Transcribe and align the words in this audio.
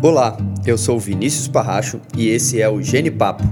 Olá, 0.00 0.36
eu 0.64 0.78
sou 0.78 0.96
Vinícius 1.00 1.48
Parracho 1.48 2.00
e 2.16 2.28
esse 2.28 2.62
é 2.62 2.68
o 2.68 2.80
Gene 2.80 3.10
Papo, 3.10 3.42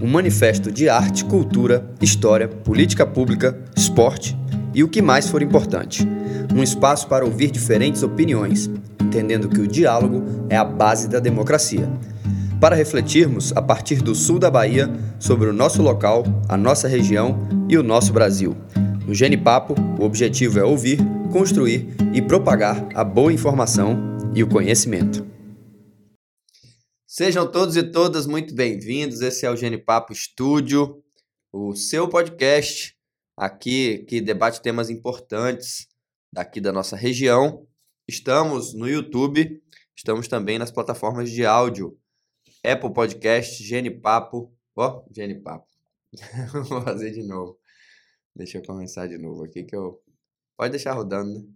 um 0.00 0.08
manifesto 0.08 0.72
de 0.72 0.88
arte, 0.88 1.26
cultura, 1.26 1.86
história, 2.00 2.48
política 2.48 3.04
pública, 3.04 3.54
esporte 3.76 4.34
e 4.72 4.82
o 4.82 4.88
que 4.88 5.02
mais 5.02 5.28
for 5.28 5.42
importante. 5.42 6.08
Um 6.56 6.62
espaço 6.62 7.06
para 7.06 7.26
ouvir 7.26 7.50
diferentes 7.50 8.02
opiniões, 8.02 8.70
entendendo 8.98 9.46
que 9.46 9.60
o 9.60 9.68
diálogo 9.68 10.24
é 10.48 10.56
a 10.56 10.64
base 10.64 11.06
da 11.06 11.20
democracia. 11.20 11.86
Para 12.58 12.74
refletirmos, 12.74 13.52
a 13.54 13.60
partir 13.60 13.96
do 13.96 14.14
sul 14.14 14.38
da 14.38 14.50
Bahia, 14.50 14.90
sobre 15.18 15.50
o 15.50 15.52
nosso 15.52 15.82
local, 15.82 16.24
a 16.48 16.56
nossa 16.56 16.88
região 16.88 17.46
e 17.68 17.76
o 17.76 17.82
nosso 17.82 18.10
Brasil. 18.10 18.56
No 19.06 19.12
Gene 19.12 19.36
Papo, 19.36 19.74
o 20.00 20.04
objetivo 20.04 20.58
é 20.58 20.64
ouvir, 20.64 20.98
construir 21.30 21.94
e 22.14 22.22
propagar 22.22 22.88
a 22.94 23.04
boa 23.04 23.30
informação 23.30 23.98
e 24.34 24.42
o 24.42 24.46
conhecimento. 24.46 25.33
Sejam 27.16 27.48
todos 27.48 27.76
e 27.76 27.92
todas 27.92 28.26
muito 28.26 28.52
bem-vindos. 28.56 29.20
Esse 29.20 29.46
é 29.46 29.50
o 29.50 29.54
Gene 29.54 29.78
Papo 29.78 30.12
Estúdio, 30.12 31.00
o 31.52 31.72
seu 31.76 32.08
podcast 32.08 32.98
aqui 33.36 33.98
que 34.08 34.20
debate 34.20 34.60
temas 34.60 34.90
importantes 34.90 35.86
daqui 36.32 36.60
da 36.60 36.72
nossa 36.72 36.96
região. 36.96 37.68
Estamos 38.08 38.74
no 38.74 38.88
YouTube, 38.88 39.62
estamos 39.96 40.26
também 40.26 40.58
nas 40.58 40.72
plataformas 40.72 41.30
de 41.30 41.46
áudio, 41.46 41.96
Apple 42.64 42.92
Podcast, 42.92 43.62
Gene 43.62 43.92
Papo, 43.92 44.52
ó, 44.74 44.98
oh, 44.98 45.14
Gene 45.14 45.40
Papo. 45.40 45.68
Vou 46.68 46.82
fazer 46.82 47.12
de 47.12 47.22
novo. 47.22 47.56
Deixa 48.34 48.58
eu 48.58 48.62
começar 48.64 49.06
de 49.06 49.18
novo 49.18 49.44
aqui 49.44 49.62
que 49.62 49.76
eu 49.76 50.02
pode 50.56 50.72
deixar 50.72 50.94
rodando, 50.94 51.32
né? 51.32 51.46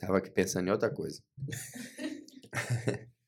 Tava 0.00 0.18
aqui 0.18 0.32
pensando 0.32 0.66
em 0.66 0.72
outra 0.72 0.92
coisa. 0.92 1.22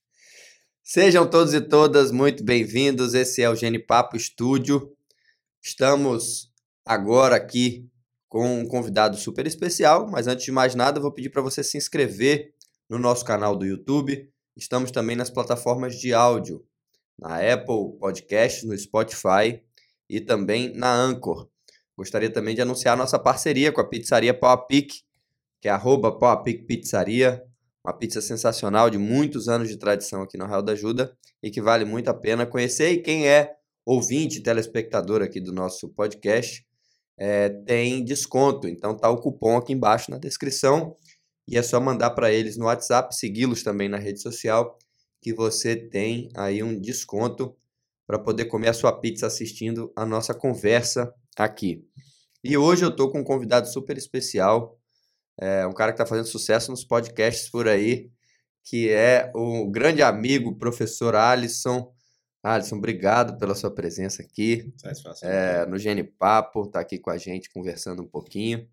Sejam 0.95 1.27
todos 1.27 1.55
e 1.55 1.61
todas 1.63 2.13
muito 2.13 2.45
bem-vindos. 2.45 3.15
Esse 3.15 3.41
é 3.41 3.49
o 3.49 3.55
Gene 3.55 3.79
Papo 3.79 4.15
Estúdio. 4.15 4.95
Estamos 5.63 6.53
agora 6.85 7.35
aqui 7.35 7.89
com 8.29 8.59
um 8.59 8.69
convidado 8.69 9.17
super 9.17 9.47
especial, 9.47 10.07
mas 10.11 10.27
antes 10.27 10.45
de 10.45 10.53
mais 10.53 10.75
nada, 10.75 11.01
vou 11.01 11.11
pedir 11.11 11.31
para 11.31 11.41
você 11.41 11.65
se 11.65 11.79
inscrever 11.79 12.53
no 12.91 12.99
nosso 12.99 13.25
canal 13.25 13.57
do 13.57 13.65
YouTube. 13.65 14.31
Estamos 14.55 14.91
também 14.91 15.17
nas 15.17 15.31
plataformas 15.31 15.99
de 15.99 16.13
áudio, 16.13 16.63
na 17.19 17.37
Apple 17.39 17.97
Podcast, 17.99 18.67
no 18.67 18.77
Spotify 18.77 19.63
e 20.11 20.21
também 20.21 20.75
na 20.77 20.95
Anchor. 20.95 21.49
Gostaria 21.97 22.31
também 22.31 22.55
de 22.55 22.61
anunciar 22.61 22.99
nossa 22.99 23.19
parceria 23.19 23.73
com 23.73 23.81
a 23.81 23.89
pizzaria 23.89 24.39
Pau 24.39 24.67
Pique, 24.67 25.05
que 25.59 25.69
é 25.69 25.71
arroba 25.71 26.13
Pau 26.13 26.43
Pizzaria. 26.43 27.43
Uma 27.85 27.93
pizza 27.93 28.21
sensacional 28.21 28.89
de 28.89 28.97
muitos 28.97 29.49
anos 29.49 29.69
de 29.69 29.77
tradição 29.77 30.23
aqui 30.23 30.39
no 30.39 30.47
Real 30.47 30.63
da 30.63 30.73
Ajuda 30.73 31.17
e 31.43 31.51
que 31.51 31.61
vale 31.61 31.85
muito 31.85 32.09
a 32.09 32.15
pena 32.15 32.47
conhecer. 32.47 32.93
E 32.93 33.03
quem 33.03 33.29
é 33.29 33.55
ouvinte, 33.85 34.41
telespectador 34.41 35.21
aqui 35.21 35.41
do 35.41 35.53
nosso 35.53 35.89
podcast, 35.89 36.65
é, 37.19 37.49
tem 37.49 38.05
desconto. 38.05 38.69
Então 38.69 38.97
tá 38.97 39.11
o 39.11 39.21
cupom 39.21 39.57
aqui 39.57 39.73
embaixo 39.73 40.11
na 40.11 40.19
descrição 40.19 40.97
e 41.47 41.59
é 41.59 41.63
só 41.63 41.81
mandar 41.81 42.11
para 42.11 42.33
eles 42.33 42.57
no 42.57 42.67
WhatsApp, 42.67 43.15
segui-los 43.17 43.63
também 43.63 43.89
na 43.89 43.99
rede 43.99 44.21
social, 44.21 44.79
que 45.21 45.33
você 45.33 45.75
tem 45.77 46.29
aí 46.37 46.63
um 46.63 46.79
desconto 46.79 47.57
para 48.07 48.19
poder 48.19 48.45
comer 48.47 48.69
a 48.69 48.75
sua 48.75 48.93
pizza 48.93 49.27
assistindo 49.27 49.93
a 49.97 50.07
nossa 50.07 50.35
conversa 50.35 51.13
aqui. 51.37 51.85
E 52.45 52.57
hoje 52.57 52.85
eu 52.85 52.91
estou 52.91 53.11
com 53.11 53.21
um 53.21 53.25
convidado 53.25 53.69
super 53.69 53.97
especial, 53.97 54.79
é 55.41 55.67
um 55.67 55.73
cara 55.73 55.93
que 55.93 55.97
está 55.97 56.07
fazendo 56.07 56.27
sucesso 56.27 56.71
nos 56.71 56.85
podcasts 56.85 57.51
por 57.51 57.69
aí, 57.69 58.11
que 58.65 58.91
é 58.91 59.31
o 59.35 59.71
grande 59.71 60.03
amigo, 60.03 60.57
professor 60.57 61.15
Alisson. 61.15 61.93
Alisson, 62.43 62.77
obrigado 62.77 63.39
pela 63.39 63.55
sua 63.55 63.73
presença 63.73 64.23
aqui 64.23 64.73
é, 65.23 65.65
no 65.67 65.79
Gene 65.79 66.03
Papo, 66.03 66.67
tá 66.67 66.81
aqui 66.81 66.99
com 66.99 67.11
a 67.11 67.17
gente 67.17 67.51
conversando 67.51 68.03
um 68.03 68.09
pouquinho 68.09 68.67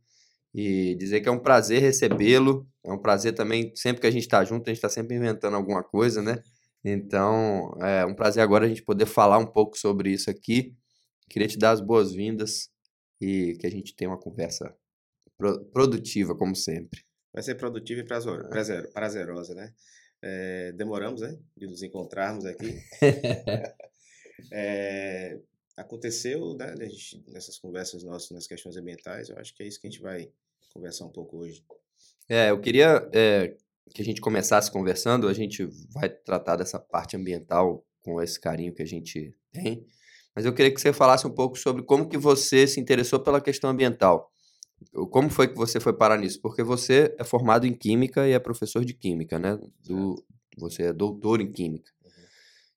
e 0.54 0.96
dizer 0.96 1.22
que 1.22 1.30
é 1.30 1.32
um 1.32 1.40
prazer 1.40 1.82
recebê-lo. 1.82 2.68
É 2.84 2.92
um 2.92 2.98
prazer 2.98 3.34
também, 3.34 3.72
sempre 3.76 4.02
que 4.02 4.08
a 4.08 4.12
gente 4.12 4.24
está 4.24 4.44
junto, 4.44 4.68
a 4.68 4.70
gente 4.70 4.78
está 4.78 4.90
sempre 4.90 5.16
inventando 5.16 5.56
alguma 5.56 5.84
coisa, 5.84 6.22
né? 6.22 6.42
Então, 6.84 7.74
é 7.82 8.06
um 8.06 8.16
prazer 8.16 8.42
agora 8.42 8.66
a 8.66 8.70
gente 8.70 8.84
poder 8.84 9.06
falar 9.06 9.38
um 9.38 9.46
pouco 9.46 9.78
sobre 9.78 10.12
isso 10.12 10.30
aqui. 10.30 10.74
Queria 11.30 11.48
te 11.48 11.58
dar 11.58 11.72
as 11.72 11.82
boas-vindas 11.82 12.70
e 13.22 13.58
que 13.60 13.68
a 13.68 13.70
gente 13.70 13.96
tenha 13.96 14.10
uma 14.10 14.20
conversa 14.20 14.74
produtiva, 15.72 16.36
como 16.36 16.56
sempre. 16.56 17.02
Vai 17.34 17.44
ser 17.44 17.56
produtiva 17.56 18.02
e 18.02 18.06
prazer, 18.06 18.92
prazerosa, 18.92 19.56
né? 19.56 19.74
É, 20.22 20.72
demoramos, 20.74 21.22
né? 21.22 21.38
De 21.56 21.68
nos 21.68 21.82
encontrarmos 21.82 22.46
aqui. 22.46 22.78
é, 24.52 25.40
aconteceu, 25.78 26.56
né? 26.56 26.76
Gente, 26.82 27.24
nessas 27.32 27.58
conversas 27.58 28.04
nossas, 28.04 28.32
nas 28.32 28.48
questões 28.48 28.76
ambientais, 28.76 29.30
eu 29.30 29.38
acho 29.38 29.56
que 29.56 29.64
é 29.64 29.68
isso 29.68 29.80
que 29.80 29.88
a 29.88 29.90
gente 29.90 30.02
vai 30.02 30.30
conversar 30.74 31.06
um 31.06 31.12
pouco 31.12 31.38
hoje. 31.38 31.64
É, 32.28 32.52
eu 32.52 32.60
queria 32.60 33.10
é, 33.14 33.56
que 33.94 34.02
a 34.02 34.06
gente 34.06 34.22
começasse 34.22 34.72
conversando, 34.72 35.28
a 35.28 35.34
gente 35.34 35.68
vai 35.94 36.10
tratar 36.10 36.58
dessa 36.58 36.80
parte 36.80 37.16
ambiental 37.16 37.86
com 38.02 38.22
esse 38.22 38.40
carinho 38.40 38.74
que 38.74 38.82
a 38.82 38.88
gente 38.88 39.36
tem, 39.52 39.86
mas 40.36 40.46
eu 40.46 40.54
queria 40.54 40.74
que 40.74 40.80
você 40.80 40.94
falasse 40.94 41.26
um 41.26 41.34
pouco 41.34 41.58
sobre 41.58 41.84
como 41.84 42.08
que 42.08 42.18
você 42.18 42.68
se 42.68 42.80
interessou 42.80 43.20
pela 43.20 43.42
questão 43.42 43.70
ambiental. 43.70 44.32
Como 45.12 45.30
foi 45.30 45.48
que 45.48 45.56
você 45.56 45.80
foi 45.80 45.94
parar 45.94 46.18
nisso? 46.18 46.42
Porque 46.42 46.64
você 46.64 47.16
é 47.18 47.24
formado 47.24 47.66
em 47.66 47.74
Química 47.74 48.28
e 48.28 48.32
é 48.32 48.40
professor 48.40 48.84
de 48.84 48.94
Química, 48.94 49.38
né? 49.38 49.60
Do, 49.84 50.24
você 50.58 50.84
é 50.84 50.94
doutor 50.94 51.42
em 51.42 51.52
Química. 51.52 51.92
Uhum. 52.04 52.12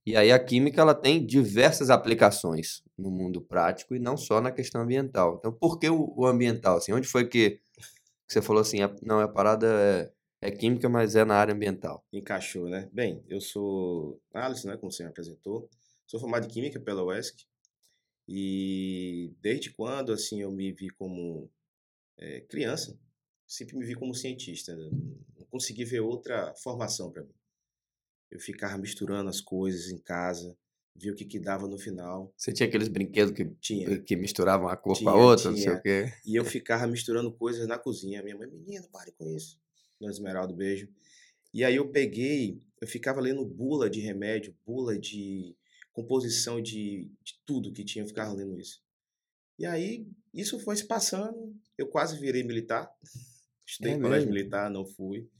E 0.07 0.17
aí 0.17 0.33
a 0.33 0.39
Química 0.39 0.81
ela 0.81 0.95
tem 0.95 1.25
diversas 1.25 1.91
aplicações 1.91 2.83
no 2.99 3.11
mundo 3.11 3.41
prático 3.41 3.95
e 3.95 3.99
não 3.99 4.17
só 4.17 4.41
na 4.41 4.53
questão 4.53 4.83
ambiental. 4.83 5.37
Então, 5.39 5.53
por 5.53 5.79
que 5.79 5.89
o, 5.89 6.13
o 6.17 6.27
ambiental? 6.27 6.77
Assim, 6.77 6.93
onde 6.93 7.09
foi 7.09 7.27
que, 7.27 7.61
que 8.27 8.33
você 8.33 8.43
falou 8.43 8.63
assim, 8.63 8.83
a, 8.83 8.95
não, 9.03 9.21
a 9.21 9.29
parada 9.29 9.67
é, 9.67 10.13
é, 10.41 10.51
Química, 10.51 10.89
mas 10.89 11.17
é 11.17 11.25
na 11.25 11.37
área 11.37 11.55
ambiental? 11.55 12.05
Encaixou, 12.13 12.69
né? 12.69 12.89
Bem, 12.93 13.23
eu 13.29 13.41
sou 13.41 14.21
Alisson, 14.35 14.69
né, 14.69 14.77
como 14.77 14.93
você 14.93 15.03
me 15.03 15.11
apresentou. 15.11 15.69
Sou 16.07 16.21
formado 16.21 16.47
em 16.47 16.49
Química 16.49 16.79
pela 16.79 17.05
UESC. 17.05 17.47
E 18.29 19.35
desde 19.41 19.71
quando, 19.73 20.13
assim, 20.13 20.41
eu 20.41 20.51
me 20.51 20.73
vi 20.73 20.89
como 20.91 21.51
é, 22.19 22.41
criança, 22.41 22.99
sempre 23.47 23.77
me 23.77 23.85
vi 23.85 23.95
como 23.95 24.15
cientista. 24.15 24.75
Né, 24.75 24.91
não 25.39 25.47
consegui 25.47 25.85
ver 25.85 26.01
outra 26.01 26.55
formação 26.55 27.11
para 27.11 27.23
mim. 27.23 27.35
Eu 28.31 28.41
ficava 28.41 28.79
misturando 28.79 29.29
as 29.29 29.41
coisas 29.41 29.91
em 29.91 29.99
casa, 29.99 30.57
ver 30.97 31.11
o 31.11 31.15
que, 31.15 31.25
que 31.25 31.39
dava 31.39 31.69
no 31.69 31.79
final. 31.79 32.33
Você 32.37 32.53
tinha 32.53 32.69
aqueles 32.69 32.89
brinquedos 32.89 33.35
que, 33.35 33.45
tinha. 33.61 34.01
que 34.01 34.17
misturavam 34.17 34.69
a 34.69 34.77
cor 34.77 34.99
com 34.99 35.09
a 35.09 35.15
outra, 35.15 35.53
tinha. 35.53 35.53
não 35.53 35.59
sei 35.59 35.73
o 35.73 35.83
quê. 35.83 36.13
E 36.25 36.35
eu 36.37 36.45
ficava 36.45 36.87
misturando 36.87 37.33
coisas 37.33 37.67
na 37.67 37.79
cozinha. 37.79 38.23
Minha 38.23 38.37
mãe, 38.37 38.49
menina, 38.49 38.89
pare 38.91 39.13
com 39.13 39.27
isso. 39.29 39.61
Dona 40.01 40.13
Esmeralda, 40.13 40.55
beijo. 40.55 40.89
E 41.53 41.65
aí 41.65 41.77
eu 41.77 41.91
peguei, 41.91 42.63
eu 42.81 42.89
ficava 42.89 43.21
lendo 43.21 43.45
bula 43.45 43.91
de 43.91 44.01
remédio, 44.01 44.57
bula 44.65 44.99
de 44.99 45.55
composição 45.93 46.61
de, 46.61 47.11
de 47.23 47.35
tudo 47.45 47.73
que 47.73 47.85
tinha, 47.85 48.03
eu 48.03 48.09
ficava 48.09 48.33
lendo 48.33 48.59
isso. 48.59 48.82
E 49.63 49.67
aí, 49.67 50.05
isso 50.35 50.59
foi 50.59 50.75
se 50.75 50.89
passando, 50.89 51.57
eu 51.79 51.87
quase 51.87 52.19
virei 52.19 52.43
militar. 52.43 52.93
Estudei 53.65 53.93
é 53.93 53.97
em 53.97 54.01
colégio 54.03 54.29
militar, 54.29 54.69
não 54.69 54.85
fui. 54.85 55.31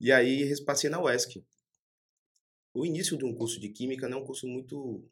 E 0.00 0.10
aí, 0.10 0.52
passei 0.64 0.90
na 0.90 1.00
UESC. 1.00 1.40
O 2.74 2.84
início 2.84 3.16
de 3.16 3.24
um 3.24 3.32
curso 3.32 3.60
de 3.60 3.68
Química 3.68 4.08
não 4.08 4.18
é 4.18 4.20
um 4.22 4.26
curso 4.26 4.48
muito, 4.48 5.08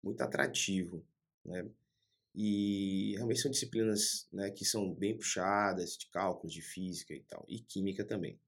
muito 0.00 0.20
atrativo, 0.20 1.04
né? 1.44 1.68
E 2.36 3.14
realmente 3.16 3.40
são 3.40 3.50
disciplinas 3.50 4.28
né, 4.32 4.48
que 4.52 4.64
são 4.64 4.94
bem 4.94 5.16
puxadas, 5.16 5.96
de 5.96 6.06
cálculo, 6.06 6.52
de 6.52 6.62
física 6.62 7.14
e 7.14 7.22
tal, 7.24 7.44
e 7.48 7.58
química 7.58 8.04
também. 8.04 8.38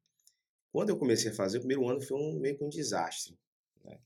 Quando 0.71 0.91
eu 0.91 0.97
comecei 0.97 1.33
a 1.33 1.35
fazer, 1.35 1.59
o 1.59 1.63
primeiro 1.63 1.89
ano 1.89 2.01
foi 2.01 2.17
um, 2.17 2.39
meio 2.39 2.57
que 2.57 2.63
um 2.63 2.69
desastre. 2.69 3.37
Né? 3.83 3.99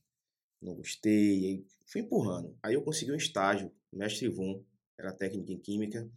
Não 0.59 0.73
gostei, 0.73 1.45
aí 1.45 1.65
fui 1.85 2.01
empurrando. 2.01 2.57
Aí 2.63 2.73
eu 2.73 2.81
consegui 2.81 3.11
um 3.11 3.15
estágio, 3.15 3.71
mestre 3.91 4.25
Ivon, 4.25 4.63
era 4.97 5.11
técnico 5.11 5.51
em 5.51 5.59
química, 5.59 6.09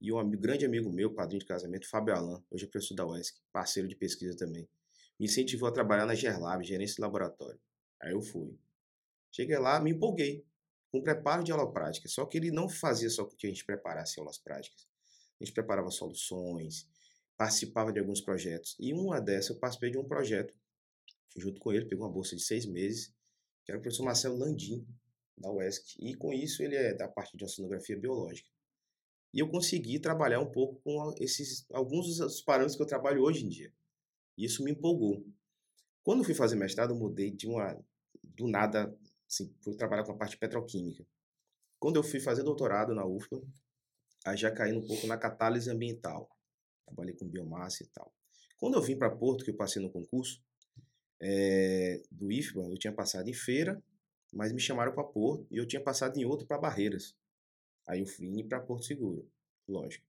e 0.00 0.12
um 0.12 0.30
grande 0.30 0.64
amigo 0.64 0.90
meu, 0.90 1.12
padrinho 1.12 1.40
de 1.40 1.46
casamento, 1.46 1.88
Fábio 1.88 2.14
Alain, 2.14 2.42
hoje 2.50 2.64
é 2.64 2.68
professor 2.68 2.94
da 2.94 3.06
UESC, 3.06 3.38
parceiro 3.52 3.88
de 3.88 3.94
pesquisa 3.94 4.36
também, 4.36 4.68
me 5.18 5.26
incentivou 5.26 5.68
a 5.68 5.72
trabalhar 5.72 6.06
na 6.06 6.14
Gerlab, 6.14 6.64
gerência 6.64 6.96
de 6.96 7.02
laboratório. 7.02 7.60
Aí 8.00 8.12
eu 8.12 8.22
fui. 8.22 8.58
Cheguei 9.30 9.58
lá, 9.58 9.78
me 9.78 9.90
empolguei 9.90 10.44
com 10.90 11.02
preparo 11.02 11.44
de 11.44 11.52
aula 11.52 11.70
prática. 11.70 12.08
Só 12.08 12.24
que 12.24 12.38
ele 12.38 12.50
não 12.50 12.68
fazia 12.68 13.10
só 13.10 13.24
que 13.26 13.46
a 13.46 13.50
gente 13.50 13.64
preparasse 13.64 14.18
aulas 14.18 14.38
práticas. 14.38 14.88
A 15.38 15.44
gente 15.44 15.52
preparava 15.52 15.90
soluções, 15.90 16.88
participava 17.36 17.92
de 17.92 18.00
alguns 18.00 18.22
projetos. 18.22 18.76
E 18.78 18.94
uma 18.94 19.20
dessas, 19.20 19.50
eu 19.50 19.58
participei 19.58 19.90
de 19.90 19.98
um 19.98 20.04
projeto, 20.04 20.54
junto 21.36 21.60
com 21.60 21.72
ele, 21.72 21.84
peguei 21.84 21.98
uma 21.98 22.10
bolsa 22.10 22.34
de 22.34 22.42
seis 22.42 22.64
meses, 22.64 23.14
que 23.64 23.72
era 23.72 23.78
o 23.78 23.82
professor 23.82 24.04
Marcelo 24.04 24.38
Landim, 24.38 24.86
da 25.40 25.50
UESC. 25.50 25.96
E 25.98 26.14
com 26.14 26.32
isso, 26.32 26.62
ele 26.62 26.76
é 26.76 26.94
da 26.94 27.08
parte 27.08 27.36
de 27.36 27.44
oceanografia 27.44 27.98
biológica. 27.98 28.48
E 29.32 29.38
eu 29.38 29.48
consegui 29.48 29.98
trabalhar 29.98 30.40
um 30.40 30.50
pouco 30.50 30.80
com 30.82 31.14
esses 31.18 31.64
alguns 31.72 32.18
dos 32.18 32.42
parâmetros 32.42 32.76
que 32.76 32.82
eu 32.82 32.86
trabalho 32.86 33.22
hoje 33.22 33.44
em 33.44 33.48
dia. 33.48 33.72
Isso 34.36 34.62
me 34.64 34.72
empolgou. 34.72 35.24
Quando 36.02 36.24
fui 36.24 36.34
fazer 36.34 36.56
mestrado, 36.56 36.92
eu 36.92 36.98
mudei 36.98 37.30
de 37.30 37.46
uma 37.46 37.78
do 38.22 38.48
nada, 38.48 38.94
assim, 39.28 39.54
fui 39.62 39.76
trabalhar 39.76 40.04
com 40.04 40.12
a 40.12 40.16
parte 40.16 40.36
petroquímica. 40.36 41.06
Quando 41.78 41.96
eu 41.96 42.02
fui 42.02 42.20
fazer 42.20 42.42
doutorado 42.42 42.94
na 42.94 43.06
UFBA, 43.06 43.42
aí 44.26 44.36
já 44.36 44.50
caí 44.50 44.72
um 44.72 44.86
pouco 44.86 45.06
na 45.06 45.16
catálise 45.16 45.70
ambiental. 45.70 46.28
Trabalhei 46.84 47.14
com 47.14 47.28
biomassa 47.28 47.84
e 47.84 47.86
tal. 47.88 48.12
Quando 48.58 48.74
eu 48.74 48.82
vim 48.82 48.98
para 48.98 49.14
Porto, 49.14 49.44
que 49.44 49.50
eu 49.50 49.56
passei 49.56 49.80
no 49.80 49.90
concurso 49.90 50.42
é, 51.20 52.02
do 52.10 52.30
IFBA, 52.32 52.62
eu 52.62 52.78
tinha 52.78 52.92
passado 52.92 53.28
em 53.28 53.32
feira, 53.32 53.82
mas 54.32 54.52
me 54.52 54.60
chamaram 54.60 54.92
para 54.92 55.04
Porto 55.04 55.46
e 55.50 55.56
eu 55.56 55.66
tinha 55.66 55.82
passado 55.82 56.18
em 56.18 56.24
outro 56.24 56.46
para 56.46 56.58
Barreiras. 56.58 57.14
Aí 57.86 58.00
eu 58.00 58.06
vim 58.06 58.46
para 58.46 58.60
Porto 58.60 58.84
Seguro, 58.84 59.28
lógico. 59.68 60.06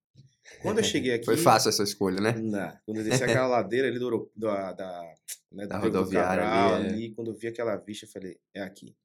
Quando 0.62 0.79
eu 0.79 0.83
cheguei 0.83 1.13
aqui. 1.15 1.25
Foi 1.25 1.38
fácil 1.38 1.69
essa 1.69 1.83
escolha, 1.83 2.19
né? 2.19 2.33
Não. 2.33 2.77
Quando 2.85 2.97
eu 2.97 3.03
desci 3.03 3.23
aquela 3.23 3.47
ladeira 3.47 3.88
ali 3.88 4.00
do, 4.00 4.31
da, 4.35 4.73
da, 4.73 5.15
né, 5.51 5.68
da 5.68 5.77
rodoviária 5.77 6.44
Cabral, 6.44 6.75
ali, 6.75 6.85
é. 6.85 6.89
ali, 6.89 7.12
quando 7.12 7.31
eu 7.31 7.35
vi 7.35 7.47
aquela 7.47 7.75
vista, 7.77 8.06
eu 8.06 8.09
falei, 8.09 8.39
é 8.53 8.62
aqui. 8.62 8.95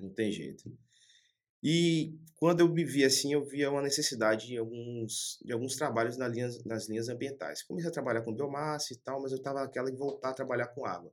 Não 0.00 0.10
tem 0.10 0.32
jeito. 0.32 0.70
E 1.62 2.18
quando 2.36 2.60
eu 2.60 2.68
me 2.68 2.84
vi 2.84 3.04
assim, 3.04 3.32
eu 3.32 3.44
via 3.44 3.70
uma 3.70 3.82
necessidade 3.82 4.46
de 4.46 4.56
alguns, 4.56 5.38
de 5.44 5.52
alguns 5.52 5.74
trabalhos 5.76 6.16
nas 6.16 6.32
linhas, 6.32 6.64
nas 6.64 6.88
linhas 6.88 7.08
ambientais. 7.08 7.62
Comecei 7.62 7.88
a 7.88 7.92
trabalhar 7.92 8.22
com 8.22 8.34
biomassa 8.34 8.92
e 8.92 8.96
tal, 8.96 9.20
mas 9.20 9.32
eu 9.32 9.38
estava 9.38 9.62
aquela 9.62 9.90
de 9.90 9.96
voltar 9.96 10.30
a 10.30 10.34
trabalhar 10.34 10.68
com 10.68 10.86
água. 10.86 11.12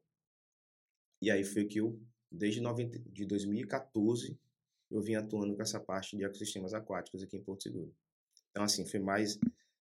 E 1.21 1.31
aí 1.31 1.43
foi 1.43 1.65
que 1.65 1.79
eu, 1.79 1.99
desde 2.33 2.59
90, 2.59 2.99
de 2.99 3.25
2014, 3.25 4.37
eu 4.89 5.01
vim 5.01 5.15
atuando 5.15 5.55
com 5.55 5.61
essa 5.61 5.79
parte 5.79 6.17
de 6.17 6.23
ecossistemas 6.23 6.73
aquáticos 6.73 7.23
aqui 7.23 7.37
em 7.37 7.41
Porto 7.41 7.63
Seguro. 7.63 7.93
Então, 8.51 8.63
assim, 8.63 8.85
foi 8.85 8.99
mais 8.99 9.39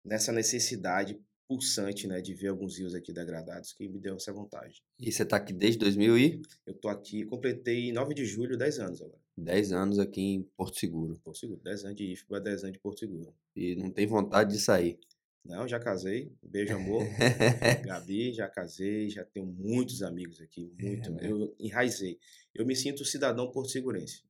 nessa 0.05 0.33
necessidade 0.33 1.19
pulsante, 1.47 2.07
né, 2.07 2.21
de 2.21 2.35
ver 2.35 2.49
alguns 2.49 2.79
rios 2.79 2.95
aqui 2.95 3.11
degradados 3.11 3.73
que 3.73 3.89
me 3.89 3.99
deu 3.99 4.17
essa 4.17 4.31
vontade. 4.33 4.83
E 4.99 5.11
você 5.11 5.25
tá 5.25 5.37
aqui 5.37 5.53
desde 5.53 5.79
2000 5.79 6.19
e 6.19 6.43
Eu 6.67 6.75
tô 6.75 6.89
aqui, 6.89 7.25
completei 7.25 7.89
em 7.89 7.93
9 7.93 8.13
de 8.13 8.27
julho, 8.27 8.57
10 8.57 8.79
anos 8.81 9.01
agora. 9.01 9.19
10 9.37 9.73
anos 9.73 9.99
aqui 9.99 10.21
em 10.21 10.43
Porto 10.57 10.79
Seguro. 10.79 11.19
Porto 11.25 11.39
Seguro, 11.39 11.61
10 11.63 11.85
anos 11.85 11.97
de 11.97 12.13
IFBA, 12.13 12.41
10 12.41 12.65
anos 12.65 12.73
de 12.73 12.79
Porto 12.79 12.99
Seguro. 12.99 13.35
E 13.57 13.77
não 13.77 13.91
tem 13.91 14.07
vontade 14.07 14.53
de 14.53 14.61
sair. 14.61 14.99
Não, 15.45 15.67
já 15.67 15.79
casei, 15.81 16.33
beijo 16.43 16.75
amor. 16.75 17.05
Gabi, 17.87 18.33
já 18.35 18.49
casei, 18.49 19.09
já 19.09 19.25
tenho 19.25 19.47
muitos 19.47 20.03
amigos 20.03 20.41
aqui, 20.41 20.73
muito. 20.79 21.11
né? 21.13 21.21
Eu 21.31 21.55
enraizei. 21.59 22.19
Eu 22.55 22.67
me 22.67 22.77
sinto 22.77 23.05
cidadão 23.05 23.51
porto-segurense. 23.51 24.23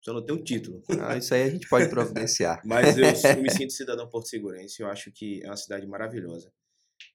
Só 0.00 0.12
não 0.12 0.24
tenho 0.24 0.42
título. 0.42 0.82
Ah, 1.00 1.16
isso 1.16 1.32
aí 1.34 1.42
a 1.42 1.50
gente 1.50 1.68
pode 1.68 1.88
providenciar. 1.88 2.60
Mas 2.66 2.96
eu, 2.96 3.04
eu 3.06 3.42
me 3.42 3.50
sinto 3.52 3.72
cidadão 3.72 4.08
porto-segurense. 4.08 4.80
Eu 4.82 4.88
acho 4.88 5.12
que 5.12 5.42
é 5.44 5.46
uma 5.46 5.56
cidade 5.56 5.86
maravilhosa. 5.86 6.52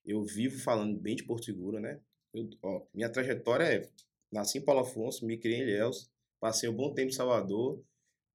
Eu 0.06 0.24
vivo 0.24 0.60
falando 0.60 0.98
bem 1.00 1.16
de 1.16 1.24
Porto 1.24 1.46
Seguro, 1.46 1.80
né? 1.80 2.00
Eu- 2.34 2.50
ó, 2.62 2.86
minha 2.94 3.10
trajetória 3.10 3.64
é: 3.64 3.90
nasci 4.32 4.60
em 4.60 4.64
Paulo 4.64 4.82
Afonso, 4.82 5.26
me 5.26 5.38
criei 5.38 5.60
em 5.60 5.64
Ilhéus, 5.64 6.10
passei 6.40 6.70
um 6.70 6.76
bom 6.76 6.94
tempo 6.94 7.10
em 7.10 7.14
Salvador, 7.14 7.84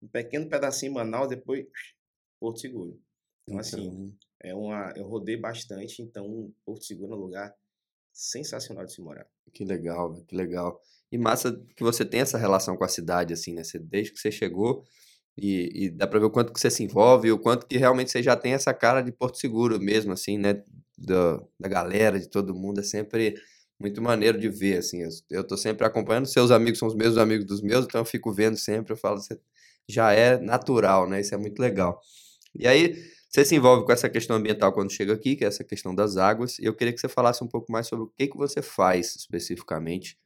um 0.02 0.08
pequeno 0.08 0.48
pedacinho 0.48 0.90
em 0.90 0.94
Manaus, 0.94 1.28
depois 1.28 1.64
Porto 2.40 2.60
Seguro. 2.60 3.00
Então, 3.48 3.58
assim, 3.58 3.86
Então, 3.88 4.14
é 4.42 4.54
uma, 4.54 4.92
eu 4.96 5.06
rodei 5.06 5.36
bastante, 5.36 6.02
então 6.02 6.52
Porto 6.64 6.84
Seguro 6.84 7.12
é 7.12 7.16
um 7.16 7.20
lugar 7.20 7.54
sensacional 8.12 8.84
de 8.84 8.92
se 8.92 9.00
morar. 9.00 9.26
que 9.52 9.64
legal, 9.64 10.22
que 10.26 10.36
legal. 10.36 10.80
E 11.10 11.18
massa 11.18 11.52
que 11.76 11.82
você 11.82 12.04
tem 12.04 12.20
essa 12.20 12.38
relação 12.38 12.76
com 12.76 12.84
a 12.84 12.88
cidade, 12.88 13.32
assim, 13.32 13.54
né? 13.54 13.64
Você, 13.64 13.78
desde 13.78 14.12
que 14.12 14.18
você 14.18 14.30
chegou, 14.30 14.84
e, 15.36 15.86
e 15.86 15.90
dá 15.90 16.06
pra 16.06 16.18
ver 16.18 16.26
o 16.26 16.30
quanto 16.30 16.52
que 16.52 16.60
você 16.60 16.70
se 16.70 16.82
envolve, 16.82 17.32
o 17.32 17.38
quanto 17.38 17.66
que 17.66 17.76
realmente 17.78 18.10
você 18.10 18.22
já 18.22 18.36
tem 18.36 18.52
essa 18.52 18.74
cara 18.74 19.00
de 19.00 19.12
Porto 19.12 19.38
Seguro 19.38 19.78
mesmo, 19.80 20.12
assim, 20.12 20.38
né? 20.38 20.62
Da, 20.98 21.42
da 21.58 21.68
galera, 21.68 22.20
de 22.20 22.28
todo 22.28 22.54
mundo, 22.54 22.80
é 22.80 22.82
sempre 22.82 23.34
muito 23.80 24.00
maneiro 24.00 24.38
de 24.38 24.48
ver, 24.48 24.78
assim. 24.78 25.02
Eu, 25.02 25.08
eu 25.30 25.44
tô 25.44 25.56
sempre 25.56 25.86
acompanhando, 25.86 26.26
seus 26.26 26.50
amigos 26.50 26.78
são 26.78 26.88
os 26.88 26.94
mesmos 26.94 27.18
amigos 27.18 27.46
dos 27.46 27.62
meus, 27.62 27.84
então 27.84 28.00
eu 28.00 28.04
fico 28.04 28.32
vendo 28.32 28.56
sempre, 28.56 28.92
eu 28.92 28.96
falo, 28.96 29.18
você 29.18 29.38
já 29.88 30.12
é 30.12 30.38
natural, 30.38 31.08
né? 31.08 31.20
Isso 31.20 31.34
é 31.34 31.38
muito 31.38 31.58
legal. 31.60 32.00
E 32.54 32.66
aí, 32.68 32.94
você 33.32 33.44
se 33.46 33.54
envolve 33.54 33.86
com 33.86 33.92
essa 33.92 34.10
questão 34.10 34.36
ambiental 34.36 34.72
quando 34.74 34.92
chega 34.92 35.14
aqui, 35.14 35.34
que 35.36 35.44
é 35.44 35.48
essa 35.48 35.64
questão 35.64 35.94
das 35.94 36.18
águas, 36.18 36.58
e 36.58 36.64
eu 36.66 36.74
queria 36.74 36.92
que 36.92 37.00
você 37.00 37.08
falasse 37.08 37.42
um 37.42 37.48
pouco 37.48 37.72
mais 37.72 37.86
sobre 37.86 38.04
o 38.04 38.08
que, 38.08 38.28
que 38.28 38.36
você 38.36 38.60
faz 38.60 39.16
especificamente 39.16 40.18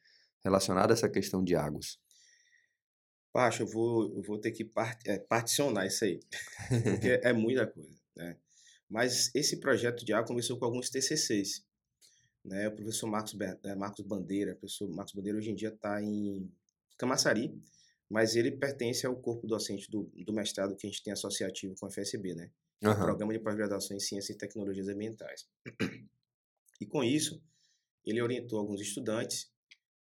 relacionado 0.43 0.91
a 0.91 0.95
essa 0.95 1.09
questão 1.09 1.45
de 1.45 1.55
águas. 1.55 1.99
Pacho, 3.33 3.63
eu 3.63 3.67
vou, 3.67 4.17
eu 4.17 4.23
vou 4.23 4.39
ter 4.39 4.51
que 4.51 4.65
par- 4.65 4.99
é, 5.05 5.19
particionar 5.19 5.87
isso 5.87 6.05
aí, 6.05 6.19
porque 6.83 7.21
é 7.23 7.33
muita 7.33 7.67
coisa, 7.67 7.97
né? 8.17 8.37
Mas 8.89 9.31
esse 9.35 9.59
projeto 9.59 10.05
de 10.05 10.13
água 10.13 10.27
começou 10.27 10.59
com 10.59 10.65
alguns 10.65 10.91
TCCs, 10.91 11.65
né? 12.45 12.69
O 12.69 12.73
professor 12.73 13.09
Marcos, 13.09 13.37
eh, 13.65 13.75
Marcos 13.75 14.05
Bandeira, 14.05 14.53
o 14.53 14.57
professor 14.57 14.89
Marcos 14.89 15.15
Bandeira 15.15 15.39
hoje 15.39 15.51
em 15.51 15.55
dia 15.55 15.69
está 15.69 16.03
em 16.03 16.51
Camaçari, 16.97 17.55
mas 18.09 18.37
ele 18.37 18.53
pertence 18.53 19.07
ao 19.07 19.17
corpo 19.17 19.47
docente 19.47 19.91
do, 19.91 20.11
do 20.15 20.33
mestrado 20.33 20.77
que 20.77 20.87
a 20.87 20.91
gente 20.91 21.03
tem 21.03 21.13
associativo 21.13 21.75
com 21.79 21.87
a 21.87 21.91
FSB, 21.91 22.35
né? 22.35 22.51
O 22.83 22.89
Aham. 22.89 23.05
Programa 23.05 23.33
de 23.33 23.39
Pós-Graduação 23.41 23.97
em 23.97 24.01
Ciências 24.01 24.35
e 24.35 24.39
Tecnologias 24.39 24.89
Ambientais. 24.89 25.49
E 26.81 26.87
com 26.87 27.03
isso, 27.03 27.43
ele 28.05 28.21
orientou 28.21 28.59
alguns 28.59 28.81
estudantes 28.81 29.51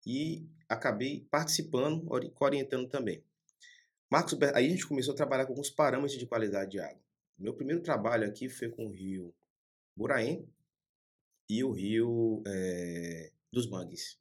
e 0.05 0.47
acabei 0.67 1.27
participando, 1.31 2.09
ori- 2.11 2.31
orientando 2.39 2.87
também. 2.87 3.23
Marcos, 4.11 4.37
aí 4.53 4.65
a 4.65 4.69
gente 4.69 4.87
começou 4.87 5.13
a 5.13 5.17
trabalhar 5.17 5.45
com 5.45 5.51
alguns 5.53 5.69
parâmetros 5.69 6.17
de 6.17 6.25
qualidade 6.25 6.71
de 6.71 6.79
água. 6.79 7.01
Meu 7.37 7.53
primeiro 7.53 7.81
trabalho 7.81 8.27
aqui 8.27 8.49
foi 8.49 8.69
com 8.69 8.87
o 8.87 8.91
rio 8.91 9.33
Buraém 9.95 10.47
e 11.49 11.63
o 11.63 11.71
rio 11.71 12.43
eh, 12.47 13.31
dos 13.51 13.67
Mangues. 13.69 14.19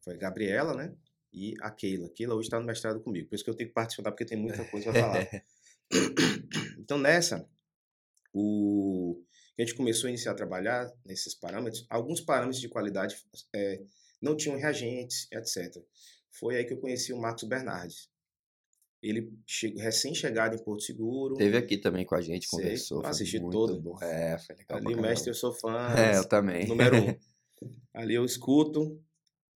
Foi 0.00 0.14
a 0.14 0.16
Gabriela, 0.16 0.74
né? 0.74 0.94
E 1.32 1.54
a 1.60 1.70
Keila. 1.70 2.08
Keila 2.10 2.34
hoje 2.34 2.46
está 2.46 2.58
no 2.58 2.66
mestrado 2.66 3.00
comigo, 3.00 3.28
por 3.28 3.34
isso 3.34 3.44
que 3.44 3.50
eu 3.50 3.54
tenho 3.54 3.68
que 3.68 3.74
participar, 3.74 4.10
porque 4.12 4.24
tem 4.24 4.38
muita 4.38 4.64
coisa 4.64 4.90
para 4.92 5.00
falar. 5.00 5.28
Então, 6.78 6.98
nessa, 6.98 7.48
o, 8.32 9.22
a 9.58 9.62
gente 9.62 9.74
começou 9.74 10.06
a 10.06 10.10
iniciar 10.10 10.32
a 10.32 10.36
trabalhar 10.36 10.90
nesses 11.04 11.34
parâmetros. 11.34 11.86
Alguns 11.88 12.20
parâmetros 12.20 12.60
de 12.60 12.68
qualidade 12.68 13.16
eh, 13.54 13.82
não 14.20 14.36
tinham 14.36 14.56
reagentes, 14.58 15.26
etc. 15.32 15.82
Foi 16.30 16.56
aí 16.56 16.64
que 16.64 16.72
eu 16.74 16.78
conheci 16.80 17.12
o 17.12 17.18
Marcos 17.20 17.44
Bernardes. 17.44 18.08
Ele 19.02 19.32
che- 19.46 19.74
recém-chegado 19.76 20.56
em 20.56 20.64
Porto 20.64 20.82
Seguro. 20.82 21.36
Teve 21.36 21.56
aqui 21.56 21.78
também 21.78 22.04
com 22.04 22.14
a 22.16 22.20
gente, 22.20 22.48
Sei, 22.48 22.58
conversou. 22.58 23.06
assisti 23.06 23.38
muito 23.38 23.52
todo. 23.52 23.80
bom. 23.80 23.96
É, 24.02 24.36
foi 24.38 24.56
legal. 24.56 24.78
Ali 24.78 24.96
mestre 25.00 25.30
eu 25.30 25.34
sou 25.34 25.52
fã. 25.52 25.88
É, 25.96 26.16
eu 26.18 26.28
também. 26.28 26.66
Número 26.66 26.96
um. 26.96 27.18
Ali 27.94 28.14
eu 28.14 28.24
escuto. 28.24 29.00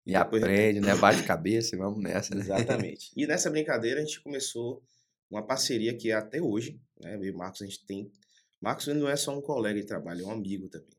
E 0.05 0.15
aprende, 0.15 0.79
né? 0.81 0.95
Bate 0.99 1.23
cabeça 1.23 1.75
e 1.75 1.77
vamos 1.77 2.01
nessa, 2.01 2.33
né? 2.35 2.41
Exatamente. 2.41 3.11
E 3.15 3.25
nessa 3.27 3.49
brincadeira 3.49 4.01
a 4.01 4.03
gente 4.03 4.21
começou 4.21 4.81
uma 5.29 5.45
parceria 5.45 5.95
que 5.95 6.11
é 6.11 6.13
até 6.13 6.41
hoje, 6.41 6.79
né? 6.99 7.15
Eu 7.15 7.23
e 7.23 7.31
o 7.31 7.37
Marcos 7.37 7.61
a 7.61 7.65
gente 7.65 7.85
tem. 7.85 8.11
Marcos 8.61 8.87
não 8.87 9.09
é 9.09 9.15
só 9.15 9.37
um 9.37 9.41
colega 9.41 9.79
de 9.79 9.85
trabalho, 9.85 10.21
é 10.21 10.27
um 10.27 10.31
amigo 10.31 10.69
também. 10.69 10.97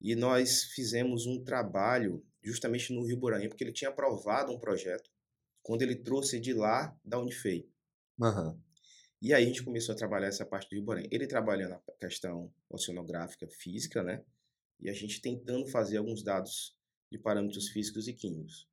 E 0.00 0.14
nós 0.14 0.64
fizemos 0.64 1.26
um 1.26 1.42
trabalho 1.42 2.24
justamente 2.42 2.92
no 2.92 3.04
Rio 3.04 3.16
Boraim, 3.16 3.48
porque 3.48 3.64
ele 3.64 3.72
tinha 3.72 3.90
aprovado 3.90 4.52
um 4.52 4.58
projeto 4.58 5.10
quando 5.62 5.82
ele 5.82 5.96
trouxe 5.96 6.38
de 6.38 6.52
lá 6.52 6.94
da 7.04 7.18
Unifei. 7.18 7.66
Aham. 8.20 8.58
E 9.20 9.32
aí 9.32 9.44
a 9.44 9.46
gente 9.46 9.62
começou 9.62 9.94
a 9.94 9.96
trabalhar 9.96 10.26
essa 10.26 10.44
parte 10.44 10.68
do 10.68 10.74
Rio 10.74 10.84
Boraim. 10.84 11.08
Ele 11.10 11.26
trabalhando 11.26 11.70
na 11.70 11.80
questão 11.98 12.52
oceanográfica 12.68 13.48
física, 13.48 14.02
né? 14.02 14.22
E 14.78 14.90
a 14.90 14.92
gente 14.92 15.22
tentando 15.22 15.66
fazer 15.66 15.96
alguns 15.96 16.22
dados 16.22 16.76
de 17.10 17.18
parâmetros 17.18 17.68
físicos 17.68 18.06
e 18.06 18.12
químicos. 18.12 18.68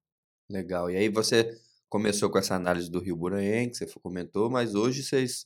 Legal. 0.50 0.92
E 0.92 0.98
aí 0.98 1.08
você 1.08 1.58
começou 1.92 2.32
com 2.32 2.38
essa 2.38 2.56
análise 2.56 2.90
do 2.90 3.02
Rio 3.02 3.18
Buranhém, 3.18 3.70
que 3.70 3.76
você 3.76 3.86
comentou, 4.00 4.50
mas 4.50 4.76
hoje 4.76 5.04
vocês 5.04 5.46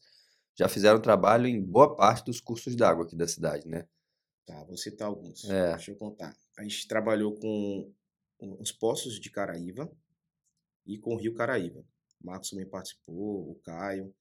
já 0.55 0.69
fizeram 0.69 1.01
trabalho 1.01 1.47
em 1.47 1.59
boa 1.59 1.95
parte 1.95 2.23
dos 2.23 2.39
cursos 2.39 2.75
d'água 2.75 3.03
aqui 3.03 3.15
da 3.15 3.27
cidade, 3.27 3.67
né? 3.67 3.87
Tá, 4.45 4.63
vou 4.63 4.77
citar 4.77 5.07
alguns. 5.07 5.43
É. 5.45 5.71
Deixa 5.71 5.89
eu 5.89 5.95
contar. 5.95 6.37
A 6.55 6.61
gente 6.61 6.87
trabalhou 6.87 7.33
com 7.35 7.91
os 8.59 8.71
poços 8.71 9.19
de 9.19 9.31
Caraíva 9.31 9.91
e 10.85 10.99
com 10.99 11.15
o 11.15 11.17
Rio 11.17 11.33
Caraíva. 11.33 11.83
O 12.21 12.27
Marcos 12.27 12.51
também 12.51 12.69
participou, 12.69 13.49
o 13.49 13.55
Caio. 13.63 14.13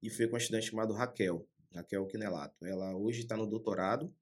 E 0.00 0.08
foi 0.08 0.28
com 0.28 0.34
uma 0.34 0.38
estudante 0.38 0.70
chamada 0.70 0.94
Raquel, 0.94 1.44
Raquel 1.74 2.06
Quinelato. 2.06 2.64
Ela 2.64 2.96
hoje 2.96 3.22
está 3.22 3.36
no 3.36 3.46
doutorado. 3.46 4.14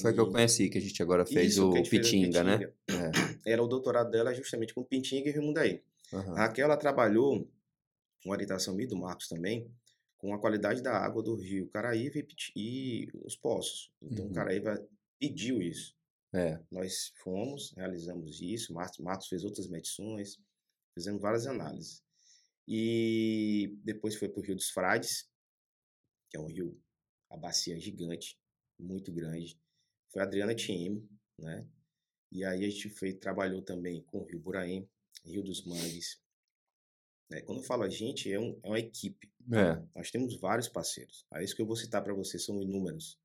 Foi 0.00 0.14
que 0.14 0.20
eu 0.20 0.28
e- 0.28 0.32
conheci, 0.32 0.70
que 0.70 0.78
a 0.78 0.80
gente 0.80 1.02
agora 1.02 1.26
fez 1.26 1.52
Isso, 1.52 1.68
o 1.68 1.76
gente 1.76 1.90
fez 1.90 2.06
o 2.06 2.10
Pitinga, 2.10 2.42
né? 2.42 2.58
Pitinga. 2.86 3.10
Era 3.44 3.62
o 3.62 3.68
doutorado 3.68 4.10
dela 4.10 4.32
justamente 4.32 4.72
com 4.72 4.82
Pintinga 4.82 5.28
e 5.28 5.32
Rio 5.32 5.42
Aham. 6.12 6.34
A 6.34 6.46
Raquel 6.46 6.64
ela 6.66 6.76
trabalhou, 6.76 7.50
com 8.22 8.30
orientação 8.30 8.74
minha 8.74 8.86
e 8.86 8.88
do 8.88 8.96
Marcos 8.96 9.28
também, 9.28 9.70
com 10.18 10.34
a 10.34 10.40
qualidade 10.40 10.82
da 10.82 10.96
água 10.96 11.22
do 11.22 11.34
rio 11.34 11.68
Caraíva 11.68 12.18
e, 12.56 13.08
os 13.24 13.36
poços. 13.36 13.92
Então, 14.02 14.24
Uhum. 14.24 14.30
o 14.30 14.34
Caraíva 14.34 14.88
pediu 15.18 15.60
isso. 15.60 15.94
É. 16.34 16.60
Nós 16.70 17.12
fomos, 17.22 17.72
realizamos 17.76 18.40
isso, 18.40 18.72
Marcos, 18.74 18.98
Marcos 18.98 19.28
fez 19.28 19.44
outras 19.44 19.68
medições, 19.68 20.38
fizemos 20.94 21.20
várias 21.20 21.46
análises. 21.46 22.02
E 22.68 23.78
depois 23.84 24.16
foi 24.16 24.28
para 24.28 24.40
o 24.40 24.42
Rio 24.44 24.56
dos 24.56 24.70
Frades, 24.70 25.28
que 26.28 26.36
é 26.36 26.40
um 26.40 26.46
rio, 26.46 26.80
a 27.30 27.36
bacia 27.36 27.78
gigante, 27.78 28.36
muito 28.78 29.12
grande. 29.12 29.58
Foi 30.12 30.20
a 30.22 30.24
Adriana 30.24 30.54
TM, 30.54 31.08
né? 31.38 31.66
E 32.32 32.44
aí 32.44 32.64
a 32.64 32.68
gente 32.68 32.88
fez, 32.90 33.14
trabalhou 33.18 33.62
também 33.62 34.02
com 34.02 34.18
o 34.18 34.24
Rio 34.24 34.40
Buraém, 34.40 34.88
Rio 35.24 35.42
dos 35.42 35.64
Mangues. 35.64 36.20
É, 37.30 37.40
quando 37.40 37.58
eu 37.58 37.64
falo 37.64 37.82
a 37.82 37.88
gente, 37.88 38.32
é, 38.32 38.38
um, 38.38 38.58
é 38.62 38.68
uma 38.68 38.78
equipe. 38.78 39.30
É. 39.52 39.82
Nós 39.94 40.10
temos 40.10 40.38
vários 40.38 40.68
parceiros. 40.68 41.26
Aí 41.30 41.44
isso 41.44 41.56
que 41.56 41.62
eu 41.62 41.66
vou 41.66 41.76
citar 41.76 42.02
para 42.02 42.14
você 42.14 42.38
são 42.38 42.62
inúmeros. 42.62 43.18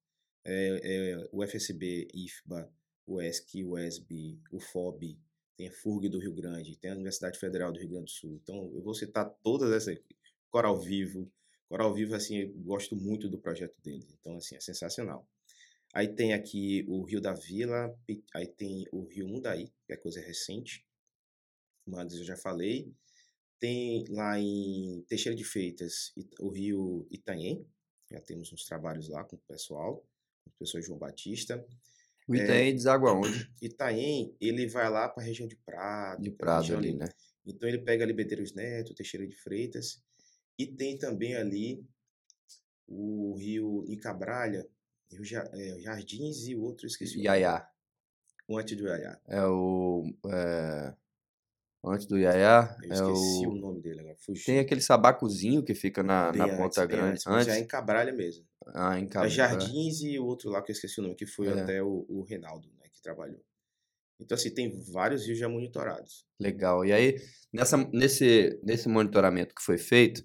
É, 0.44 0.82
é, 0.84 1.30
o 1.32 1.44
FSB, 1.46 2.08
IFBA, 2.14 2.72
o 3.06 3.22
ESC, 3.22 3.64
o 3.64 3.78
ESB, 3.78 4.40
o 4.52 4.60
FOB, 4.60 5.20
tem 5.56 5.68
a 5.68 5.72
FURG 5.72 6.10
do 6.10 6.20
Rio 6.20 6.34
Grande, 6.34 6.78
tem 6.78 6.90
a 6.90 6.96
Universidade 6.96 7.38
Federal 7.38 7.72
do 7.72 7.80
Rio 7.80 7.90
Grande 7.90 8.06
do 8.06 8.12
Sul. 8.12 8.40
Então, 8.42 8.72
eu 8.74 8.82
vou 8.82 8.96
citar 8.96 9.30
todas 9.44 9.72
essas. 9.72 10.02
Coral 10.50 10.80
Vivo. 10.80 11.32
Coral 11.70 11.94
Vivo, 11.94 12.16
assim, 12.16 12.38
eu 12.38 12.54
gosto 12.64 12.96
muito 12.96 13.30
do 13.30 13.40
projeto 13.40 13.80
deles. 13.82 14.12
Então, 14.20 14.38
assim, 14.38 14.56
é 14.56 14.60
sensacional. 14.60 15.28
Aí 15.94 16.08
tem 16.08 16.34
aqui 16.34 16.84
o 16.88 17.04
Rio 17.04 17.22
da 17.22 17.34
Vila, 17.34 17.94
aí 18.34 18.48
tem 18.48 18.86
o 18.92 19.06
Rio 19.06 19.28
Mundaí, 19.28 19.72
que 19.86 19.94
é 19.94 19.98
coisa 19.98 20.20
recente. 20.22 20.86
Mas 21.92 22.14
eu 22.14 22.24
já 22.24 22.38
falei. 22.38 22.90
Tem 23.60 24.06
lá 24.10 24.40
em 24.40 25.04
Teixeira 25.08 25.38
de 25.38 25.44
Feitas 25.44 26.14
o 26.40 26.50
Rio 26.50 27.06
Itanhem. 27.12 27.68
Já 28.10 28.20
temos 28.22 28.52
uns 28.52 28.66
trabalhos 28.66 29.10
lá 29.10 29.24
com 29.24 29.36
o 29.36 29.40
pessoal, 29.40 29.98
com 30.44 30.50
o 30.50 30.54
pessoal 30.58 30.82
João 30.82 30.98
Batista. 30.98 31.64
O 32.28 32.36
Itaém 32.36 32.70
é, 32.70 32.74
deságua 32.74 33.14
onde? 33.14 33.52
Itaém, 33.62 34.36
ele 34.40 34.68
vai 34.68 34.90
lá 34.90 35.10
para 35.10 35.22
a 35.22 35.26
região 35.26 35.48
de 35.48 35.56
Prado. 35.58 36.24
De 36.24 36.32
Prado 36.32 36.76
ali, 36.76 36.90
ali, 36.90 36.98
né? 36.98 37.10
Então 37.46 37.68
ele 37.68 37.80
pega 37.80 38.04
ali 38.04 38.14
Bedeiros 38.14 38.54
Neto, 38.54 38.96
Teixeira 38.96 39.28
de 39.28 39.36
Freitas. 39.36 40.02
E 40.58 40.66
tem 40.66 40.98
também 40.98 41.36
ali 41.36 41.86
o 42.88 43.36
rio 43.36 43.86
Icabralha, 43.88 44.68
Rio 45.10 45.24
é, 45.54 45.80
Jardins 45.80 46.48
e 46.48 46.56
o 46.56 46.62
outro, 46.62 46.88
esqueci. 46.88 47.22
Iaiá. 47.22 47.70
O 48.48 48.58
antes 48.58 48.78
do 48.78 48.88
Iaiá. 48.88 49.20
É 49.28 49.46
o... 49.46 50.04
É... 50.26 51.01
Antes 51.84 52.06
do 52.06 52.18
Iaiá. 52.18 52.76
Eu 52.84 52.92
esqueci 52.92 53.44
é 53.44 53.48
o... 53.48 53.52
o 53.52 53.56
nome 53.56 53.82
dele 53.82 54.02
agora. 54.02 54.16
Fugiu. 54.20 54.46
Tem 54.46 54.60
aquele 54.60 54.82
sabacuzinho 54.82 55.64
que 55.64 55.74
fica 55.74 56.04
na, 56.04 56.32
na 56.32 56.46
antes, 56.46 56.58
Ponta 56.58 56.86
Grande. 56.86 57.12
Antes, 57.14 57.28
antes. 57.28 57.46
Já 57.48 57.56
é 57.56 57.60
em 57.60 57.68
Cabralha 57.68 58.14
mesmo. 58.14 58.46
Ah, 58.68 59.00
em 59.00 59.08
Cabralha. 59.08 59.32
É 59.32 59.36
Jardins 59.36 60.02
e 60.02 60.20
o 60.20 60.26
outro 60.26 60.50
lá 60.50 60.62
que 60.62 60.72
eu 60.72 60.74
esqueci 60.74 61.00
o 61.00 61.04
nome, 61.04 61.16
que 61.16 61.26
foi 61.26 61.48
é. 61.48 61.60
até 61.60 61.82
o, 61.82 62.06
o 62.08 62.22
Reinaldo, 62.24 62.68
né, 62.80 62.88
que 62.92 63.02
trabalhou. 63.02 63.42
Então, 64.20 64.36
assim, 64.36 64.52
tem 64.52 64.72
vários 64.92 65.26
rios 65.26 65.40
já 65.40 65.50
monitorados. 65.50 66.26
Legal. 66.40 66.86
E 66.86 66.94
aí, 66.94 67.20
nessa, 67.52 67.78
nesse, 67.92 68.60
nesse 68.64 68.88
monitoramento 68.88 69.56
que 69.56 69.64
foi 69.64 69.80
feito, 69.80 70.24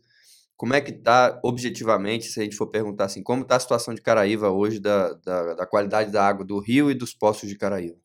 como 0.57 0.75
é 0.75 0.81
que 0.81 0.91
está, 0.91 1.39
objetivamente, 1.43 2.27
se 2.27 2.41
a 2.41 2.43
gente 2.43 2.57
for 2.57 2.67
perguntar 2.67 3.05
assim, 3.07 3.23
como 3.23 3.43
está 3.43 3.57
a 3.57 3.61
situação 3.61 3.95
de 3.95 4.03
Caraíva 4.03 4.51
hoje, 4.51 4.79
da, 4.81 5.13
da, 5.15 5.55
da, 5.55 5.67
qualidade 5.67 6.11
da 6.11 6.27
água 6.27 6.45
do 6.45 6.59
rio 6.59 6.91
e 6.91 6.95
dos 6.95 7.15
poços 7.15 7.49
de 7.49 7.57
Caraíva? 7.57 7.97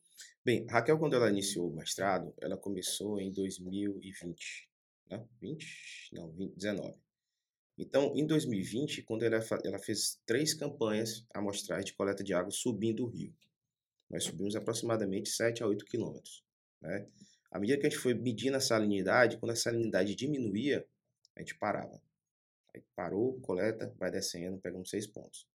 Bem, 0.44 0.66
Raquel, 0.66 0.98
quando 0.98 1.14
ela 1.14 1.30
iniciou 1.30 1.70
o 1.70 1.74
mestrado, 1.74 2.34
ela 2.40 2.56
começou 2.56 3.20
em 3.20 3.30
2020, 3.30 4.68
né? 5.08 5.24
20? 5.40 6.10
Não, 6.12 6.32
20, 6.32 6.56
19. 6.56 6.98
Então, 7.78 8.12
em 8.16 8.26
2020, 8.26 9.02
quando 9.02 9.22
ela, 9.22 9.38
ela 9.64 9.78
fez 9.78 10.20
três 10.26 10.52
campanhas 10.52 11.24
amostrais 11.32 11.84
de 11.84 11.94
coleta 11.94 12.24
de 12.24 12.34
água 12.34 12.50
subindo 12.50 13.04
o 13.04 13.08
rio. 13.08 13.32
Nós 14.10 14.24
subimos 14.24 14.56
aproximadamente 14.56 15.28
7 15.28 15.62
a 15.62 15.66
8 15.68 15.84
quilômetros. 15.84 16.44
Né? 16.80 17.06
À 17.50 17.60
medida 17.60 17.78
que 17.78 17.86
a 17.86 17.90
gente 17.90 18.00
foi 18.00 18.12
medindo 18.12 18.56
a 18.56 18.60
salinidade, 18.60 19.38
quando 19.38 19.52
a 19.52 19.56
salinidade 19.56 20.16
diminuía, 20.16 20.84
a 21.36 21.40
gente 21.40 21.56
parava. 21.56 22.02
Aí 22.74 22.82
parou, 22.96 23.40
coleta, 23.40 23.94
vai 23.96 24.10
descendo, 24.10 24.58
pegamos 24.58 24.90
seis 24.90 25.06
pontos. 25.06 25.46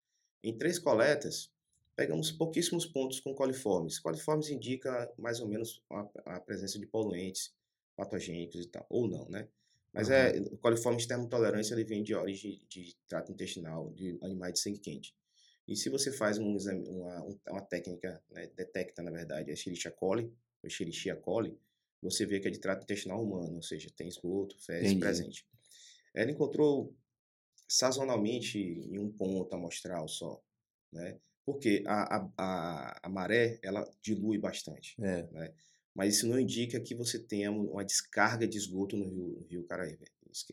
Em 0.44 0.58
três 0.58 0.80
coletas, 0.80 1.52
pegamos 1.98 2.32
pouquíssimos 2.32 2.86
pontos 2.86 3.20
com 3.20 3.34
coliformes. 3.34 3.98
Coliformes 3.98 4.50
indica 4.50 5.12
mais 5.18 5.40
ou 5.40 5.48
menos 5.48 5.84
a, 5.90 6.36
a 6.36 6.40
presença 6.40 6.78
de 6.78 6.86
poluentes 6.86 7.52
patogênicos 7.96 8.64
e 8.64 8.68
tal, 8.68 8.86
ou 8.88 9.08
não, 9.08 9.28
né? 9.28 9.48
Mas 9.92 10.10
uhum. 10.10 10.14
é, 10.14 10.38
o 10.52 10.58
coliforme 10.58 11.00
de 11.00 11.08
termotolerância 11.08 11.74
ele 11.74 11.84
vem 11.84 12.04
de 12.04 12.14
origem 12.14 12.62
de, 12.70 12.96
trato 13.08 13.32
intestinal 13.32 13.90
de 13.94 14.16
animais 14.22 14.54
de 14.54 14.60
sangue 14.60 14.78
quente. 14.78 15.16
E 15.68 15.76
se 15.76 15.90
você 15.90 16.12
faz 16.12 16.38
um 16.38 16.56
exame, 16.56 16.88
uma, 16.88 17.26
uma 17.50 17.62
técnica, 17.62 18.22
né, 18.30 18.48
detecta 18.56 19.02
na 19.02 19.10
verdade 19.10 19.50
a 19.50 19.54
Escherichia 19.54 19.90
coli, 19.90 20.26
ou 20.62 20.68
Escherichia 20.68 21.16
coli, 21.16 21.58
você 22.00 22.28
vê 22.28 22.40
que 22.40 22.48
é 22.48 22.52
de 22.52 22.60
trato 22.60 22.84
intestinal 22.84 23.24
humano, 23.24 23.56
ou 23.56 23.64
seja, 23.64 23.90
tem 23.98 24.08
esgoto, 24.08 24.56
fezes 24.60 24.94
presente. 24.94 25.48
Ela 26.14 26.30
encontrou 26.30 26.96
sazonalmente 27.68 28.60
em 28.60 29.00
um 29.00 29.12
ponto 29.12 29.52
amostral 29.56 30.08
só, 30.08 30.40
né? 30.94 31.20
Porque 31.48 31.82
a, 31.88 32.18
a, 32.18 32.30
a, 32.38 33.00
a 33.04 33.10
maré, 33.10 33.58
ela 33.64 33.90
dilui 34.02 34.38
bastante, 34.38 35.02
é. 35.02 35.26
né? 35.32 35.54
Mas 35.96 36.18
isso 36.18 36.28
não 36.28 36.38
indica 36.38 36.78
que 36.78 36.94
você 36.94 37.18
tenha 37.18 37.50
uma 37.50 37.86
descarga 37.86 38.46
de 38.46 38.58
esgoto 38.58 38.98
no 38.98 39.06
rio, 39.06 39.38
no 39.40 39.48
rio 39.48 39.64
Caraíba. 39.64 40.04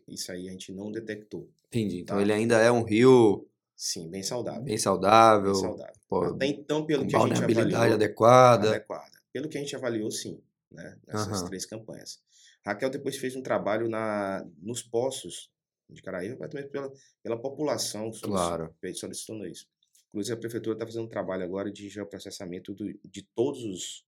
Isso 0.06 0.30
aí 0.30 0.48
a 0.48 0.52
gente 0.52 0.72
não 0.72 0.92
detectou. 0.92 1.50
Entendi. 1.66 1.98
Então 1.98 2.16
tá? 2.16 2.22
ele 2.22 2.32
ainda 2.32 2.60
é 2.60 2.70
um 2.70 2.84
rio... 2.84 3.44
Sim, 3.76 4.08
bem 4.08 4.22
saudável. 4.22 4.62
Bem 4.62 4.78
saudável. 4.78 5.52
Bem 5.52 5.60
saudável. 5.60 5.94
Pô, 6.08 6.24
Até 6.26 6.46
então, 6.46 6.86
pelo 6.86 7.04
que 7.08 7.16
a 7.16 7.26
gente 7.26 7.42
avaliou... 7.42 7.94
adequada. 7.94 8.68
Adequada. 8.68 9.18
Pelo 9.32 9.48
que 9.48 9.58
a 9.58 9.60
gente 9.60 9.74
avaliou, 9.74 10.12
sim. 10.12 10.40
Né? 10.70 10.96
Nessas 11.08 11.42
uhum. 11.42 11.48
três 11.48 11.66
campanhas. 11.66 12.22
Raquel 12.64 12.88
depois 12.88 13.16
fez 13.16 13.34
um 13.34 13.42
trabalho 13.42 13.88
na, 13.88 14.46
nos 14.62 14.80
poços 14.80 15.50
de 15.90 16.00
Caraíba, 16.00 16.36
mas 16.38 16.50
também 16.50 16.68
pela, 16.68 16.90
pela 17.20 17.36
população 17.36 18.12
claro. 18.22 18.72
solicitando 18.94 19.44
isso. 19.44 19.66
Inclusive, 20.14 20.34
a 20.34 20.40
prefeitura 20.40 20.76
está 20.76 20.86
fazendo 20.86 21.06
um 21.06 21.08
trabalho 21.08 21.42
agora 21.42 21.72
de 21.72 21.88
geoprocessamento 21.88 22.72
do, 22.72 22.86
de 23.04 23.22
todos 23.34 23.64
os, 23.64 24.06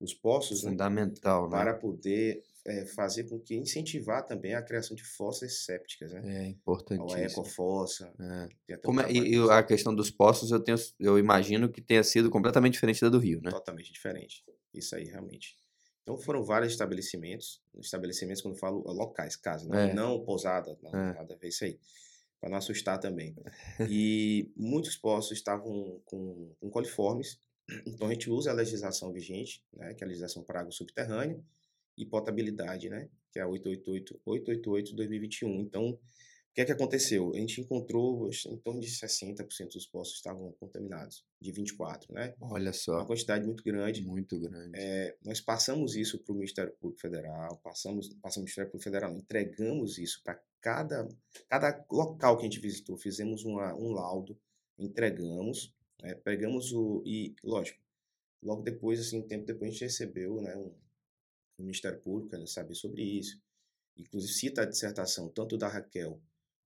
os 0.00 0.14
poços 0.14 0.62
né, 0.64 0.70
Fundamental, 0.70 1.44
né, 1.44 1.50
para 1.50 1.74
poder 1.74 2.42
é, 2.64 2.86
fazer 2.86 3.24
com 3.24 3.38
que 3.38 3.54
incentivar 3.54 4.24
também 4.24 4.54
a 4.54 4.62
criação 4.62 4.96
de 4.96 5.04
fossas 5.04 5.62
sépticas, 5.66 6.10
né? 6.10 6.22
É 6.24 6.46
importantíssimo. 6.48 7.20
A 7.20 7.26
ecofossa. 7.26 8.10
É. 8.66 8.76
Como 8.78 9.02
é, 9.02 9.12
e, 9.12 9.34
e 9.34 9.50
a 9.50 9.62
questão 9.62 9.94
dos 9.94 10.10
poços, 10.10 10.50
eu 10.50 10.58
tenho, 10.58 10.78
eu 10.98 11.18
imagino 11.18 11.68
que 11.68 11.82
tenha 11.82 12.02
sido 12.02 12.30
completamente 12.30 12.72
diferente 12.72 13.02
da 13.02 13.10
do 13.10 13.18
Rio, 13.18 13.42
né? 13.42 13.50
Totalmente 13.50 13.92
diferente. 13.92 14.42
Isso 14.72 14.96
aí 14.96 15.04
realmente. 15.04 15.54
Então 16.02 16.16
foram 16.16 16.42
vários 16.42 16.72
estabelecimentos, 16.72 17.62
estabelecimentos 17.78 18.40
quando 18.40 18.54
eu 18.54 18.58
falo 18.58 18.80
locais, 18.90 19.36
casa, 19.36 19.68
não, 19.68 19.78
é. 19.78 19.92
não 19.92 20.24
pousada, 20.24 20.78
não, 20.82 20.98
é. 20.98 21.12
nada 21.12 21.34
a 21.34 21.36
ver 21.36 21.48
isso 21.48 21.62
aí, 21.62 21.78
para 22.42 22.50
não 22.50 22.58
assustar 22.58 22.98
também. 22.98 23.36
E 23.88 24.50
muitos 24.56 24.96
postos 24.96 25.38
estavam 25.38 26.02
com, 26.04 26.52
com 26.58 26.70
coliformes, 26.70 27.38
então 27.86 28.08
a 28.08 28.12
gente 28.12 28.28
usa 28.28 28.50
a 28.50 28.54
legislação 28.54 29.12
vigente, 29.12 29.64
né, 29.72 29.94
que 29.94 30.02
é 30.02 30.04
a 30.04 30.08
legislação 30.08 30.42
para 30.42 30.60
água 30.60 30.72
subterrânea, 30.72 31.40
e 31.96 32.04
potabilidade, 32.04 32.88
né, 32.88 33.08
que 33.30 33.38
é 33.38 33.42
a 33.42 33.46
888, 33.46 34.20
888 34.26 34.96
2021. 34.96 35.60
Então 35.60 35.96
o 36.52 36.54
que 36.54 36.60
é 36.60 36.64
que 36.66 36.72
aconteceu? 36.72 37.32
A 37.34 37.38
gente 37.38 37.62
encontrou 37.62 38.28
em 38.28 38.56
torno 38.58 38.78
de 38.78 38.86
60% 38.86 39.72
dos 39.72 39.86
postos 39.86 40.18
estavam 40.18 40.52
contaminados, 40.60 41.24
de 41.40 41.50
24, 41.50 42.12
né? 42.12 42.34
Olha 42.38 42.74
só. 42.74 42.96
Uma 42.96 43.06
quantidade 43.06 43.46
muito 43.46 43.64
grande. 43.64 44.04
Muito 44.04 44.38
grande. 44.38 44.72
É, 44.74 45.16
nós 45.24 45.40
passamos 45.40 45.96
isso 45.96 46.18
para 46.18 46.30
o 46.30 46.34
Ministério 46.34 46.70
Público 46.78 47.00
Federal, 47.00 47.56
passamos, 47.64 48.08
passamos 48.20 48.36
o 48.36 48.40
Ministério 48.40 48.70
Público 48.70 48.84
Federal, 48.84 49.16
entregamos 49.16 49.96
isso 49.96 50.22
para 50.22 50.38
cada, 50.60 51.08
cada 51.48 51.86
local 51.90 52.36
que 52.36 52.42
a 52.42 52.50
gente 52.50 52.60
visitou, 52.60 52.98
fizemos 52.98 53.46
uma, 53.46 53.74
um 53.74 53.90
laudo, 53.90 54.38
entregamos, 54.78 55.74
né? 56.02 56.14
pegamos 56.16 56.70
o. 56.74 57.02
E, 57.06 57.34
lógico, 57.42 57.80
logo 58.42 58.60
depois, 58.60 59.00
assim, 59.00 59.20
um 59.20 59.26
tempo 59.26 59.46
depois, 59.46 59.70
a 59.70 59.72
gente 59.72 59.84
recebeu 59.84 60.38
né, 60.42 60.54
um, 60.54 60.70
um 61.60 61.64
Ministério 61.64 61.98
Público 61.98 62.28
querendo 62.28 62.46
saber 62.46 62.74
sobre 62.74 63.02
isso. 63.02 63.40
Inclusive, 63.96 64.34
cita 64.34 64.62
a 64.62 64.66
dissertação 64.66 65.30
tanto 65.30 65.56
da 65.56 65.68
Raquel 65.68 66.20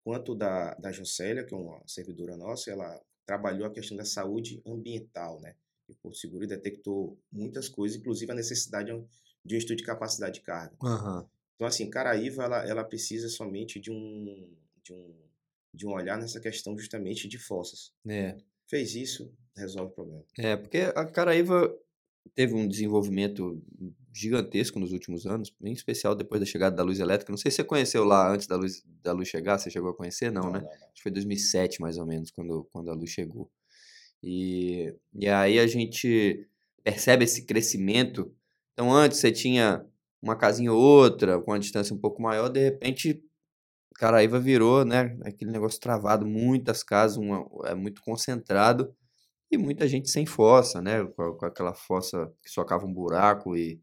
quanto 0.02 0.35
da, 0.35 0.75
da 0.75 0.92
Jocélia, 0.92 1.45
que 1.45 1.54
é 1.54 1.57
uma 1.57 1.83
servidora 1.87 2.37
nossa, 2.37 2.71
ela 2.71 3.00
trabalhou 3.26 3.66
a 3.66 3.73
questão 3.73 3.97
da 3.97 4.04
saúde 4.04 4.61
ambiental, 4.66 5.40
né? 5.40 5.54
E 5.88 5.95
Porto 5.95 6.19
Seguro 6.19 6.47
detectou 6.47 7.19
muitas 7.30 7.69
coisas, 7.69 7.99
inclusive 7.99 8.30
a 8.30 8.35
necessidade 8.35 8.90
de 9.45 9.54
um 9.54 9.59
estudo 9.59 9.76
de 9.76 9.85
capacidade 9.85 10.35
de 10.35 10.40
carga. 10.40 10.76
Uhum. 10.83 11.26
Então, 11.54 11.66
assim, 11.66 11.90
Caraíva, 11.90 12.45
ela, 12.45 12.66
ela 12.66 12.85
precisa 12.85 13.28
somente 13.28 13.78
de 13.78 13.90
um, 13.90 14.57
de, 14.83 14.92
um, 14.92 15.14
de 15.75 15.87
um 15.87 15.92
olhar 15.92 16.19
nessa 16.19 16.40
questão 16.40 16.76
justamente 16.78 17.28
de 17.28 17.38
fossas. 17.38 17.92
É. 18.09 18.37
Fez 18.66 18.95
isso, 18.95 19.33
resolve 19.57 19.92
o 19.92 19.95
problema. 19.95 20.25
É, 20.38 20.57
porque 20.57 20.78
a 20.78 21.04
Caraíva 21.04 21.76
teve 22.35 22.54
um 22.54 22.66
desenvolvimento 22.66 23.62
gigantesco 24.12 24.78
nos 24.80 24.92
últimos 24.92 25.26
anos, 25.26 25.54
em 25.62 25.72
especial 25.72 26.14
depois 26.14 26.40
da 26.40 26.46
chegada 26.46 26.76
da 26.76 26.82
luz 26.82 26.98
elétrica. 26.98 27.30
Não 27.30 27.38
sei 27.38 27.50
se 27.50 27.56
você 27.56 27.64
conheceu 27.64 28.04
lá 28.04 28.32
antes 28.32 28.46
da 28.46 28.56
luz, 28.56 28.82
da 29.02 29.12
luz 29.12 29.28
chegar, 29.28 29.58
você 29.58 29.70
chegou 29.70 29.90
a 29.90 29.94
conhecer? 29.94 30.30
Não, 30.30 30.42
não 30.42 30.52
né? 30.52 30.58
Não, 30.60 30.66
não. 30.66 30.72
Acho 30.72 30.94
que 30.94 31.02
foi 31.02 31.12
2007 31.12 31.80
mais 31.80 31.96
ou 31.96 32.06
menos, 32.06 32.30
quando, 32.30 32.68
quando 32.72 32.90
a 32.90 32.94
luz 32.94 33.10
chegou. 33.10 33.50
E, 34.22 34.94
e 35.14 35.28
aí 35.28 35.58
a 35.58 35.66
gente 35.66 36.46
percebe 36.82 37.24
esse 37.24 37.44
crescimento. 37.46 38.34
Então 38.72 38.92
antes 38.92 39.18
você 39.18 39.30
tinha 39.30 39.84
uma 40.20 40.36
casinha 40.36 40.72
ou 40.72 40.80
outra, 40.80 41.40
com 41.40 41.52
uma 41.52 41.58
distância 41.58 41.94
um 41.94 41.98
pouco 41.98 42.20
maior, 42.20 42.48
de 42.48 42.60
repente 42.60 43.24
Caraíva 43.96 44.38
virou, 44.38 44.84
né, 44.84 45.18
aquele 45.24 45.50
negócio 45.50 45.80
travado, 45.80 46.26
muitas 46.26 46.82
casas, 46.82 47.16
uma, 47.18 47.46
é 47.64 47.74
muito 47.74 48.02
concentrado 48.02 48.94
e 49.50 49.58
muita 49.58 49.86
gente 49.88 50.08
sem 50.08 50.24
fossa, 50.24 50.80
né? 50.80 51.04
Com, 51.04 51.34
com 51.34 51.44
aquela 51.44 51.74
fossa 51.74 52.32
que 52.42 52.48
socava 52.48 52.86
um 52.86 52.92
buraco 52.92 53.56
e, 53.56 53.80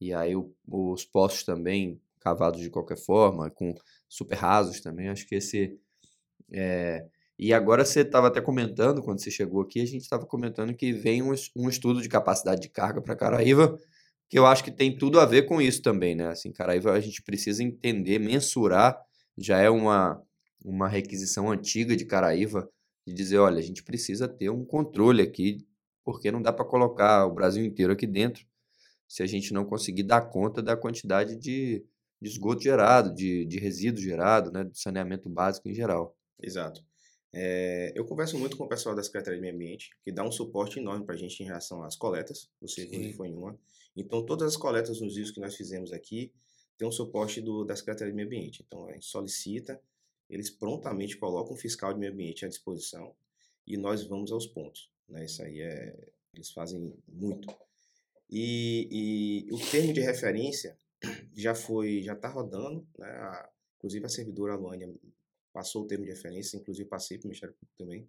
e 0.00 0.12
aí 0.12 0.36
o, 0.36 0.52
os 0.66 1.04
poços 1.04 1.42
também 1.42 2.00
cavados 2.20 2.60
de 2.60 2.70
qualquer 2.70 2.98
forma, 2.98 3.50
com 3.50 3.74
super 4.08 4.36
rasos 4.36 4.80
também. 4.80 5.08
Acho 5.08 5.26
que 5.26 5.34
esse. 5.34 5.78
É... 6.52 7.06
E 7.38 7.52
agora 7.52 7.84
você 7.84 8.00
estava 8.00 8.26
até 8.26 8.40
comentando, 8.40 9.02
quando 9.02 9.20
você 9.20 9.30
chegou 9.30 9.62
aqui, 9.62 9.80
a 9.80 9.86
gente 9.86 10.02
estava 10.02 10.26
comentando 10.26 10.74
que 10.74 10.92
vem 10.92 11.22
um, 11.22 11.32
um 11.56 11.68
estudo 11.68 12.02
de 12.02 12.08
capacidade 12.08 12.60
de 12.60 12.68
carga 12.68 13.00
para 13.00 13.14
Caraíva, 13.14 13.78
que 14.28 14.36
eu 14.38 14.44
acho 14.44 14.64
que 14.64 14.72
tem 14.72 14.96
tudo 14.96 15.20
a 15.20 15.24
ver 15.24 15.42
com 15.42 15.60
isso 15.62 15.80
também, 15.80 16.16
né? 16.16 16.28
Assim, 16.28 16.52
Caraíva 16.52 16.92
a 16.92 17.00
gente 17.00 17.22
precisa 17.22 17.62
entender, 17.62 18.18
mensurar, 18.18 19.00
já 19.36 19.58
é 19.58 19.70
uma, 19.70 20.20
uma 20.64 20.88
requisição 20.88 21.50
antiga 21.50 21.96
de 21.96 22.04
Caraíva, 22.04 22.68
de 23.06 23.14
dizer, 23.14 23.38
olha, 23.38 23.58
a 23.58 23.62
gente 23.62 23.84
precisa 23.84 24.26
ter 24.26 24.50
um 24.50 24.64
controle 24.64 25.22
aqui, 25.22 25.64
porque 26.04 26.32
não 26.32 26.42
dá 26.42 26.52
para 26.52 26.64
colocar 26.64 27.24
o 27.24 27.32
Brasil 27.32 27.64
inteiro 27.64 27.92
aqui 27.92 28.06
dentro 28.06 28.47
se 29.08 29.22
a 29.22 29.26
gente 29.26 29.52
não 29.52 29.64
conseguir 29.64 30.02
dar 30.02 30.20
conta 30.20 30.62
da 30.62 30.76
quantidade 30.76 31.34
de, 31.34 31.84
de 32.20 32.28
esgoto 32.28 32.62
gerado, 32.62 33.14
de, 33.14 33.46
de 33.46 33.58
resíduo 33.58 34.02
gerado, 34.02 34.52
né, 34.52 34.64
do 34.64 34.76
saneamento 34.76 35.28
básico 35.28 35.68
em 35.68 35.74
geral. 35.74 36.14
Exato. 36.40 36.84
É, 37.32 37.92
eu 37.94 38.04
converso 38.04 38.38
muito 38.38 38.56
com 38.56 38.64
o 38.64 38.68
pessoal 38.68 38.94
da 38.94 39.02
Secretaria 39.02 39.38
de 39.38 39.42
Meio 39.42 39.54
Ambiente, 39.54 39.90
que 40.04 40.12
dá 40.12 40.22
um 40.24 40.30
suporte 40.30 40.78
enorme 40.78 41.04
para 41.04 41.14
a 41.14 41.18
gente 41.18 41.42
em 41.42 41.46
relação 41.46 41.82
às 41.82 41.96
coletas, 41.96 42.50
você 42.60 42.86
Sim. 42.86 43.12
foi 43.14 43.28
em 43.28 43.34
uma. 43.34 43.58
Então, 43.96 44.24
todas 44.24 44.48
as 44.48 44.56
coletas 44.56 45.00
nos 45.00 45.16
rios 45.16 45.30
que 45.30 45.40
nós 45.40 45.56
fizemos 45.56 45.92
aqui 45.92 46.32
tem 46.76 46.86
um 46.86 46.92
suporte 46.92 47.40
do, 47.40 47.64
da 47.64 47.74
Secretaria 47.74 48.12
de 48.12 48.16
Meio 48.16 48.28
Ambiente. 48.28 48.64
Então, 48.66 48.88
a 48.88 48.92
gente 48.92 49.06
solicita, 49.06 49.80
eles 50.30 50.50
prontamente 50.50 51.16
colocam 51.16 51.54
um 51.54 51.56
fiscal 51.56 51.92
de 51.92 51.98
meio 51.98 52.12
ambiente 52.12 52.44
à 52.44 52.48
disposição 52.48 53.14
e 53.66 53.76
nós 53.76 54.04
vamos 54.04 54.30
aos 54.30 54.46
pontos. 54.46 54.90
Né? 55.08 55.24
Isso 55.24 55.42
aí 55.42 55.60
é. 55.60 56.08
Eles 56.34 56.50
fazem 56.50 56.94
muito. 57.08 57.48
E, 58.30 59.46
e 59.48 59.52
o 59.52 59.58
termo 59.70 59.92
de 59.92 60.00
referência 60.00 60.78
já 61.34 61.54
foi, 61.54 62.02
já 62.02 62.12
está 62.12 62.28
rodando, 62.28 62.86
né? 62.98 63.08
A, 63.08 63.50
inclusive 63.76 64.04
a 64.04 64.08
servidora 64.08 64.56
Luânia 64.56 64.92
passou 65.52 65.84
o 65.84 65.86
termo 65.86 66.04
de 66.04 66.10
referência, 66.10 66.56
inclusive 66.56 66.88
passei 66.88 67.18
para 67.18 67.26
o 67.26 67.28
Ministério 67.28 67.54
Público 67.54 67.78
também, 67.78 68.08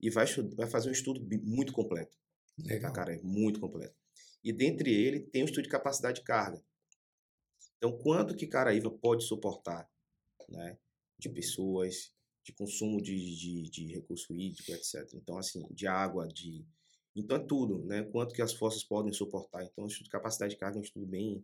e 0.00 0.10
vai, 0.10 0.26
vai 0.54 0.68
fazer 0.68 0.88
um 0.88 0.92
estudo 0.92 1.20
muito 1.42 1.72
completo. 1.72 2.16
Legal. 2.58 2.92
Cara, 2.92 3.14
é 3.14 3.20
muito 3.22 3.60
completo. 3.60 3.94
E 4.42 4.52
dentre 4.52 4.92
ele 4.92 5.20
tem 5.20 5.42
o 5.42 5.46
estudo 5.46 5.64
de 5.64 5.68
capacidade 5.68 6.20
de 6.20 6.24
carga. 6.24 6.62
Então, 7.76 7.96
quanto 7.98 8.34
que 8.34 8.46
Caraíva 8.46 8.90
pode 8.90 9.24
suportar 9.24 9.88
né, 10.48 10.78
de 11.18 11.28
pessoas, 11.28 12.12
de 12.42 12.52
consumo 12.52 13.02
de, 13.02 13.14
de, 13.36 13.70
de 13.70 13.86
recurso 13.92 14.34
hídrico, 14.34 14.72
etc. 14.72 15.14
Então, 15.14 15.36
assim, 15.38 15.66
de 15.70 15.86
água, 15.86 16.26
de... 16.28 16.64
Então, 17.16 17.36
é 17.36 17.40
tudo, 17.40 17.84
né? 17.84 18.02
Quanto 18.04 18.34
que 18.34 18.42
as 18.42 18.52
forças 18.52 18.84
podem 18.84 19.12
suportar. 19.12 19.64
Então, 19.64 19.84
o 19.84 19.86
estudo 19.86 20.04
de 20.04 20.10
capacidade 20.10 20.54
de 20.54 20.58
carga 20.58 20.76
é 20.76 20.80
um 20.80 20.82
estudo 20.82 21.06
bem, 21.06 21.42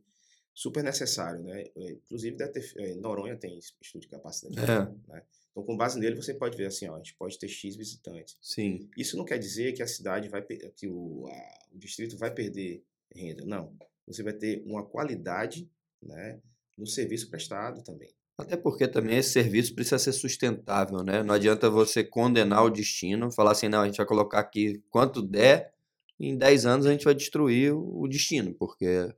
super 0.55 0.85
necessário, 0.85 1.43
né? 1.43 1.64
É, 1.75 1.93
inclusive, 1.93 2.37
ter, 2.37 2.73
é, 2.76 2.95
Noronha 2.95 3.37
tem 3.37 3.59
estudo 3.59 4.02
de 4.02 4.09
capacidade. 4.09 4.71
É. 4.71 5.11
Né? 5.11 5.23
Então, 5.50 5.62
com 5.64 5.76
base 5.76 5.99
nele, 5.99 6.17
você 6.17 6.35
pode 6.35 6.57
ver 6.57 6.67
assim, 6.67 6.88
ó, 6.88 6.95
a 6.95 6.99
gente 6.99 7.14
pode 7.14 7.38
ter 7.38 7.49
X 7.49 7.76
visitantes. 7.76 8.37
Sim. 8.41 8.88
Isso 8.97 9.17
não 9.17 9.25
quer 9.25 9.38
dizer 9.38 9.73
que 9.73 9.83
a 9.83 9.87
cidade 9.87 10.29
vai, 10.29 10.43
que 10.43 10.87
o, 10.87 11.26
a, 11.26 11.59
o 11.73 11.79
distrito 11.79 12.17
vai 12.17 12.33
perder 12.33 12.85
renda. 13.14 13.45
Não. 13.45 13.75
Você 14.07 14.23
vai 14.23 14.33
ter 14.33 14.62
uma 14.67 14.85
qualidade, 14.85 15.71
né, 16.02 16.41
no 16.76 16.87
serviço 16.87 17.31
prestado 17.31 17.83
também. 17.83 18.11
Até 18.39 18.57
porque 18.57 18.89
também 18.89 19.19
esse 19.19 19.31
serviço 19.31 19.75
precisa 19.75 19.99
ser 19.99 20.12
sustentável, 20.12 21.03
né? 21.05 21.23
Não 21.23 21.35
adianta 21.35 21.71
você 21.71 22.03
condenar 22.03 22.65
o 22.65 22.71
destino, 22.71 23.31
falar 23.31 23.53
assim, 23.53 23.69
não, 23.69 23.83
a 23.83 23.87
gente 23.87 23.99
vai 23.99 24.07
colocar 24.07 24.41
aqui 24.41 24.83
quanto 24.91 25.23
der, 25.23 25.73
e 26.19 26.29
em 26.29 26.37
10 26.37 26.67
anos 26.67 26.87
a 26.87 26.93
gente 26.93 27.05
vai 27.05 27.15
destruir 27.15 27.75
o 27.75 28.07
destino, 28.09 28.55
porque 28.55 29.15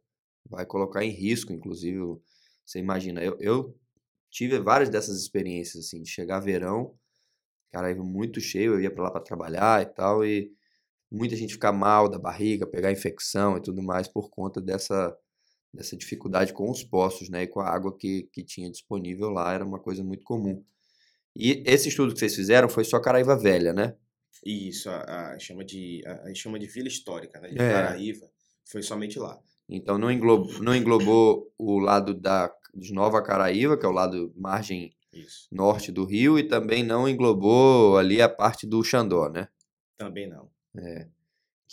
vai 0.49 0.67
colocar 0.67 1.05
em 1.05 1.11
risco, 1.11 1.53
inclusive, 1.53 1.99
você 2.65 2.79
imagina, 2.79 3.23
eu, 3.23 3.37
eu 3.41 3.75
tive 4.31 4.59
várias 4.59 4.91
dessas 4.91 5.21
experiências, 5.21 5.87
assim, 5.87 6.03
de 6.03 6.09
chegar 6.09 6.41
verão, 6.41 6.95
cara, 7.73 7.95
muito 7.95 8.41
cheio, 8.41 8.75
eu 8.75 8.81
ia 8.81 8.91
para 8.91 9.05
lá 9.05 9.11
para 9.11 9.21
trabalhar 9.21 9.83
e 9.83 9.87
tal, 9.87 10.25
e 10.25 10.53
muita 11.11 11.37
gente 11.37 11.55
ficar 11.55 11.73
mal 11.73 12.09
da 12.09 12.19
barriga, 12.19 12.67
pegar 12.67 12.93
infecção 12.93 13.57
e 13.57 13.63
tudo 13.63 13.83
mais 13.83 14.09
por 14.09 14.31
conta 14.31 14.61
dessa, 14.61 15.17
dessa 15.75 15.97
dificuldade 15.97 16.53
com 16.53 16.71
os 16.71 16.85
poços, 16.85 17.29
né, 17.29 17.43
e 17.43 17.47
com 17.47 17.61
a 17.61 17.69
água 17.69 17.97
que, 17.97 18.29
que 18.33 18.45
tinha 18.45 18.71
disponível 18.71 19.29
lá, 19.29 19.53
era 19.53 19.65
uma 19.65 19.81
coisa 19.81 20.05
muito 20.05 20.25
comum. 20.25 20.65
E 21.35 21.63
esse 21.67 21.89
estudo 21.89 22.13
que 22.13 22.21
vocês 22.21 22.35
fizeram 22.35 22.69
foi 22.69 22.85
só 22.85 23.01
Caraíva 23.01 23.37
Velha, 23.37 23.73
né? 23.73 23.97
Isso, 24.47 24.89
a, 24.89 25.33
a 25.33 25.39
chama 25.39 25.65
de, 25.65 26.03
a, 26.07 26.31
a, 26.31 26.35
chama 26.35 26.59
de 26.59 26.67
Vila 26.67 26.87
Histórica, 26.87 27.41
né, 27.41 27.49
de 27.49 27.61
é. 27.61 27.73
Caraíva, 27.73 28.31
foi 28.65 28.83
somente 28.83 29.19
lá. 29.19 29.39
Então 29.69 29.99
não 29.99 30.11
englobou, 30.13 30.63
não 30.63 30.77
englobou 30.77 31.53
o 31.59 31.79
lado 31.79 32.15
da, 32.15 32.55
de 32.75 32.93
Nova 32.93 33.23
Caraíva, 33.23 33.77
que 33.77 33.85
é 33.85 33.89
o 33.89 33.93
lado 33.93 34.33
margem 34.37 34.95
Isso. 35.13 35.49
norte 35.51 35.91
do 35.91 36.05
rio, 36.05 36.39
e 36.39 36.47
também 36.47 36.85
não 36.85 37.09
englobou 37.09 37.99
ali 37.99 38.23
a 38.23 38.29
parte 38.29 38.67
do 38.67 38.85
Xandó, 38.85 39.29
né? 39.29 39.49
Também 39.97 40.29
não. 40.29 40.51
É, 40.77 41.09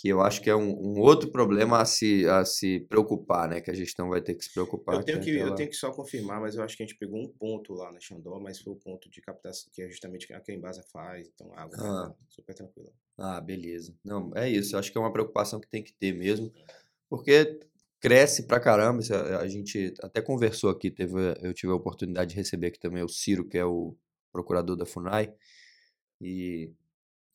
que 0.02 0.10
eu 0.10 0.20
acho 0.20 0.42
que 0.42 0.50
é 0.50 0.56
um, 0.56 0.72
um, 0.72 1.00
outro 1.00 1.32
problema 1.32 1.80
a 1.80 1.86
se, 1.86 2.28
a 2.28 2.44
se 2.44 2.80
preocupar, 2.90 3.48
né? 3.48 3.62
Que 3.62 3.70
a 3.70 3.74
gestão 3.76 4.10
vai 4.10 4.20
ter 4.20 4.34
que 4.34 4.44
se 4.44 4.52
preocupar. 4.52 4.96
Eu 4.96 5.04
tenho 5.04 5.22
que, 5.22 5.30
eu 5.30 5.54
tenho 5.54 5.70
que 5.70 5.76
só 5.76 5.92
confirmar, 5.92 6.42
mas 6.42 6.56
eu 6.56 6.64
acho 6.64 6.76
que 6.76 6.82
a 6.82 6.88
gente 6.88 6.98
pegou 6.98 7.22
um 7.22 7.28
ponto 7.28 7.72
lá 7.76 7.92
na 7.92 8.00
Xandó, 8.00 8.40
mas 8.40 8.60
foi 8.60 8.74
o 8.74 8.76
ponto 8.76 9.08
de 9.12 9.22
captação, 9.22 9.70
que 9.72 9.80
é 9.84 9.88
justamente 9.88 10.34
a 10.34 10.40
que 10.40 10.52
a 10.52 10.56
Embasa 10.56 10.82
faz, 10.92 11.30
então 11.32 11.54
água 11.54 11.78
tá 11.78 11.86
ah. 11.86 12.16
super 12.28 12.56
tranquila. 12.56 12.92
Ah, 13.16 13.40
beleza. 13.40 13.96
Não, 14.04 14.32
é 14.34 14.50
isso. 14.50 14.74
Eu 14.74 14.80
acho 14.80 14.92
que 14.92 14.98
é 14.98 15.02
uma 15.02 15.14
preocupação 15.14 15.60
que 15.60 15.70
tem 15.70 15.84
que 15.84 15.94
ter 15.94 16.14
mesmo, 16.14 16.52
porque 17.08 17.60
cresce 18.00 18.48
pra 18.48 18.60
caramba. 18.60 19.04
A 19.40 19.48
gente 19.48 19.94
até 20.02 20.20
conversou 20.20 20.72
aqui, 20.72 20.90
teve, 20.90 21.14
eu 21.44 21.54
tive 21.54 21.72
a 21.74 21.76
oportunidade 21.76 22.32
de 22.32 22.38
receber 22.38 22.68
aqui 22.68 22.80
também 22.80 23.04
o 23.04 23.08
Ciro, 23.08 23.48
que 23.48 23.56
é 23.60 23.66
o 23.66 23.96
procurador 24.32 24.76
da 24.76 24.86
FUNAI, 24.86 25.32
e 26.20 26.72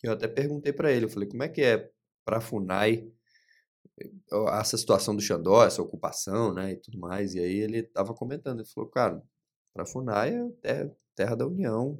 eu 0.03 0.15
até 0.15 0.27
perguntei 0.27 0.73
para 0.73 0.91
ele, 0.91 1.05
eu 1.05 1.09
falei, 1.09 1.29
como 1.29 1.45
é 1.45 1.49
que 1.49 1.63
é 1.63 1.89
para 2.27 2.39
a 2.39 2.41
FUNAI 2.41 3.09
eh, 4.01 4.11
essa 4.61 4.77
situação 4.77 5.15
do 5.15 5.23
Xandó, 5.23 5.65
essa 5.65 5.81
ocupação, 5.81 6.53
né, 6.53 6.73
e 6.73 6.77
tudo 6.77 6.99
mais, 6.99 7.35
e 7.35 7.39
aí 7.39 7.61
ele 7.61 7.79
estava 7.79 8.13
comentando, 8.13 8.61
ele 8.61 8.69
falou, 8.69 8.91
cara, 8.91 9.23
para 9.73 9.85
a 9.85 9.87
FUNAI 9.87 10.35
é 10.65 10.91
terra 11.15 11.37
da 11.37 11.47
União, 11.47 11.99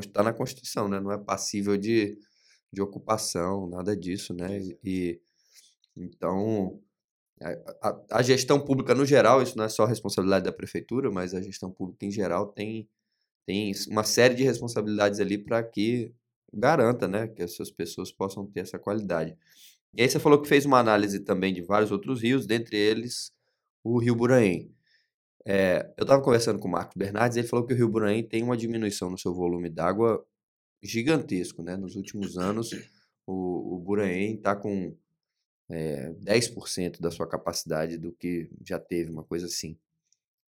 está 0.00 0.22
na 0.22 0.32
Constituição, 0.32 0.88
né, 0.88 1.00
não 1.00 1.12
é 1.12 1.18
passível 1.18 1.76
de, 1.76 2.18
de 2.72 2.80
ocupação, 2.80 3.68
nada 3.68 3.96
disso, 3.96 4.32
né, 4.32 4.60
e 4.84 5.20
então 5.96 6.80
a, 7.82 8.18
a, 8.18 8.22
gestão 8.22 8.60
pública 8.60 8.94
no 8.94 9.04
geral, 9.04 9.42
isso 9.42 9.56
não 9.56 9.64
é 9.64 9.68
só 9.68 9.84
responsabilidade 9.84 10.44
da 10.44 10.52
prefeitura, 10.52 11.10
mas 11.10 11.34
a 11.34 11.42
gestão 11.42 11.70
pública 11.72 12.06
em 12.06 12.10
geral 12.10 12.46
tem, 12.52 12.88
tem 13.46 13.72
uma 13.88 14.04
série 14.04 14.34
de 14.34 14.44
responsabilidades 14.44 15.20
ali 15.20 15.38
para 15.38 15.62
que 15.62 16.14
garanta 16.52 17.06
né, 17.06 17.28
que 17.28 17.42
essas 17.42 17.70
pessoas 17.70 18.12
possam 18.12 18.46
ter 18.46 18.60
essa 18.60 18.78
qualidade. 18.78 19.36
E 19.94 20.02
aí 20.02 20.08
você 20.08 20.18
falou 20.18 20.40
que 20.40 20.48
fez 20.48 20.64
uma 20.64 20.78
análise 20.78 21.20
também 21.20 21.52
de 21.52 21.62
vários 21.62 21.90
outros 21.90 22.22
rios, 22.22 22.46
dentre 22.46 22.76
eles 22.76 23.32
o 23.82 23.98
Rio 23.98 24.14
Buraém. 24.14 24.70
É, 25.46 25.92
eu 25.96 26.02
estava 26.02 26.22
conversando 26.22 26.58
com 26.58 26.68
o 26.68 26.70
Marcos 26.70 26.94
Bernardes 26.96 27.36
e 27.36 27.40
ele 27.40 27.48
falou 27.48 27.66
que 27.66 27.72
o 27.72 27.76
Rio 27.76 27.88
Buraém 27.88 28.22
tem 28.22 28.42
uma 28.42 28.56
diminuição 28.56 29.10
no 29.10 29.16
seu 29.16 29.34
volume 29.34 29.70
d'água 29.70 30.24
gigantesco. 30.82 31.62
Né? 31.62 31.76
Nos 31.76 31.96
últimos 31.96 32.36
anos, 32.36 32.70
o, 33.26 33.76
o 33.76 33.78
Buraém 33.78 34.34
está 34.34 34.54
com 34.54 34.94
é, 35.70 36.12
10% 36.22 37.00
da 37.00 37.10
sua 37.10 37.26
capacidade 37.26 37.96
do 37.98 38.12
que 38.12 38.50
já 38.64 38.78
teve, 38.78 39.10
uma 39.10 39.24
coisa 39.24 39.46
assim. 39.46 39.78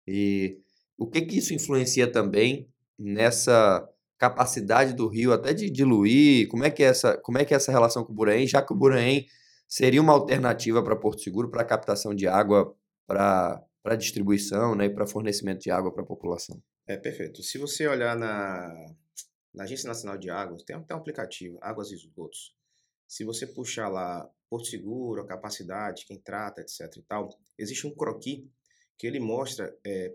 E 0.06 0.58
o 0.98 1.06
que, 1.06 1.22
que 1.22 1.38
isso 1.38 1.54
influencia 1.54 2.10
também 2.10 2.68
nessa 2.98 3.88
capacidade 4.20 4.92
do 4.92 5.08
rio 5.08 5.32
até 5.32 5.54
de 5.54 5.70
diluir? 5.70 6.46
Como 6.48 6.62
é 6.62 6.70
que 6.70 6.82
é 6.82 6.86
essa, 6.86 7.16
como 7.16 7.38
é 7.38 7.44
que 7.44 7.54
é 7.54 7.56
essa 7.56 7.72
relação 7.72 8.04
com 8.04 8.12
o 8.12 8.14
Buraém, 8.14 8.46
já 8.46 8.60
que 8.60 8.72
o 8.72 8.76
Buraém 8.76 9.26
seria 9.66 10.00
uma 10.00 10.12
alternativa 10.12 10.84
para 10.84 10.94
Porto 10.94 11.22
Seguro 11.22 11.50
para 11.50 11.64
captação 11.64 12.14
de 12.14 12.28
água 12.28 12.76
para 13.06 13.64
para 13.82 13.96
distribuição 13.96 14.74
né, 14.74 14.84
e 14.84 14.90
para 14.90 15.06
fornecimento 15.06 15.62
de 15.62 15.70
água 15.70 15.90
para 15.90 16.02
a 16.02 16.06
população. 16.06 16.62
É 16.86 16.98
perfeito. 16.98 17.42
Se 17.42 17.56
você 17.56 17.88
olhar 17.88 18.14
na, 18.14 18.94
na 19.54 19.64
Agência 19.64 19.88
Nacional 19.88 20.18
de 20.18 20.28
Águas, 20.28 20.62
tem 20.64 20.76
até 20.76 20.94
um 20.94 20.98
aplicativo, 20.98 21.58
Águas 21.62 21.90
e 21.90 21.94
Esgotos. 21.94 22.54
Se 23.08 23.24
você 23.24 23.46
puxar 23.46 23.88
lá 23.88 24.30
Porto 24.50 24.66
Seguro, 24.66 25.22
a 25.22 25.26
capacidade, 25.26 26.04
quem 26.04 26.20
trata, 26.20 26.60
etc 26.60 26.94
e 26.94 27.02
tal, 27.04 27.30
existe 27.56 27.86
um 27.86 27.94
croqui 27.94 28.46
que 28.98 29.06
ele 29.06 29.18
mostra, 29.18 29.74
é, 29.82 30.12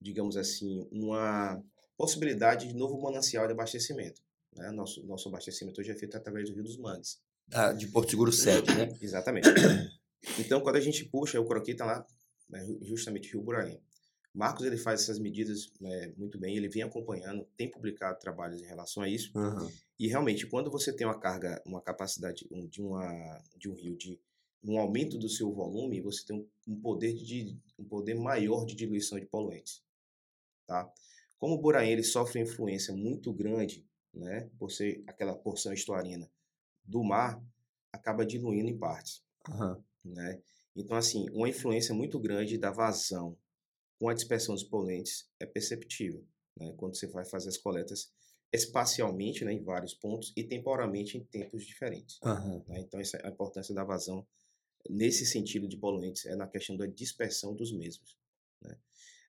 digamos 0.00 0.36
assim, 0.36 0.88
uma 0.92 1.60
possibilidade 1.96 2.68
de 2.68 2.74
novo 2.74 3.00
manancial 3.00 3.46
de 3.46 3.52
abastecimento. 3.52 4.22
Né? 4.54 4.70
Nosso, 4.70 5.04
nosso 5.06 5.28
abastecimento 5.28 5.80
hoje 5.80 5.90
é 5.90 5.94
feito 5.94 6.16
através 6.16 6.48
do 6.48 6.54
Rio 6.54 6.64
dos 6.64 6.76
Mangues. 6.78 7.20
Ah, 7.52 7.72
de 7.72 7.86
Porto 7.88 8.10
Seguro 8.10 8.32
7, 8.32 8.74
né? 8.74 8.88
Exatamente. 9.00 9.48
Então, 10.38 10.60
quando 10.60 10.76
a 10.76 10.80
gente 10.80 11.04
puxa, 11.04 11.40
o 11.40 11.46
croqui 11.46 11.72
está 11.72 11.84
lá, 11.84 12.06
né, 12.48 12.66
justamente 12.82 13.30
Rio 13.30 13.42
Buraim. 13.42 13.80
Marcos 14.34 14.66
ele 14.66 14.76
faz 14.76 15.00
essas 15.00 15.18
medidas 15.18 15.72
é, 15.82 16.12
muito 16.16 16.38
bem, 16.38 16.56
ele 16.56 16.68
vem 16.68 16.82
acompanhando, 16.82 17.46
tem 17.56 17.70
publicado 17.70 18.18
trabalhos 18.18 18.60
em 18.60 18.66
relação 18.66 19.02
a 19.02 19.08
isso. 19.08 19.30
Aham. 19.34 19.70
E 19.98 20.08
realmente, 20.08 20.46
quando 20.46 20.70
você 20.70 20.92
tem 20.92 21.06
uma 21.06 21.18
carga, 21.18 21.62
uma 21.64 21.80
capacidade 21.80 22.46
um- 22.50 22.66
de, 22.66 22.82
uma, 22.82 23.42
de 23.56 23.68
um 23.70 23.72
rio 23.72 23.96
de 23.96 24.20
um 24.62 24.78
aumento 24.78 25.16
do 25.16 25.28
seu 25.28 25.50
volume, 25.52 26.02
você 26.02 26.26
tem 26.26 26.36
um, 26.36 26.46
um 26.68 26.80
poder 26.80 27.14
de 27.14 27.56
um 27.78 27.84
poder 27.84 28.14
maior 28.14 28.66
de 28.66 28.74
diluição 28.74 29.18
de 29.18 29.24
poluentes, 29.24 29.80
tá? 30.66 30.90
Como 31.38 31.54
o 31.54 31.60
Buraim 31.60 31.90
ele 31.90 32.02
sofre 32.02 32.40
influência 32.40 32.94
muito 32.94 33.32
grande, 33.32 33.86
né, 34.12 34.50
por 34.58 34.70
ser 34.70 35.02
aquela 35.06 35.34
porção 35.36 35.72
estuarina 35.72 36.30
do 36.84 37.02
mar, 37.02 37.42
acaba 37.92 38.24
diluindo 38.24 38.68
em 38.68 38.78
partes, 38.78 39.22
Aham. 39.48 39.84
né? 40.04 40.40
Então 40.74 40.96
assim, 40.96 41.28
uma 41.30 41.48
influência 41.48 41.94
muito 41.94 42.18
grande 42.18 42.58
da 42.58 42.70
vazão 42.70 43.36
com 43.98 44.08
a 44.08 44.14
dispersão 44.14 44.54
dos 44.54 44.64
poluentes 44.64 45.28
é 45.40 45.46
perceptível, 45.46 46.24
né? 46.56 46.72
Quando 46.76 46.96
você 46.96 47.06
vai 47.06 47.24
fazer 47.24 47.48
as 47.48 47.56
coletas 47.56 48.12
espacialmente, 48.52 49.44
né, 49.44 49.52
em 49.52 49.62
vários 49.62 49.94
pontos 49.94 50.32
e 50.36 50.44
temporalmente 50.44 51.18
em 51.18 51.24
tempos 51.24 51.66
diferentes. 51.66 52.18
Aham. 52.22 52.62
né? 52.68 52.80
Então, 52.80 53.00
essa 53.00 53.16
é 53.18 53.26
a 53.26 53.30
importância 53.30 53.74
da 53.74 53.84
vazão 53.84 54.26
nesse 54.88 55.26
sentido 55.26 55.68
de 55.68 55.76
poluentes 55.76 56.26
é 56.26 56.36
na 56.36 56.46
questão 56.46 56.76
da 56.76 56.86
dispersão 56.86 57.54
dos 57.54 57.72
mesmos. 57.72 58.16
Né? 58.62 58.78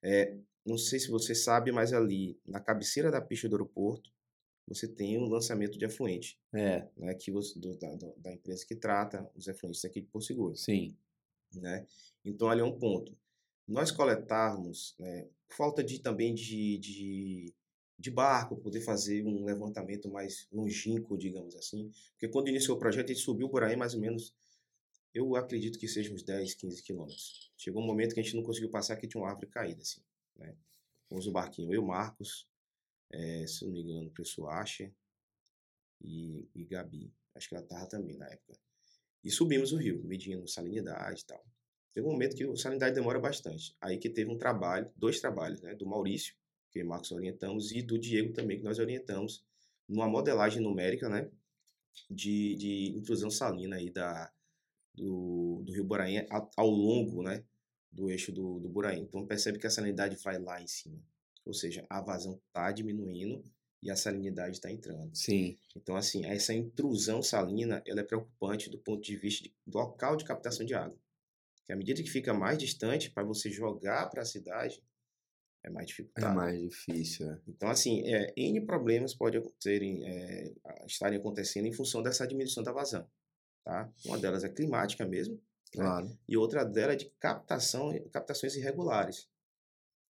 É, 0.04 0.38
não 0.68 0.78
sei 0.78 1.00
se 1.00 1.10
você 1.10 1.34
sabe, 1.34 1.72
mas 1.72 1.94
ali 1.94 2.40
na 2.46 2.60
cabeceira 2.60 3.10
da 3.12 3.22
pista 3.22 3.48
do 3.50 3.56
aeroporto 3.56 4.12
você 4.68 4.88
tem 4.88 5.18
um 5.18 5.30
lançamento 5.30 5.78
de 5.78 5.86
efluente, 5.86 6.38
É, 6.54 6.88
né, 6.98 7.16
que 7.16 7.32
você, 7.32 7.58
do- 7.58 7.78
da, 7.78 7.96
da 8.18 8.34
empresa 8.34 8.66
que 8.66 8.76
trata 8.76 9.30
os 9.36 9.48
efluentes 9.48 9.84
aqui 9.86 10.02
de 10.02 10.08
Porto 10.08 10.26
Seguro 10.26 10.56
sim. 10.58 10.96
né? 11.54 11.86
Então 12.26 12.50
ali 12.50 12.62
é 12.62 12.64
um 12.66 12.78
ponto. 12.78 13.18
Nós 13.68 13.92
coletarmos, 13.92 14.96
né, 15.00 15.28
falta 15.50 15.84
de 15.84 16.00
também 16.00 16.34
de, 16.34 16.78
de, 16.78 17.54
de 18.00 18.12
barco, 18.12 18.58
poder 18.58 18.82
fazer 18.82 19.26
um 19.26 19.44
levantamento 19.46 20.10
mais 20.10 20.48
longínquo, 20.52 21.18
digamos 21.18 21.56
assim, 21.56 21.92
porque 22.12 22.28
quando 22.30 22.50
iniciou 22.50 22.76
o 22.78 22.80
projeto 22.80 23.12
a 23.12 23.14
gente 23.14 23.24
subiu 23.24 23.50
por 23.50 23.64
aí 23.64 23.76
mais 23.76 23.94
ou 23.94 24.00
menos, 24.02 24.34
eu 25.14 25.36
acredito 25.36 25.80
que 25.80 25.88
seja 25.88 26.14
uns 26.14 26.24
10, 26.24 26.54
15 26.54 26.82
quilômetros. 26.84 27.52
Chegou 27.58 27.82
um 27.82 27.86
momento 27.86 28.14
que 28.14 28.20
a 28.20 28.24
gente 28.24 28.36
não 28.36 28.44
conseguiu 28.44 28.70
passar 28.70 28.96
que 28.98 29.08
tinha 29.08 29.22
uma 29.22 29.30
árvore 29.30 29.48
caída, 29.48 29.82
assim, 29.82 30.02
né? 30.38 30.56
Fomos 31.10 31.28
o 31.28 31.32
barquinho, 31.32 31.74
eu, 31.74 31.84
Marcos, 31.84 32.48
eh, 33.12 33.46
se 33.48 33.66
não 33.66 33.72
me 33.72 33.82
engano, 33.82 34.12
Preço 34.12 34.48
Asher 34.48 34.94
e, 36.02 36.50
e 36.54 36.66
Gabi, 36.66 37.14
acho 37.36 37.50
que 37.50 37.56
ela 37.56 37.66
tava 37.66 37.88
também 37.88 38.18
na 38.18 38.28
época. 38.28 38.60
E 39.24 39.32
subimos 39.32 39.72
o 39.72 39.78
rio, 39.78 40.04
medindo 40.04 40.48
salinidade 40.48 41.22
e 41.22 41.26
tal. 41.26 41.46
Teve 41.94 42.08
um 42.08 42.12
momento 42.12 42.36
que 42.36 42.44
a 42.44 42.56
salinidade 42.56 42.96
demora 42.96 43.20
bastante. 43.20 43.76
Aí 43.82 43.98
que 43.98 44.10
teve 44.10 44.30
um 44.30 44.38
trabalho, 44.38 44.92
dois 44.96 45.20
trabalhos, 45.20 45.62
né? 45.62 45.74
Do 45.76 45.88
Maurício, 45.88 46.36
que 46.72 46.84
Marcos 46.84 47.12
orientamos, 47.12 47.72
e 47.72 47.82
do 47.82 47.98
Diego 47.98 48.34
também, 48.34 48.58
que 48.58 48.64
nós 48.64 48.78
orientamos, 48.78 49.44
numa 49.88 50.08
modelagem 50.08 50.62
numérica, 50.62 51.10
né? 51.10 51.30
De, 52.10 52.56
de 52.56 52.94
intrusão 52.96 53.32
salina 53.32 53.78
aí 53.78 53.90
da, 53.90 54.32
do, 54.94 55.64
do 55.66 55.74
rio 55.74 55.84
Boraim 55.84 56.26
ao, 56.30 56.52
ao 56.56 56.70
longo, 56.70 57.24
né? 57.24 57.44
Do 57.92 58.10
eixo 58.10 58.32
do, 58.32 58.60
do 58.60 58.70
Boraim. 58.70 59.02
Então 59.02 59.26
percebe 59.26 59.58
que 59.60 59.68
a 59.68 59.70
salinidade 59.70 60.16
vai 60.18 60.38
lá 60.38 60.62
em 60.62 60.68
cima. 60.68 61.00
Ou 61.46 61.54
seja, 61.54 61.86
a 61.90 62.02
vazão 62.02 62.40
está 62.48 62.72
diminuindo 62.72 63.44
e 63.82 63.90
a 63.90 63.96
salinidade 63.96 64.58
está 64.58 64.70
entrando. 64.72 65.16
Sim. 65.16 65.58
Então, 65.76 65.96
assim, 65.96 66.26
essa 66.26 66.54
intrusão 66.54 67.22
salina, 67.24 67.82
ela 67.86 68.02
é 68.02 68.04
preocupante 68.04 68.70
do 68.70 68.78
ponto 68.78 69.02
de 69.02 69.16
vista 69.16 69.44
de- 69.46 69.54
do 69.66 69.78
local 69.78 70.16
de 70.18 70.26
captação 70.26 70.66
de 70.66 70.74
água. 70.74 70.98
Que 71.66 71.72
à 71.74 71.76
medida 71.76 72.02
que 72.04 72.10
fica 72.10 72.34
mais 72.34 72.58
distante, 72.58 73.10
para 73.12 73.24
você 73.24 73.50
jogar 73.50 74.10
para 74.10 74.22
a 74.22 74.26
cidade, 74.26 74.84
é 75.64 75.70
mais 75.70 75.86
É 75.86 75.88
dificultado. 75.88 76.36
mais 76.36 76.60
difícil, 76.62 77.30
é. 77.32 77.40
Então, 77.48 77.70
assim, 77.70 78.02
é, 78.08 78.34
N 78.36 78.62
problemas 78.66 79.14
podem 79.14 79.42
serem, 79.60 80.06
é, 80.08 80.54
estarem 80.86 81.18
acontecendo 81.20 81.66
em 81.68 81.74
função 81.74 82.02
dessa 82.02 82.28
diminuição 82.28 82.64
da 82.64 82.72
vazão. 82.72 83.08
Tá? 83.64 83.92
Uma 84.06 84.18
delas 84.18 84.44
é 84.44 84.50
climática 84.50 85.06
mesmo, 85.06 85.40
né? 85.78 85.86
Claro. 85.86 86.18
e 86.28 86.36
outra 86.38 86.64
delas 86.64 86.94
é 86.96 86.98
de 86.98 87.06
captação, 87.20 87.94
captações 88.12 88.56
irregulares. 88.56 89.28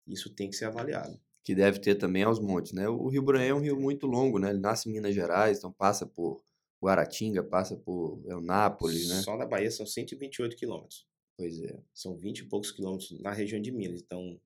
Isso 0.06 0.30
tem 0.30 0.50
que 0.50 0.56
ser 0.56 0.66
avaliado. 0.66 1.20
Que 1.44 1.54
deve 1.56 1.80
ter 1.80 1.96
também 1.96 2.24
aos 2.24 2.40
montes, 2.40 2.74
né? 2.74 2.88
O 2.90 3.08
Rio 3.08 3.22
Branhã 3.22 3.50
é 3.50 3.54
um 3.54 3.60
rio 3.62 3.80
muito 3.80 4.06
longo, 4.08 4.38
né? 4.40 4.50
Ele 4.50 4.60
nasce 4.60 4.90
em 4.90 4.92
Minas 4.94 5.14
Gerais, 5.16 5.58
então 5.58 5.72
passa 5.72 6.06
por 6.06 6.42
Guaratinga, 6.84 7.44
passa 7.44 7.76
por 7.76 8.22
Eunápolis, 8.26 9.08
né? 9.10 9.22
Só 9.22 9.38
na 9.38 9.46
Bahia 9.46 9.72
são 9.72 9.86
128 9.86 10.56
quilômetros. 10.56 11.06
Pois 11.38 11.60
é. 11.62 11.80
são 11.94 12.16
20 12.16 12.40
e 12.40 12.44
poucos 12.46 12.72
quilômetros 12.72 13.12
na 13.20 13.32
região 13.32 13.62
de 13.62 13.72
Minas. 13.72 14.02
Então, 14.02 14.40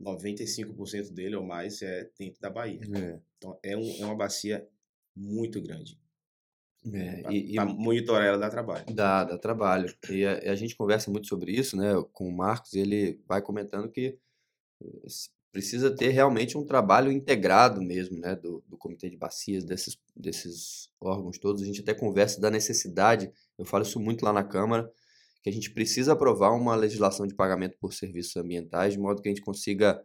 95% 0.00 1.12
dele 1.12 1.36
ou 1.36 1.44
mais 1.44 1.82
é 1.82 2.08
dentro 2.18 2.40
da 2.40 2.48
Bahia. 2.50 2.80
É. 2.94 3.20
Então, 3.36 3.58
é, 3.62 3.76
um- 3.76 3.96
é 4.00 4.04
uma 4.04 4.14
bacia 4.14 4.66
muito 5.16 5.60
grande. 5.60 5.98
É, 6.92 7.32
e, 7.32 7.56
e 7.56 7.64
monitorar 7.64 8.26
ela 8.26 8.38
dá 8.38 8.48
trabalho. 8.48 8.84
dá, 8.92 9.24
dá 9.24 9.38
trabalho. 9.38 9.94
E 10.10 10.24
a, 10.24 10.52
a 10.52 10.54
gente 10.54 10.76
conversa 10.76 11.10
muito 11.10 11.26
sobre 11.26 11.52
isso, 11.52 11.76
né? 11.76 11.92
Com 12.12 12.28
o 12.28 12.36
Marcos, 12.36 12.74
ele 12.74 13.20
vai 13.26 13.42
comentando 13.42 13.90
que 13.90 14.18
eh, 14.82 15.06
precisa 15.52 15.94
ter 15.94 16.10
realmente 16.10 16.56
um 16.56 16.64
trabalho 16.64 17.10
integrado 17.10 17.82
mesmo, 17.82 18.18
né? 18.18 18.36
Do, 18.36 18.62
do 18.66 18.76
Comitê 18.76 19.10
de 19.10 19.16
Bacias, 19.16 19.64
desses, 19.64 19.98
desses 20.14 20.90
órgãos 21.00 21.38
todos. 21.38 21.62
A 21.62 21.66
gente 21.66 21.80
até 21.80 21.94
conversa 21.94 22.40
da 22.40 22.50
necessidade, 22.50 23.30
eu 23.58 23.64
falo 23.64 23.82
isso 23.82 23.98
muito 24.00 24.24
lá 24.24 24.32
na 24.32 24.44
Câmara, 24.44 24.90
que 25.42 25.50
a 25.50 25.52
gente 25.52 25.70
precisa 25.70 26.12
aprovar 26.12 26.50
uma 26.52 26.74
legislação 26.74 27.26
de 27.26 27.34
pagamento 27.34 27.76
por 27.78 27.92
serviços 27.92 28.36
ambientais, 28.36 28.94
de 28.94 28.98
modo 28.98 29.22
que 29.22 29.28
a 29.28 29.32
gente 29.32 29.42
consiga 29.42 30.04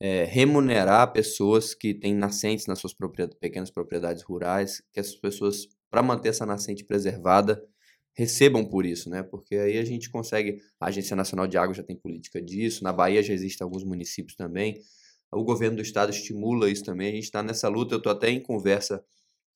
eh, 0.00 0.24
remunerar 0.24 1.12
pessoas 1.12 1.74
que 1.74 1.92
têm 1.92 2.14
nascentes 2.14 2.66
nas 2.66 2.78
suas 2.78 2.94
propriedades, 2.94 3.38
pequenas 3.38 3.70
propriedades 3.70 4.22
rurais, 4.22 4.80
que 4.92 5.00
essas 5.00 5.16
pessoas, 5.16 5.68
para 5.90 6.02
manter 6.02 6.28
essa 6.30 6.46
nascente 6.46 6.84
preservada, 6.84 7.62
recebam 8.14 8.64
por 8.64 8.84
isso, 8.86 9.08
né? 9.10 9.22
Porque 9.22 9.56
aí 9.56 9.78
a 9.78 9.84
gente 9.84 10.10
consegue. 10.10 10.60
A 10.80 10.86
Agência 10.88 11.14
Nacional 11.16 11.46
de 11.46 11.56
Água 11.58 11.74
já 11.74 11.82
tem 11.82 11.96
política 11.96 12.40
disso, 12.42 12.82
na 12.84 12.92
Bahia 12.92 13.22
já 13.22 13.32
existem 13.32 13.64
alguns 13.64 13.84
municípios 13.84 14.36
também. 14.36 14.80
O 15.32 15.44
governo 15.44 15.76
do 15.76 15.82
estado 15.82 16.10
estimula 16.10 16.70
isso 16.70 16.84
também. 16.84 17.08
A 17.10 17.14
gente 17.14 17.24
está 17.24 17.42
nessa 17.42 17.68
luta. 17.68 17.94
Eu 17.94 17.98
estou 17.98 18.12
até 18.12 18.30
em 18.30 18.42
conversa 18.42 19.04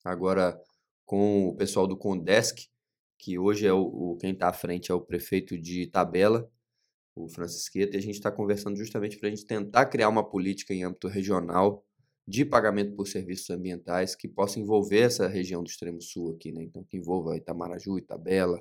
agora 0.04 0.58
com 1.06 1.48
o 1.48 1.56
pessoal 1.56 1.86
do 1.86 1.96
Condesc, 1.96 2.68
que 3.18 3.38
hoje 3.38 3.66
é 3.66 3.72
o, 3.72 3.80
o- 3.82 4.16
quem 4.18 4.32
está 4.32 4.48
à 4.48 4.52
frente 4.52 4.90
é 4.90 4.94
o 4.94 5.00
prefeito 5.00 5.58
de 5.58 5.86
Tabela, 5.86 6.50
o 7.14 7.28
Francisqueta, 7.28 7.96
e 7.96 7.98
a 7.98 8.02
gente 8.02 8.14
está 8.16 8.30
conversando 8.32 8.76
justamente 8.76 9.18
para 9.18 9.28
a 9.28 9.30
gente 9.30 9.46
tentar 9.46 9.86
criar 9.86 10.08
uma 10.08 10.28
política 10.28 10.72
em 10.74 10.84
âmbito 10.84 11.08
regional 11.08 11.84
de 12.26 12.44
pagamento 12.44 12.94
por 12.94 13.06
serviços 13.06 13.50
ambientais 13.50 14.14
que 14.14 14.28
possa 14.28 14.61
envolver 14.61 15.00
essa 15.00 15.26
região 15.26 15.62
do 15.62 15.68
extremo 15.68 16.00
sul 16.00 16.30
aqui, 16.30 16.52
né? 16.52 16.62
Então 16.62 16.85
que 16.85 16.96
envolva 16.96 17.37
Itamaraju, 17.37 17.98
Itabela, 17.98 18.61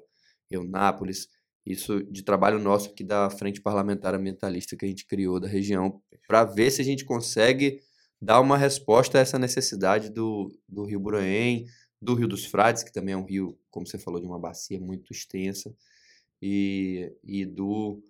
Eunápolis, 0.50 1.28
isso 1.66 2.04
de 2.04 2.24
trabalho 2.24 2.60
nosso 2.60 2.90
aqui 2.90 3.04
da 3.04 3.30
Frente 3.30 3.62
Parlamentar 3.62 4.16
Ambientalista 4.16 4.76
que 4.76 4.86
a 4.86 4.88
gente 4.88 5.06
criou 5.06 5.40
da 5.40 5.48
região, 5.48 6.02
para 6.28 6.44
ver 6.44 6.72
se 6.72 6.82
a 6.82 6.86
gente 6.86 7.06
consegue 7.06 7.80
dar 8.22 8.40
uma 8.40 8.58
resposta 8.58 9.18
a 9.18 9.22
essa 9.22 9.38
necessidade 9.38 10.10
do, 10.10 10.52
do 10.68 10.86
Rio 10.86 11.00
Buranhém, 11.00 11.66
do 12.02 12.16
Rio 12.16 12.28
dos 12.28 12.46
Frades, 12.46 12.84
que 12.84 12.92
também 12.92 13.14
é 13.14 13.18
um 13.18 13.26
rio, 13.26 13.58
como 13.70 13.86
você 13.86 13.98
falou, 13.98 14.20
de 14.20 14.26
uma 14.26 14.40
bacia 14.40 14.80
muito 14.80 15.12
extensa, 15.12 15.74
e, 16.42 17.14
e 17.24 17.46
do 17.46 18.02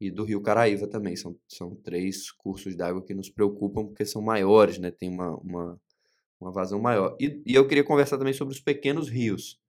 e 0.00 0.10
do 0.10 0.24
Rio 0.24 0.40
Caraíva 0.40 0.86
também. 0.86 1.16
São, 1.16 1.36
são 1.48 1.74
três 1.74 2.30
cursos 2.30 2.76
d'água 2.76 3.04
que 3.04 3.14
nos 3.14 3.28
preocupam 3.28 3.86
porque 3.86 4.04
são 4.04 4.22
maiores, 4.22 4.78
né? 4.78 4.90
Tem 4.90 5.08
uma, 5.08 5.36
uma, 5.38 5.80
uma 6.40 6.52
vazão 6.52 6.80
maior. 6.80 7.16
E, 7.20 7.42
e 7.44 7.54
eu 7.54 7.66
queria 7.66 7.84
conversar 7.84 8.18
também 8.18 8.32
sobre 8.32 8.54
os 8.54 8.60
pequenos 8.60 9.08
rios. 9.08 9.60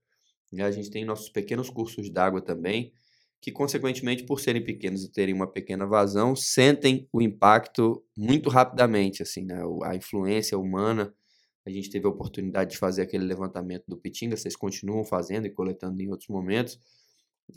né? 0.51 0.63
A 0.63 0.71
gente 0.71 0.89
tem 0.89 1.03
nossos 1.03 1.29
pequenos 1.29 1.69
cursos 1.69 2.09
d'água 2.09 2.41
também, 2.41 2.93
que, 3.41 3.51
consequentemente, 3.51 4.23
por 4.23 4.39
serem 4.39 4.63
pequenos 4.63 5.03
e 5.03 5.11
terem 5.11 5.33
uma 5.33 5.47
pequena 5.47 5.85
vazão, 5.85 6.35
sentem 6.35 7.07
o 7.11 7.21
impacto 7.21 8.03
muito 8.15 8.49
rapidamente, 8.49 9.23
assim, 9.23 9.45
né? 9.45 9.61
A 9.83 9.95
influência 9.95 10.57
humana. 10.57 11.13
A 11.65 11.69
gente 11.69 11.89
teve 11.89 12.05
a 12.05 12.09
oportunidade 12.09 12.71
de 12.71 12.77
fazer 12.77 13.01
aquele 13.01 13.25
levantamento 13.25 13.85
do 13.87 13.97
Pitinga, 13.97 14.35
vocês 14.35 14.55
continuam 14.55 15.03
fazendo 15.03 15.45
e 15.45 15.51
coletando 15.51 16.01
em 16.01 16.09
outros 16.09 16.29
momentos 16.29 16.79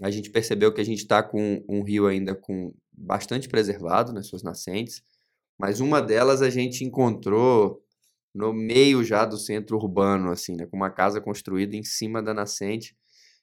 a 0.01 0.11
gente 0.11 0.31
percebeu 0.31 0.73
que 0.73 0.81
a 0.81 0.85
gente 0.85 1.01
está 1.01 1.23
com 1.23 1.65
um 1.69 1.83
rio 1.83 2.07
ainda 2.07 2.35
com 2.35 2.75
bastante 2.93 3.49
preservado 3.49 4.13
nas 4.13 4.27
suas 4.27 4.43
nascentes, 4.43 5.03
mas 5.59 5.81
uma 5.81 6.01
delas 6.01 6.43
a 6.43 6.51
gente 6.51 6.85
encontrou 6.85 7.83
no 8.35 8.53
meio 8.53 9.05
já 9.05 9.25
do 9.25 9.37
centro 9.37 9.77
urbano, 9.77 10.31
assim, 10.31 10.57
né, 10.57 10.67
com 10.67 10.77
uma 10.77 10.91
casa 10.91 11.21
construída 11.21 11.77
em 11.77 11.85
cima 11.85 12.23
da 12.23 12.33
nascente. 12.33 12.97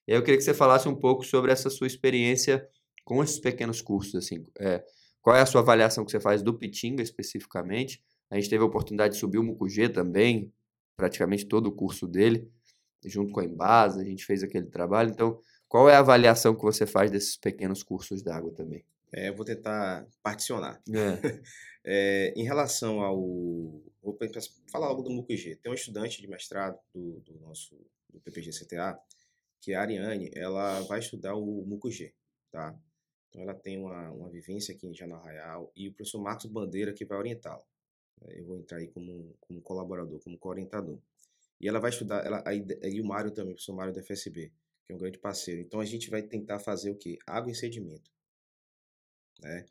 E 0.07 0.11
eu 0.11 0.23
queria 0.23 0.37
que 0.37 0.43
você 0.43 0.53
falasse 0.53 0.87
um 0.87 0.95
pouco 0.95 1.23
sobre 1.23 1.51
essa 1.51 1.69
sua 1.69 1.87
experiência 1.87 2.67
com 3.05 3.23
esses 3.23 3.39
pequenos 3.39 3.81
cursos, 3.81 4.15
assim, 4.15 4.45
é, 4.59 4.83
qual 5.21 5.35
é 5.35 5.41
a 5.41 5.45
sua 5.45 5.61
avaliação 5.61 6.05
que 6.05 6.11
você 6.11 6.19
faz 6.19 6.41
do 6.41 6.57
Pitinga 6.57 7.03
especificamente? 7.03 8.03
A 8.29 8.35
gente 8.35 8.49
teve 8.49 8.63
a 8.63 8.67
oportunidade 8.67 9.13
de 9.13 9.19
subir 9.19 9.37
o 9.37 9.43
Mucugê 9.43 9.89
também, 9.89 10.51
praticamente 10.95 11.45
todo 11.45 11.67
o 11.67 11.71
curso 11.71 12.07
dele, 12.07 12.49
junto 13.05 13.31
com 13.31 13.39
a 13.39 13.45
Embasa, 13.45 14.01
a 14.01 14.05
gente 14.05 14.25
fez 14.25 14.43
aquele 14.43 14.67
trabalho, 14.67 15.11
então 15.11 15.39
qual 15.69 15.87
é 15.87 15.93
a 15.95 15.99
avaliação 15.99 16.55
que 16.55 16.63
você 16.63 16.85
faz 16.85 17.11
desses 17.11 17.37
pequenos 17.37 17.83
cursos 17.83 18.23
d'água 18.23 18.51
também? 18.51 18.83
É, 19.13 19.29
eu 19.29 19.35
vou 19.35 19.45
tentar 19.45 20.05
particionar. 20.21 20.81
É. 20.89 21.41
É, 21.91 22.33
em 22.35 22.43
relação 22.43 22.99
ao. 22.99 23.17
Vou 24.03 24.17
falar 24.69 24.89
logo 24.89 25.01
do 25.01 25.09
MUCG. 25.09 25.55
Tem 25.55 25.71
um 25.71 25.73
estudante 25.73 26.21
de 26.21 26.27
mestrado 26.27 26.77
do, 26.93 27.21
do 27.21 27.39
nosso 27.39 27.73
do 28.09 28.19
PPG 28.19 28.51
CTA, 28.51 28.99
que 29.61 29.71
é 29.71 29.75
a 29.75 29.81
Ariane, 29.81 30.29
ela 30.35 30.81
vai 30.81 30.99
estudar 30.99 31.35
o 31.35 31.65
MUCG, 31.65 32.13
tá? 32.51 32.77
Então 33.29 33.41
ela 33.41 33.53
tem 33.53 33.77
uma, 33.77 34.11
uma 34.11 34.29
vivência 34.29 34.75
aqui 34.75 34.87
em 34.87 34.93
Janal 34.93 35.23
Real 35.23 35.71
e 35.75 35.87
o 35.87 35.93
professor 35.93 36.21
Marcos 36.21 36.47
Bandeira 36.47 36.93
que 36.93 37.05
vai 37.05 37.17
orientá-la. 37.17 37.63
Eu 38.27 38.45
vou 38.45 38.57
entrar 38.57 38.79
aí 38.79 38.87
como, 38.89 39.33
como 39.39 39.61
colaborador, 39.61 40.19
como 40.19 40.37
co-orientador. 40.37 40.99
E 41.61 41.67
ela 41.67 41.79
vai 41.79 41.91
estudar, 41.91 42.25
ela, 42.25 42.43
aí, 42.45 42.65
aí 42.83 42.99
o 42.99 43.05
Mário 43.05 43.31
também, 43.31 43.53
o 43.53 43.55
professor 43.55 43.75
Mário 43.75 43.93
da 43.93 44.01
FSB, 44.01 44.51
que 44.89 44.93
é 44.93 44.95
um 44.95 44.99
grande 44.99 45.19
parceiro. 45.19 45.61
Então 45.61 45.79
a 45.79 45.85
gente 45.85 46.09
vai 46.09 46.23
tentar 46.23 46.57
fazer 46.57 46.89
o 46.89 46.95
quê? 46.95 47.19
Água 47.27 47.51
em 47.51 47.53
sedimento. 47.53 48.09
Né? 49.39 49.63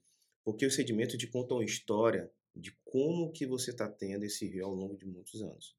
Porque 0.45 0.65
o 0.65 0.71
sedimento 0.71 1.19
te 1.19 1.27
conta 1.27 1.55
uma 1.55 1.65
história 1.65 2.31
de 2.55 2.71
como 2.85 3.33
que 3.33 3.45
você 3.45 3.73
está 3.73 3.89
tendo 3.89 4.25
esse 4.25 4.47
rio 4.47 4.67
ao 4.67 4.73
longo 4.73 4.97
de 4.97 5.07
muitos 5.07 5.43
anos. 5.43 5.77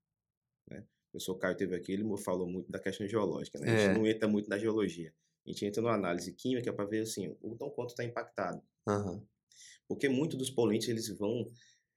Né? 0.69 0.79
O 0.79 1.11
professor 1.11 1.37
Caio 1.37 1.55
teve 1.55 1.73
aqui, 1.73 1.93
ele 1.93 2.03
falou 2.17 2.47
muito 2.47 2.69
da 2.69 2.79
questão 2.79 3.07
geológica. 3.07 3.57
Né? 3.59 3.71
A 3.71 3.77
gente 3.77 3.89
é. 3.91 3.93
não 3.93 4.05
entra 4.05 4.27
muito 4.27 4.49
na 4.49 4.57
geologia. 4.57 5.13
A 5.47 5.49
gente 5.49 5.65
entra 5.65 5.81
na 5.81 5.93
análise 5.93 6.33
química 6.33 6.73
para 6.73 6.85
ver 6.85 7.03
assim, 7.03 7.29
o 7.41 7.53
então 7.53 7.69
quanto 7.69 7.91
está 7.91 8.03
impactado. 8.03 8.61
Uhum. 8.87 9.25
Porque 9.87 10.09
muitos 10.09 10.37
dos 10.37 10.49
poluentes 10.49 10.89
eles 10.89 11.07
vão, 11.07 11.49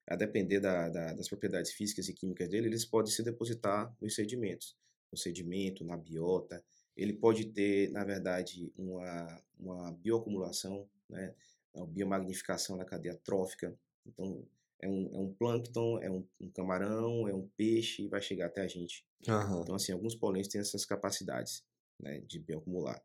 a 0.08 0.14
depender 0.14 0.60
da, 0.60 0.88
da, 0.88 1.12
das 1.14 1.28
propriedades 1.28 1.72
físicas 1.72 2.08
e 2.08 2.14
químicas 2.14 2.48
dele, 2.48 2.68
eles 2.68 2.84
podem 2.84 3.12
se 3.12 3.24
depositar 3.24 3.92
nos 4.00 4.14
sedimentos. 4.14 4.76
No 5.10 5.18
sedimento, 5.18 5.84
na 5.84 5.96
biota. 5.96 6.64
Ele 6.96 7.12
pode 7.12 7.46
ter, 7.46 7.90
na 7.90 8.04
verdade, 8.04 8.72
uma, 8.76 9.42
uma 9.58 9.92
bioacumulação, 9.92 10.86
né? 11.08 11.34
a 11.74 11.86
biomagnificação 11.86 12.76
na 12.76 12.84
cadeia 12.84 13.18
trófica. 13.24 13.74
Então, 14.06 14.44
é 14.80 14.88
um, 14.88 15.10
é 15.14 15.18
um 15.18 15.32
plâncton, 15.32 15.98
é 16.00 16.10
um, 16.10 16.26
um 16.40 16.50
camarão, 16.50 17.28
é 17.28 17.34
um 17.34 17.48
peixe 17.56 18.02
e 18.02 18.08
vai 18.08 18.20
chegar 18.20 18.46
até 18.46 18.62
a 18.62 18.68
gente. 18.68 19.06
Uhum. 19.26 19.62
Então, 19.62 19.74
assim, 19.74 19.92
alguns 19.92 20.14
poluentes 20.14 20.50
têm 20.50 20.60
essas 20.60 20.84
capacidades 20.84 21.64
né, 21.98 22.20
de 22.20 22.38
bioacumular. 22.38 23.02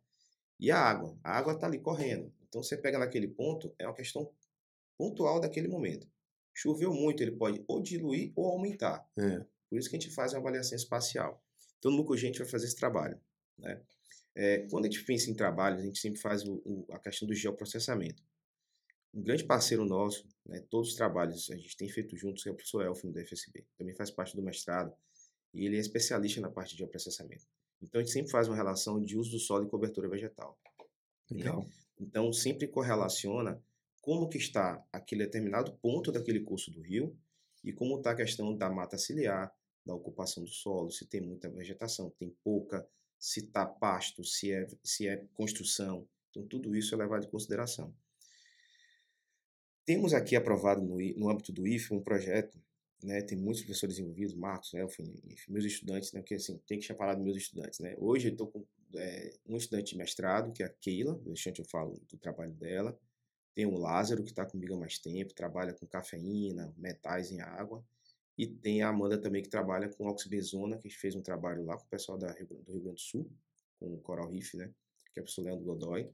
E 0.59 0.71
a 0.71 0.79
água? 0.79 1.17
A 1.23 1.37
água 1.37 1.53
está 1.53 1.67
ali 1.67 1.79
correndo. 1.79 2.33
Então, 2.47 2.63
você 2.63 2.75
pega 2.75 2.97
naquele 2.97 3.27
ponto, 3.27 3.73
é 3.77 3.85
uma 3.85 3.93
questão 3.93 4.29
pontual 4.97 5.39
daquele 5.39 5.67
momento. 5.67 6.09
Choveu 6.53 6.91
muito, 6.91 7.21
ele 7.21 7.33
pode 7.33 7.63
ou 7.67 7.79
diluir 7.81 8.33
ou 8.35 8.47
aumentar. 8.47 9.07
É. 9.15 9.45
Por 9.69 9.77
isso 9.77 9.89
que 9.89 9.95
a 9.95 9.99
gente 9.99 10.13
faz 10.13 10.33
uma 10.33 10.39
avaliação 10.39 10.75
espacial. 10.75 11.43
Então, 11.77 11.91
no 11.91 12.17
gente 12.17 12.39
vai 12.39 12.47
fazer 12.47 12.65
esse 12.65 12.75
trabalho. 12.75 13.19
Né? 13.57 13.81
É, 14.35 14.67
quando 14.69 14.85
a 14.85 14.89
gente 14.89 15.03
pensa 15.03 15.29
em 15.29 15.35
trabalho, 15.35 15.79
a 15.79 15.81
gente 15.81 15.99
sempre 15.99 16.19
faz 16.19 16.43
o, 16.43 16.61
o, 16.65 16.85
a 16.91 16.99
questão 16.99 17.27
do 17.27 17.33
geoprocessamento 17.33 18.21
um 19.17 19.23
grande 19.23 19.43
parceiro 19.43 19.83
nosso, 19.83 20.27
né, 20.45 20.63
todos 20.69 20.89
os 20.89 20.95
trabalhos 20.95 21.49
a 21.49 21.55
gente 21.55 21.75
tem 21.75 21.89
feito 21.89 22.15
juntos, 22.15 22.45
é 22.45 22.51
o 22.51 22.55
professor 22.55 22.85
Elfim 22.85 23.11
da 23.11 23.25
FSB, 23.25 23.65
também 23.75 23.95
faz 23.95 24.11
parte 24.11 24.35
do 24.35 24.43
mestrado, 24.43 24.93
e 25.53 25.65
ele 25.65 25.77
é 25.77 25.79
especialista 25.79 26.39
na 26.39 26.51
parte 26.51 26.71
de 26.71 26.77
geoprocessamento. 26.77 27.45
Então 27.81 27.99
a 27.99 28.03
gente 28.03 28.13
sempre 28.13 28.31
faz 28.31 28.47
uma 28.47 28.55
relação 28.55 29.03
de 29.03 29.17
uso 29.17 29.31
do 29.31 29.39
solo 29.39 29.65
e 29.65 29.69
cobertura 29.69 30.07
vegetal. 30.07 30.57
Né? 31.31 31.37
Legal. 31.37 31.61
Né? 31.61 31.69
Então 31.99 32.31
sempre 32.31 32.67
correlaciona 32.67 33.61
como 34.01 34.29
que 34.29 34.37
está 34.37 34.85
aquele 34.91 35.25
determinado 35.25 35.73
ponto 35.81 36.11
daquele 36.11 36.41
curso 36.41 36.71
do 36.71 36.81
rio 36.81 37.17
e 37.63 37.73
como 37.73 37.97
está 37.97 38.11
a 38.11 38.15
questão 38.15 38.55
da 38.55 38.69
mata 38.69 38.97
ciliar, 38.97 39.51
da 39.85 39.95
ocupação 39.95 40.43
do 40.43 40.49
solo, 40.49 40.91
se 40.91 41.07
tem 41.07 41.21
muita 41.21 41.49
vegetação, 41.49 42.11
tem 42.19 42.29
pouca, 42.43 42.87
se 43.19 43.41
está 43.41 43.65
pasto, 43.65 44.23
se 44.23 44.51
é, 44.51 44.67
se 44.83 45.07
é 45.07 45.25
construção. 45.33 46.07
Então 46.29 46.45
tudo 46.47 46.75
isso 46.75 46.93
é 46.93 46.97
levado 46.97 47.25
em 47.25 47.29
consideração. 47.29 47.93
Temos 49.85 50.13
aqui 50.13 50.35
aprovado 50.35 50.81
no, 50.81 50.97
no 51.17 51.29
âmbito 51.29 51.51
do 51.51 51.65
IFE 51.65 51.93
um 51.93 52.01
projeto, 52.01 52.59
né, 53.03 53.21
tem 53.21 53.37
muitos 53.37 53.61
professores 53.61 53.99
envolvidos, 53.99 54.33
Marcos, 54.33 54.73
Elfin, 54.73 55.13
meus 55.47 55.65
estudantes, 55.65 56.11
né, 56.11 56.19
porque 56.19 56.35
assim, 56.35 56.57
tem 56.67 56.79
que 56.79 56.85
chamar 56.85 57.13
dos 57.13 57.23
meus 57.23 57.37
estudantes, 57.37 57.79
né. 57.79 57.95
Hoje 57.99 58.27
eu 58.27 58.31
estou 58.31 58.47
com 58.47 58.65
é, 58.95 59.33
um 59.47 59.55
estudante 59.55 59.91
de 59.91 59.97
mestrado, 59.97 60.51
que 60.51 60.63
é 60.63 60.65
a 60.65 60.69
Keila, 60.69 61.17
deixante 61.23 61.59
eu 61.59 61.65
falo 61.65 62.01
do 62.09 62.17
trabalho 62.17 62.53
dela, 62.53 62.99
tem 63.55 63.65
o 63.65 63.77
Lázaro, 63.77 64.23
que 64.23 64.29
está 64.29 64.45
comigo 64.45 64.75
há 64.75 64.77
mais 64.77 64.99
tempo, 64.99 65.33
trabalha 65.33 65.73
com 65.73 65.87
cafeína, 65.87 66.73
metais 66.77 67.31
em 67.31 67.39
água, 67.39 67.83
e 68.37 68.47
tem 68.47 68.81
a 68.81 68.89
Amanda 68.89 69.17
também, 69.17 69.41
que 69.41 69.49
trabalha 69.49 69.89
com 69.89 70.07
oxibenzona, 70.07 70.77
que 70.77 70.89
fez 70.89 71.15
um 71.15 71.21
trabalho 71.21 71.65
lá 71.65 71.75
com 71.75 71.85
o 71.85 71.89
pessoal 71.89 72.17
da, 72.17 72.31
do 72.31 72.71
Rio 72.71 72.81
Grande 72.81 72.95
do 72.95 72.99
Sul, 72.99 73.31
com 73.79 73.93
o 73.93 73.99
Coral 73.99 74.29
Reef, 74.29 74.53
né, 74.53 74.71
que 75.13 75.19
é 75.19 75.21
o 75.21 75.23
professor 75.23 75.43
Leandro 75.43 75.65
Godoy, 75.65 76.09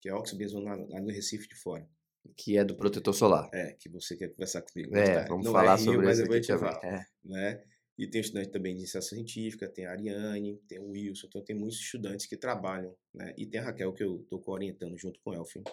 que 0.00 0.08
é 0.08 0.14
oxibenzona 0.14 0.74
lá 0.74 1.00
no 1.00 1.10
Recife 1.10 1.48
de 1.48 1.54
fora. 1.54 1.88
Que 2.36 2.58
é 2.58 2.64
do 2.64 2.76
protetor 2.76 3.14
solar. 3.14 3.48
É, 3.54 3.72
que 3.72 3.88
você 3.88 4.16
quer 4.16 4.28
conversar 4.28 4.62
comigo. 4.62 4.94
É, 4.96 5.24
vamos 5.26 5.46
Não 5.46 5.52
falar 5.52 5.78
é 5.78 5.82
Rio, 5.82 5.94
sobre 5.94 6.10
isso 6.10 6.52
aqui 6.52 6.64
também. 6.64 6.90
é. 6.90 7.06
né? 7.24 7.64
E 7.96 8.06
tem 8.06 8.20
estudante 8.20 8.50
também 8.50 8.74
de 8.74 8.80
iniciação 8.80 9.16
científica, 9.16 9.68
tem 9.68 9.86
a 9.86 9.90
Ariane, 9.90 10.56
tem 10.68 10.78
o 10.78 10.90
Wilson, 10.90 11.26
então 11.26 11.42
tem 11.42 11.56
muitos 11.56 11.80
estudantes 11.80 12.26
que 12.26 12.36
trabalham, 12.36 12.94
né? 13.12 13.34
E 13.36 13.44
tem 13.44 13.60
a 13.60 13.64
Raquel, 13.64 13.92
que 13.92 14.04
eu 14.04 14.20
estou 14.20 14.40
orientando 14.46 14.96
junto 14.96 15.18
com 15.20 15.30
o 15.30 15.34
Elfin, 15.34 15.64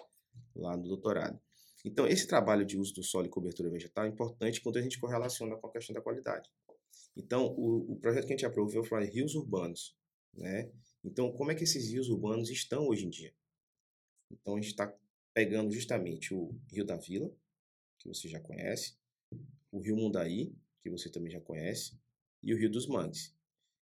lá 0.54 0.76
no 0.76 0.88
doutorado. 0.88 1.38
Então, 1.84 2.06
esse 2.06 2.26
trabalho 2.26 2.64
de 2.64 2.78
uso 2.78 2.94
do 2.94 3.02
solo 3.02 3.26
e 3.26 3.30
cobertura 3.30 3.70
vegetal 3.70 4.04
é 4.04 4.08
importante 4.08 4.60
quando 4.60 4.78
a 4.78 4.82
gente 4.82 4.98
correlaciona 4.98 5.56
com 5.56 5.66
a 5.66 5.72
questão 5.72 5.94
da 5.94 6.00
qualidade. 6.00 6.50
Então, 7.16 7.46
o, 7.56 7.92
o 7.92 7.96
projeto 7.96 8.26
que 8.26 8.32
a 8.32 8.36
gente 8.36 8.46
aprovou 8.46 8.84
foi 8.84 9.04
rios 9.06 9.34
urbanos, 9.34 9.96
né? 10.34 10.70
Então, 11.04 11.32
como 11.32 11.50
é 11.50 11.54
que 11.54 11.64
esses 11.64 11.90
rios 11.90 12.08
urbanos 12.08 12.50
estão 12.50 12.88
hoje 12.88 13.06
em 13.06 13.10
dia? 13.10 13.34
Então, 14.30 14.54
a 14.54 14.60
gente 14.60 14.70
está 14.70 14.92
pegando 15.32 15.70
justamente 15.70 16.34
o 16.34 16.58
Rio 16.70 16.84
da 16.84 16.96
Vila, 16.96 17.32
que 17.98 18.08
você 18.08 18.28
já 18.28 18.40
conhece, 18.40 18.96
o 19.70 19.80
Rio 19.80 19.96
Mundaí, 19.96 20.52
que 20.82 20.90
você 20.90 21.10
também 21.10 21.30
já 21.30 21.40
conhece, 21.40 21.98
e 22.42 22.52
o 22.52 22.58
Rio 22.58 22.70
dos 22.70 22.86
Mangues. 22.86 23.34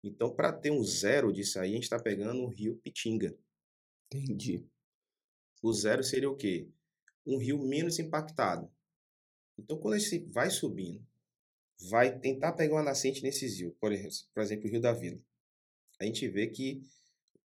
Então, 0.03 0.33
para 0.33 0.51
ter 0.51 0.71
um 0.71 0.83
zero 0.83 1.31
disso 1.31 1.59
aí, 1.59 1.71
a 1.71 1.75
gente 1.75 1.83
está 1.83 1.99
pegando 1.99 2.41
o 2.41 2.47
Rio 2.47 2.77
Pitinga. 2.77 3.37
Entendi. 4.11 4.65
O 5.61 5.71
zero 5.73 6.03
seria 6.03 6.29
o 6.29 6.35
quê? 6.35 6.67
Um 7.25 7.37
rio 7.37 7.59
menos 7.59 7.99
impactado. 7.99 8.71
Então, 9.57 9.77
quando 9.77 9.95
a 9.95 9.99
gente 9.99 10.25
vai 10.31 10.49
subindo, 10.49 11.05
vai 11.89 12.17
tentar 12.19 12.53
pegar 12.53 12.75
uma 12.75 12.83
nascente 12.83 13.23
nesses 13.23 13.59
rios, 13.59 13.73
por 13.79 13.91
exemplo, 13.91 14.67
o 14.67 14.71
Rio 14.71 14.81
da 14.81 14.93
Vila, 14.93 15.19
a 15.99 16.05
gente 16.05 16.27
vê 16.27 16.47
que, 16.47 16.81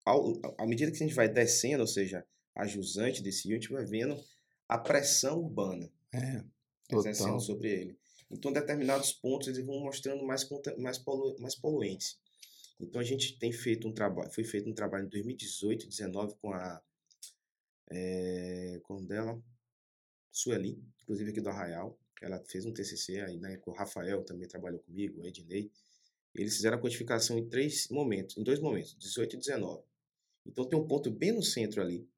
ao, 0.04 0.34
à 0.58 0.66
medida 0.66 0.90
que 0.90 1.02
a 1.02 1.06
gente 1.06 1.14
vai 1.14 1.28
descendo, 1.28 1.80
ou 1.80 1.86
seja, 1.86 2.26
a 2.54 2.66
jusante 2.66 3.22
desse 3.22 3.48
rio, 3.48 3.56
a 3.56 3.60
gente 3.60 3.72
vai 3.72 3.84
vendo 3.84 4.22
a 4.68 4.78
pressão 4.78 5.40
urbana 5.40 5.90
é, 6.12 6.44
exercendo 6.94 7.40
sobre 7.40 7.70
ele. 7.70 7.98
Então, 8.30 8.52
determinados 8.52 9.12
pontos 9.12 9.48
eles 9.48 9.64
vão 9.64 9.80
mostrando 9.80 10.24
mais, 10.24 10.48
mais, 10.78 10.98
polu, 10.98 11.36
mais 11.40 11.54
poluentes. 11.54 12.18
Então, 12.80 13.00
a 13.00 13.04
gente 13.04 13.38
tem 13.38 13.52
feito 13.52 13.88
um 13.88 13.92
trabalho, 13.92 14.30
foi 14.30 14.44
feito 14.44 14.68
um 14.68 14.74
trabalho 14.74 15.06
em 15.06 15.08
2018, 15.08 15.86
2019 15.86 16.34
com 16.40 16.52
a, 16.52 16.82
é, 17.90 18.80
com 18.82 19.04
dela, 19.04 19.40
Sueli, 20.34 20.82
inclusive 21.02 21.30
aqui 21.30 21.40
do 21.40 21.48
Arraial. 21.48 21.96
Ela 22.20 22.42
fez 22.44 22.66
um 22.66 22.72
TCC 22.72 23.20
aí 23.20 23.38
na 23.38 23.50
época, 23.50 23.70
o 23.70 23.74
Rafael 23.74 24.24
também 24.24 24.48
trabalhou 24.48 24.80
comigo, 24.80 25.20
o 25.20 25.26
Ednei. 25.26 25.70
Eles 26.34 26.56
fizeram 26.56 26.76
a 26.76 26.80
quantificação 26.80 27.38
em 27.38 27.48
três 27.48 27.88
momentos, 27.88 28.36
em 28.36 28.42
dois 28.42 28.58
momentos, 28.58 28.96
18 28.98 29.36
e 29.36 29.38
19. 29.38 29.84
Então 30.44 30.68
tem 30.68 30.78
um 30.78 30.86
ponto 30.86 31.10
bem 31.10 31.32
no 31.32 31.42
centro 31.42 31.80
ali, 31.80 32.08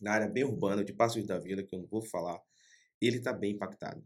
na 0.00 0.12
área 0.12 0.28
bem 0.28 0.44
urbana 0.44 0.82
de 0.82 0.94
Passos 0.94 1.26
da 1.26 1.38
Vila, 1.38 1.62
que 1.62 1.74
eu 1.74 1.80
não 1.80 1.86
vou 1.86 2.00
falar, 2.00 2.40
ele 3.00 3.18
está 3.18 3.32
bem 3.32 3.52
impactado. 3.52 4.02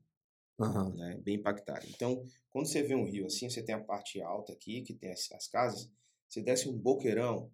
Uhum. 0.59 0.95
Né? 0.97 1.21
Bem 1.23 1.37
impactado. 1.37 1.87
Então, 1.89 2.25
quando 2.51 2.67
você 2.67 2.83
vê 2.83 2.95
um 2.95 3.05
rio 3.05 3.27
assim, 3.27 3.49
você 3.49 3.63
tem 3.63 3.75
a 3.75 3.81
parte 3.81 4.21
alta 4.21 4.53
aqui, 4.53 4.83
que 4.83 4.95
tem 4.95 5.13
as, 5.13 5.31
as 5.33 5.47
casas, 5.47 5.89
você 6.29 6.43
desce 6.43 6.69
um 6.69 6.77
boqueirão 6.77 7.51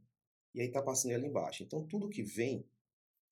e 0.54 0.62
aí 0.62 0.70
tá 0.70 0.80
passando 0.80 1.14
ali 1.14 1.26
embaixo. 1.26 1.62
Então, 1.62 1.86
tudo 1.86 2.08
que 2.08 2.22
vem 2.22 2.64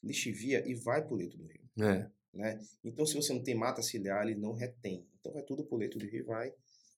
lixivia 0.02 0.62
e 0.68 0.74
vai 0.74 1.04
pro 1.04 1.16
leito 1.16 1.38
do 1.38 1.46
rio. 1.46 1.66
É. 1.80 2.10
Né? 2.36 2.60
Então, 2.84 3.06
se 3.06 3.14
você 3.14 3.32
não 3.32 3.42
tem 3.42 3.54
mata 3.54 3.82
ciliar, 3.82 4.26
ele 4.26 4.38
não 4.38 4.52
retém. 4.52 5.06
Então, 5.18 5.32
vai 5.32 5.42
tudo 5.42 5.64
pro 5.64 5.78
leito 5.78 5.98
do 5.98 6.06
rio 6.06 6.26
vai 6.26 6.52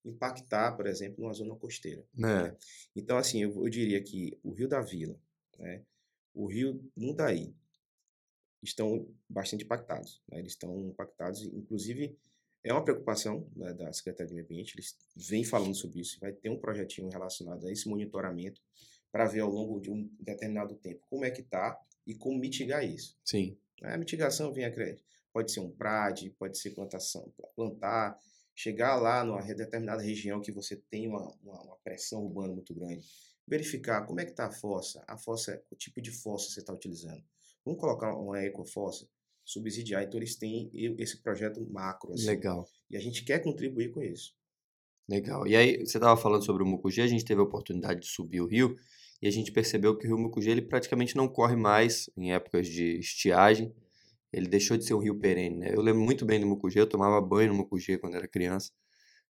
impactar, 0.04 0.76
por 0.76 0.86
exemplo, 0.86 1.22
numa 1.22 1.32
zona 1.32 1.54
costeira. 1.56 2.04
É. 2.16 2.20
Né? 2.20 2.56
Então, 2.94 3.16
assim, 3.16 3.42
eu, 3.42 3.52
eu, 3.64 3.68
diria 3.68 4.02
que 4.02 4.38
o 4.42 4.52
Rio 4.52 4.68
da 4.68 4.80
Vila, 4.80 5.18
né? 5.58 5.84
o 6.34 6.46
Rio 6.46 6.82
Mundaí, 6.96 7.54
estão 8.62 9.08
bastante 9.28 9.64
impactados. 9.64 10.20
Né? 10.28 10.40
Eles 10.40 10.52
estão 10.52 10.88
impactados, 10.88 11.42
inclusive 11.44 12.18
é 12.64 12.72
uma 12.72 12.84
preocupação 12.84 13.48
né, 13.54 13.72
da 13.72 13.92
Secretaria 13.92 14.26
de 14.26 14.34
Meio 14.34 14.44
Ambiente, 14.44 14.74
eles 14.74 14.96
vêm 15.14 15.44
falando 15.44 15.74
sobre 15.74 16.00
isso, 16.00 16.18
vai 16.20 16.32
ter 16.32 16.50
um 16.50 16.58
projetinho 16.58 17.08
relacionado 17.08 17.66
a 17.66 17.72
esse 17.72 17.88
monitoramento 17.88 18.60
para 19.12 19.26
ver 19.26 19.40
ao 19.40 19.48
longo 19.48 19.80
de 19.80 19.90
um 19.90 20.10
determinado 20.18 20.74
tempo 20.74 21.06
como 21.08 21.24
é 21.24 21.30
que 21.30 21.40
está 21.40 21.80
e 22.06 22.14
como 22.14 22.38
mitigar 22.38 22.84
isso. 22.84 23.16
Sim. 23.24 23.56
A 23.82 23.96
mitigação 23.96 24.52
vem 24.52 24.64
a 24.64 24.72
crédito. 24.72 25.04
Pode 25.32 25.52
ser 25.52 25.60
um 25.60 25.70
PRAD, 25.70 26.30
pode 26.38 26.58
ser 26.58 26.70
plantação, 26.70 27.32
plantar, 27.54 28.18
chegar 28.54 28.96
lá 28.96 29.24
numa 29.24 29.40
determinada 29.42 30.02
região 30.02 30.40
que 30.40 30.50
você 30.50 30.76
tem 30.90 31.06
uma, 31.06 31.32
uma, 31.42 31.62
uma 31.62 31.76
pressão 31.84 32.24
urbana 32.24 32.52
muito 32.54 32.74
grande, 32.74 33.06
verificar 33.46 34.04
como 34.06 34.20
é 34.20 34.24
que 34.24 34.32
está 34.32 34.46
a 34.46 34.52
fossa, 34.52 35.04
a 35.06 35.16
fossa, 35.16 35.62
o 35.70 35.76
tipo 35.76 36.00
de 36.00 36.10
fossa 36.10 36.50
você 36.50 36.60
está 36.60 36.72
utilizando. 36.72 37.22
Vamos 37.64 37.80
colocar 37.80 38.16
uma 38.16 38.42
ecofossa. 38.42 39.06
subsidiar. 39.44 40.02
Então 40.02 40.18
eles 40.18 40.36
têm 40.36 40.70
esse 40.98 41.22
projeto 41.22 41.64
macro. 41.70 42.12
Assim, 42.12 42.26
Legal. 42.26 42.66
E 42.90 42.96
a 42.96 43.00
gente 43.00 43.24
quer 43.24 43.38
contribuir 43.40 43.90
com 43.92 44.02
isso. 44.02 44.34
Legal. 45.08 45.46
E 45.46 45.56
aí, 45.56 45.78
você 45.78 45.96
estava 45.96 46.20
falando 46.20 46.44
sobre 46.44 46.62
o 46.62 46.66
Mucugê, 46.66 47.00
a 47.00 47.06
gente 47.06 47.24
teve 47.24 47.40
a 47.40 47.44
oportunidade 47.44 48.00
de 48.00 48.06
subir 48.06 48.42
o 48.42 48.46
rio 48.46 48.76
e 49.22 49.26
a 49.26 49.30
gente 49.30 49.50
percebeu 49.50 49.96
que 49.96 50.06
o 50.06 50.08
rio 50.08 50.18
Mucugê 50.18 50.50
ele 50.50 50.62
praticamente 50.62 51.16
não 51.16 51.26
corre 51.26 51.56
mais 51.56 52.10
em 52.16 52.32
épocas 52.32 52.66
de 52.66 52.98
estiagem. 52.98 53.72
Ele 54.32 54.48
deixou 54.48 54.76
de 54.76 54.84
ser 54.84 54.94
um 54.94 54.98
rio 54.98 55.18
perene, 55.18 55.56
né? 55.56 55.74
Eu 55.74 55.80
lembro 55.80 56.02
muito 56.02 56.24
bem 56.26 56.40
do 56.40 56.46
Mucugê, 56.46 56.80
eu 56.80 56.88
tomava 56.88 57.20
banho 57.20 57.48
no 57.48 57.54
Mucugê 57.58 57.98
quando 57.98 58.16
era 58.16 58.28
criança. 58.28 58.72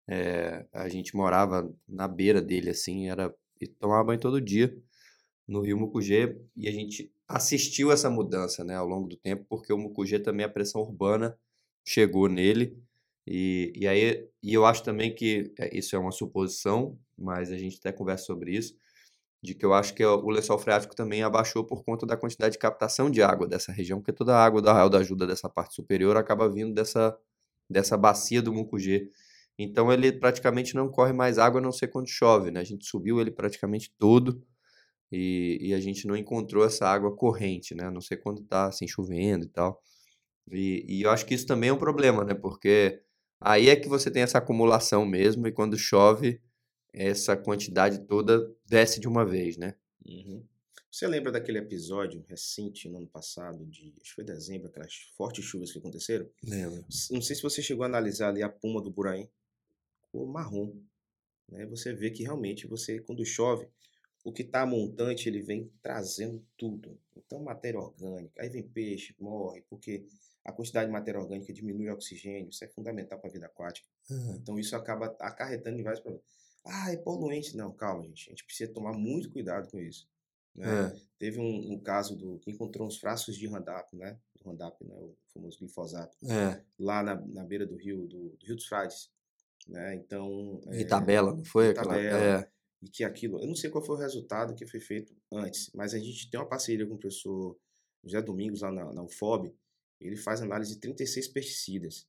É, 0.08 0.66
a 0.74 0.90
gente 0.90 1.16
morava 1.16 1.72
na 1.88 2.08
beira 2.08 2.42
dele, 2.42 2.70
assim, 2.72 3.10
era 3.10 3.34
e 3.60 3.68
tomava 3.68 4.04
banho 4.04 4.20
todo 4.20 4.40
dia 4.42 4.76
no 5.48 5.62
rio 5.62 5.78
Mucugê 5.78 6.38
e 6.56 6.68
a 6.68 6.72
gente 6.72 7.12
assistiu 7.28 7.92
essa 7.92 8.10
mudança, 8.10 8.64
né, 8.64 8.76
ao 8.76 8.88
longo 8.88 9.08
do 9.08 9.16
tempo, 9.16 9.46
porque 9.50 9.72
o 9.74 9.78
Mucugê 9.78 10.20
também 10.20 10.46
a 10.46 10.50
pressão 10.50 10.82
urbana 10.82 11.38
chegou 11.86 12.28
nele 12.28 12.78
e, 13.26 13.74
e 13.76 13.88
aí 13.88 14.28
e 14.44 14.54
eu 14.54 14.66
acho 14.66 14.84
também 14.84 15.14
que 15.14 15.54
é, 15.58 15.78
isso 15.78 15.96
é 15.96 16.00
uma 16.00 16.12
suposição, 16.12 16.98
mas 17.18 17.52
a 17.52 17.58
gente 17.58 17.78
até 17.80 17.92
conversa 17.92 18.26
sobre 18.26 18.56
isso, 18.56 18.76
de 19.48 19.56
que 19.56 19.66
eu 19.66 19.74
acho 19.74 19.94
que 19.94 20.06
o 20.06 20.30
lençol 20.30 20.60
freático 20.60 20.94
também 20.94 21.24
abaixou 21.24 21.64
por 21.64 21.84
conta 21.84 22.06
da 22.06 22.18
quantidade 22.18 22.54
de 22.54 22.60
captação 22.60 23.10
de 23.10 23.24
água 23.24 23.48
dessa 23.48 23.72
região, 23.72 24.00
porque 24.00 24.12
toda 24.12 24.36
a 24.36 24.44
água 24.44 24.62
do 24.62 24.70
Arraial 24.70 24.90
da 24.90 25.00
Ajuda 25.00 25.26
dessa 25.26 25.50
parte 25.50 25.74
superior 25.74 26.18
acaba 26.18 26.50
vindo 26.50 26.74
dessa, 26.74 27.18
dessa 27.70 27.98
bacia 27.98 28.42
do 28.42 28.54
Mucugê. 28.54 29.10
Então 29.58 29.92
ele 29.92 30.12
praticamente 30.12 30.76
não 30.76 30.90
corre 30.90 31.14
mais 31.14 31.38
água 31.38 31.62
a 31.62 31.64
não 31.64 31.72
ser 31.72 31.88
quando 31.88 32.10
chove, 32.10 32.52
né? 32.52 32.60
A 32.60 32.64
gente 32.64 32.86
subiu 32.86 33.22
ele 33.22 33.32
praticamente 33.32 33.90
todo 33.98 34.44
e, 35.12 35.58
e 35.62 35.74
a 35.74 35.80
gente 35.80 36.06
não 36.06 36.18
encontrou 36.18 36.66
essa 36.66 36.86
água 36.86 37.16
corrente, 37.16 37.74
né? 37.74 37.86
A 37.86 37.92
não 37.92 38.02
sei 38.02 38.18
quando 38.18 38.44
tá 38.44 38.68
assim 38.68 38.86
chovendo 38.86 39.46
e 39.46 39.50
tal. 39.50 39.82
E, 40.52 40.86
e 40.88 41.04
eu 41.04 41.10
acho 41.10 41.26
que 41.26 41.34
isso 41.34 41.48
também 41.48 41.70
é 41.70 41.74
um 41.74 41.78
problema, 41.78 42.26
né? 42.26 42.34
Porque 42.34 43.02
aí 43.40 43.70
é 43.70 43.76
que 43.78 43.88
você 43.88 44.12
tem 44.12 44.24
essa 44.24 44.40
acumulação 44.40 45.06
mesmo 45.06 45.48
e 45.48 45.54
quando 45.54 45.78
chove 45.78 46.42
essa 46.94 47.36
quantidade 47.36 48.00
toda 48.00 48.54
desce 48.66 49.00
de 49.00 49.08
uma 49.08 49.26
vez, 49.26 49.58
né? 49.58 49.76
Uhum. 50.06 50.44
Você 50.92 51.06
lembra 51.06 51.32
daquele 51.32 51.60
episódio 51.60 52.26
recente, 52.28 52.90
no 52.90 52.98
ano 52.98 53.08
passado, 53.08 53.66
de 53.66 53.94
acho 54.02 54.10
que 54.10 54.16
foi 54.16 54.24
dezembro, 54.24 54.68
aquelas 54.68 54.94
fortes 55.16 55.46
chuvas 55.46 55.72
que 55.72 55.78
aconteceram? 55.78 56.28
Lembro. 56.44 56.84
Não 57.12 57.22
sei 57.22 57.36
se 57.36 57.42
você 57.42 57.62
chegou 57.62 57.84
a 57.84 57.88
analisar 57.88 58.30
ali 58.30 58.42
a 58.42 58.50
puma 58.50 58.82
do 58.82 58.90
Buraim 58.90 59.30
cor 60.12 60.28
marrom. 60.28 60.74
Né? 61.50 61.66
Você 61.68 61.94
vê 61.94 62.10
que 62.10 62.24
realmente 62.24 62.68
você, 62.68 63.00
quando 63.00 63.26
chove, 63.26 63.68
o 64.24 64.32
que 64.32 64.42
está 64.42 64.66
montante 64.66 65.30
ele 65.30 65.42
vem 65.42 65.72
trazendo 65.82 66.44
tudo. 66.58 67.00
Então, 67.16 67.44
matéria 67.44 67.80
orgânica, 67.80 68.42
aí 68.42 68.50
vem 68.50 68.64
peixe, 68.64 69.16
morre, 69.20 69.64
porque 69.70 70.06
a 70.44 70.52
quantidade 70.52 70.88
de 70.88 70.94
matéria 70.94 71.20
orgânica 71.20 71.54
diminui 71.54 71.90
o 71.90 71.94
oxigênio, 71.94 72.50
isso 72.50 72.64
é 72.64 72.68
fundamental 72.68 73.20
para 73.20 73.30
a 73.30 73.34
vida 73.34 73.46
aquática. 73.46 73.88
Uhum. 74.10 74.36
Então, 74.36 74.60
isso 74.60 74.76
acaba 74.76 75.16
acarretando 75.20 75.80
em 75.80 75.84
vários 75.84 76.02
problemas. 76.02 76.26
Ah, 76.68 76.92
é 76.92 76.98
poluente. 76.98 77.56
Não, 77.56 77.72
calma, 77.72 78.04
gente. 78.04 78.28
A 78.28 78.32
gente 78.32 78.46
precisa 78.46 78.72
tomar 78.72 78.94
muito 78.94 79.32
cuidado 79.32 79.70
com 79.70 79.80
isso. 79.80 80.08
Né? 80.56 80.68
É. 80.68 81.02
Teve 81.20 81.40
um, 81.40 81.74
um, 81.74 81.80
caso 81.80 82.16
do 82.16 82.40
que 82.40 82.52
encontrou 82.52 82.88
uns 82.88 82.98
frascos 82.98 83.36
de 83.36 83.46
Roundup, 83.48 83.96
né? 83.96 84.20
Roundup, 84.44 84.84
né? 84.84 84.96
o 84.96 85.16
famoso 85.34 85.60
glifosato, 85.60 86.18
é. 86.26 86.64
lá 86.80 87.04
na, 87.04 87.16
na 87.16 87.44
beira 87.44 87.66
do 87.66 87.76
rio, 87.76 88.08
do, 88.08 88.30
do 88.30 88.46
Rio 88.46 88.56
dos 88.56 88.66
Frades. 88.66 89.12
Né? 89.68 89.96
Então. 89.96 90.60
É, 90.68 90.84
tabela, 90.84 91.36
não 91.36 91.46
foi? 91.46 91.74
Tabela, 91.74 92.20
é. 92.20 92.50
E 92.82 92.90
que 92.90 93.04
aquilo. 93.04 93.40
Eu 93.42 93.48
não 93.48 93.56
sei 93.56 93.70
qual 93.70 93.84
foi 93.84 93.96
o 93.96 94.00
resultado 94.00 94.56
que 94.56 94.66
foi 94.66 94.80
feito 94.80 95.16
antes, 95.32 95.72
mas 95.74 95.94
a 95.94 96.00
gente 96.00 96.30
tem 96.30 96.40
uma 96.40 96.48
parceria 96.48 96.86
com 96.86 96.96
o 96.96 97.00
professor 97.00 97.58
José 98.04 98.22
Domingos 98.22 98.62
lá 98.62 98.72
na, 98.72 98.94
na 98.94 99.04
UFOB. 99.04 99.54
Ele 100.00 100.16
faz 100.16 100.42
análise 100.42 100.76
de 100.76 100.80
36 100.80 101.28
pesticidas. 101.30 102.08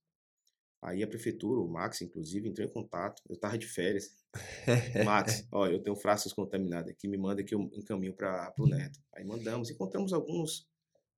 Aí 0.80 1.02
a 1.02 1.08
prefeitura, 1.08 1.60
o 1.60 1.68
Max, 1.68 2.02
inclusive, 2.02 2.48
entrou 2.48 2.66
em 2.66 2.70
contato. 2.70 3.22
Eu 3.28 3.34
estava 3.34 3.58
de 3.58 3.66
férias. 3.66 4.16
Max, 5.04 5.46
ó, 5.50 5.66
eu 5.66 5.82
tenho 5.82 5.96
frascos 5.96 6.32
contaminados 6.32 6.90
aqui, 6.90 7.08
me 7.08 7.16
manda 7.16 7.42
que 7.42 7.54
eu 7.54 7.60
encaminho 7.74 8.14
para 8.14 8.54
o 8.58 8.66
Neto. 8.66 9.00
Aí 9.12 9.24
mandamos, 9.24 9.70
encontramos 9.70 10.12
alguns 10.12 10.68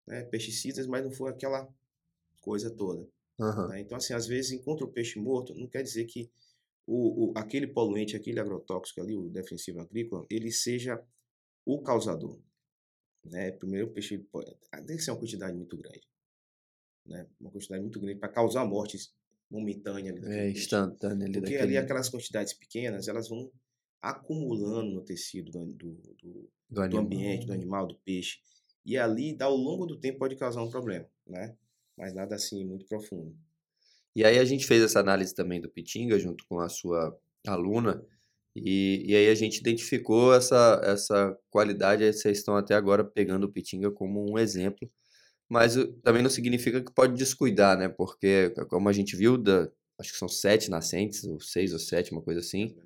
né, 0.07 0.23
pesticidas, 0.25 0.87
mas 0.87 1.05
não 1.05 1.11
foi 1.11 1.31
aquela 1.31 1.69
coisa 2.41 2.71
toda. 2.71 3.07
Uhum. 3.39 3.75
Então, 3.77 3.99
assim, 3.99 4.15
às 4.15 4.27
vezes 4.27 4.53
encontra 4.53 4.85
o 4.85 4.91
peixe 4.91 5.19
morto, 5.19 5.55
não 5.55 5.67
quer 5.67 5.83
dizer 5.83 6.05
que 6.07 6.31
o, 6.87 7.31
o, 7.31 7.39
aquele 7.39 7.67
poluente, 7.67 8.17
aquele 8.17 8.41
agrotóxico 8.41 9.01
ali, 9.01 9.15
o 9.15 9.29
defensivo 9.29 9.81
agrícola, 9.81 10.27
ele 10.31 10.51
seja 10.51 11.03
o 11.65 11.83
causador. 11.83 12.39
Né? 13.25 13.53
Primeiro, 13.53 13.89
o 13.89 13.91
peixe 13.93 14.19
pode, 14.19 14.55
tem 14.87 14.97
que 14.97 15.03
ser 15.03 15.11
uma 15.11 15.21
quantidade 15.21 15.57
muito 15.57 15.77
grande. 15.77 16.09
Né? 17.07 17.27
Uma 17.39 17.51
quantidade 17.51 17.83
muito 17.83 18.01
grande 18.01 18.19
para 18.19 18.29
causar 18.29 18.65
morte 18.65 18.99
momentânea. 19.51 20.13
Ali 20.13 20.27
é, 20.27 20.51
instantânea. 20.51 21.27
Ali 21.27 21.35
Porque 21.35 21.53
daquele... 21.53 21.63
ali 21.63 21.77
aquelas 21.79 22.09
quantidades 22.09 22.53
pequenas, 22.53 23.09
elas 23.09 23.29
vão 23.29 23.51
acumulando 24.01 24.91
no 24.91 25.03
tecido 25.03 25.51
do, 25.51 25.67
do, 25.67 25.93
do, 25.93 26.51
do, 26.71 26.89
do 26.89 26.99
ambiente, 26.99 27.47
do 27.47 27.53
animal, 27.53 27.87
do 27.87 27.97
peixe. 27.97 28.39
E 28.85 28.97
ali, 28.97 29.37
ao 29.41 29.55
longo 29.55 29.85
do 29.85 29.99
tempo, 29.99 30.19
pode 30.19 30.37
causar 30.37 30.63
um 30.63 30.71
problema, 30.71 31.07
né? 31.27 31.55
mas 32.01 32.15
nada 32.15 32.35
assim 32.35 32.65
muito 32.65 32.87
profundo. 32.87 33.37
E 34.17 34.25
aí 34.25 34.39
a 34.39 34.45
gente 34.45 34.67
fez 34.67 34.83
essa 34.83 34.99
análise 34.99 35.35
também 35.35 35.61
do 35.61 35.69
Pitinga 35.69 36.19
junto 36.19 36.45
com 36.47 36.59
a 36.59 36.69
sua 36.69 37.17
aluna 37.47 38.03
e, 38.57 39.05
e 39.07 39.15
aí 39.15 39.29
a 39.29 39.35
gente 39.35 39.59
identificou 39.59 40.35
essa, 40.35 40.81
essa 40.83 41.39
qualidade, 41.51 42.11
vocês 42.13 42.39
estão 42.39 42.57
até 42.57 42.75
agora 42.75 43.05
pegando 43.05 43.45
o 43.45 43.53
Pitinga 43.53 43.91
como 43.91 44.33
um 44.33 44.39
exemplo, 44.39 44.91
mas 45.51 45.75
também 46.03 46.23
não 46.23 46.31
significa 46.31 46.81
que 46.81 46.93
pode 46.93 47.15
descuidar, 47.15 47.77
né? 47.77 47.89
Porque 47.89 48.51
como 48.69 48.89
a 48.89 48.93
gente 48.93 49.17
viu, 49.17 49.37
da, 49.37 49.69
acho 49.99 50.13
que 50.13 50.19
são 50.19 50.29
sete 50.29 50.71
nascentes, 50.71 51.25
ou 51.25 51.41
seis 51.41 51.73
ou 51.73 51.79
sete, 51.81 52.13
uma 52.13 52.23
coisa 52.23 52.39
assim, 52.39 52.77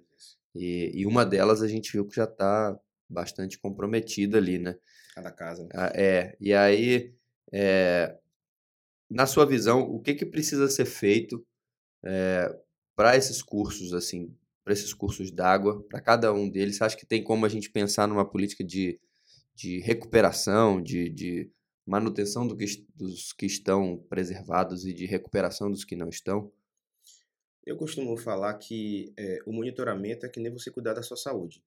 e, 0.55 0.90
e 0.94 1.07
uma 1.07 1.27
delas 1.27 1.61
a 1.61 1.68
gente 1.68 1.92
viu 1.92 2.07
que 2.07 2.16
já 2.16 2.24
está 2.24 2.74
bastante 3.09 3.59
comprometida 3.59 4.38
ali, 4.38 4.59
né? 4.59 4.77
Cada 5.14 5.31
casa. 5.31 5.62
Né? 5.64 5.68
Ah, 5.74 5.92
é, 5.94 6.35
e 6.40 6.55
aí 6.55 7.14
é, 7.53 8.16
na 9.11 9.27
sua 9.27 9.44
visão, 9.44 9.83
o 9.83 10.00
que, 10.00 10.14
que 10.14 10.24
precisa 10.24 10.66
ser 10.68 10.87
feito 10.87 11.46
é, 12.03 12.48
eh, 12.50 12.61
para 12.96 13.16
esses 13.16 13.42
cursos, 13.42 13.92
assim, 13.92 14.35
para 14.64 14.72
esses 14.72 14.94
cursos 14.94 15.31
d'água, 15.31 15.83
para 15.88 16.00
cada 16.00 16.33
um 16.33 16.48
deles? 16.48 16.77
Você 16.77 16.85
acha 16.85 16.96
que 16.96 17.07
tem 17.07 17.22
como 17.22 17.44
a 17.44 17.48
gente 17.48 17.70
pensar 17.70 18.09
numa 18.09 18.24
política 18.29 18.64
de, 18.64 18.98
de 19.55 19.81
recuperação, 19.81 20.83
de, 20.83 21.11
de 21.11 21.50
manutenção 21.87 22.47
do 22.47 22.57
que, 22.57 22.64
dos 22.94 23.33
que 23.33 23.47
estão 23.47 23.99
preservados 24.09 24.85
e 24.85 24.92
de 24.92 25.07
recuperação 25.07 25.70
dos 25.70 25.85
que 25.85 25.97
não 25.97 26.09
estão? 26.09 26.53
Eu 27.64 27.77
costumo 27.77 28.16
falar 28.16 28.55
que 28.55 29.12
é, 29.16 29.38
o 29.47 29.53
monitoramento 29.53 30.27
é 30.27 30.29
que 30.29 30.40
nem 30.40 30.53
você 30.53 30.70
cuidar 30.70 30.94
da 30.94 31.03
sua 31.03 31.16
saúde. 31.16 31.62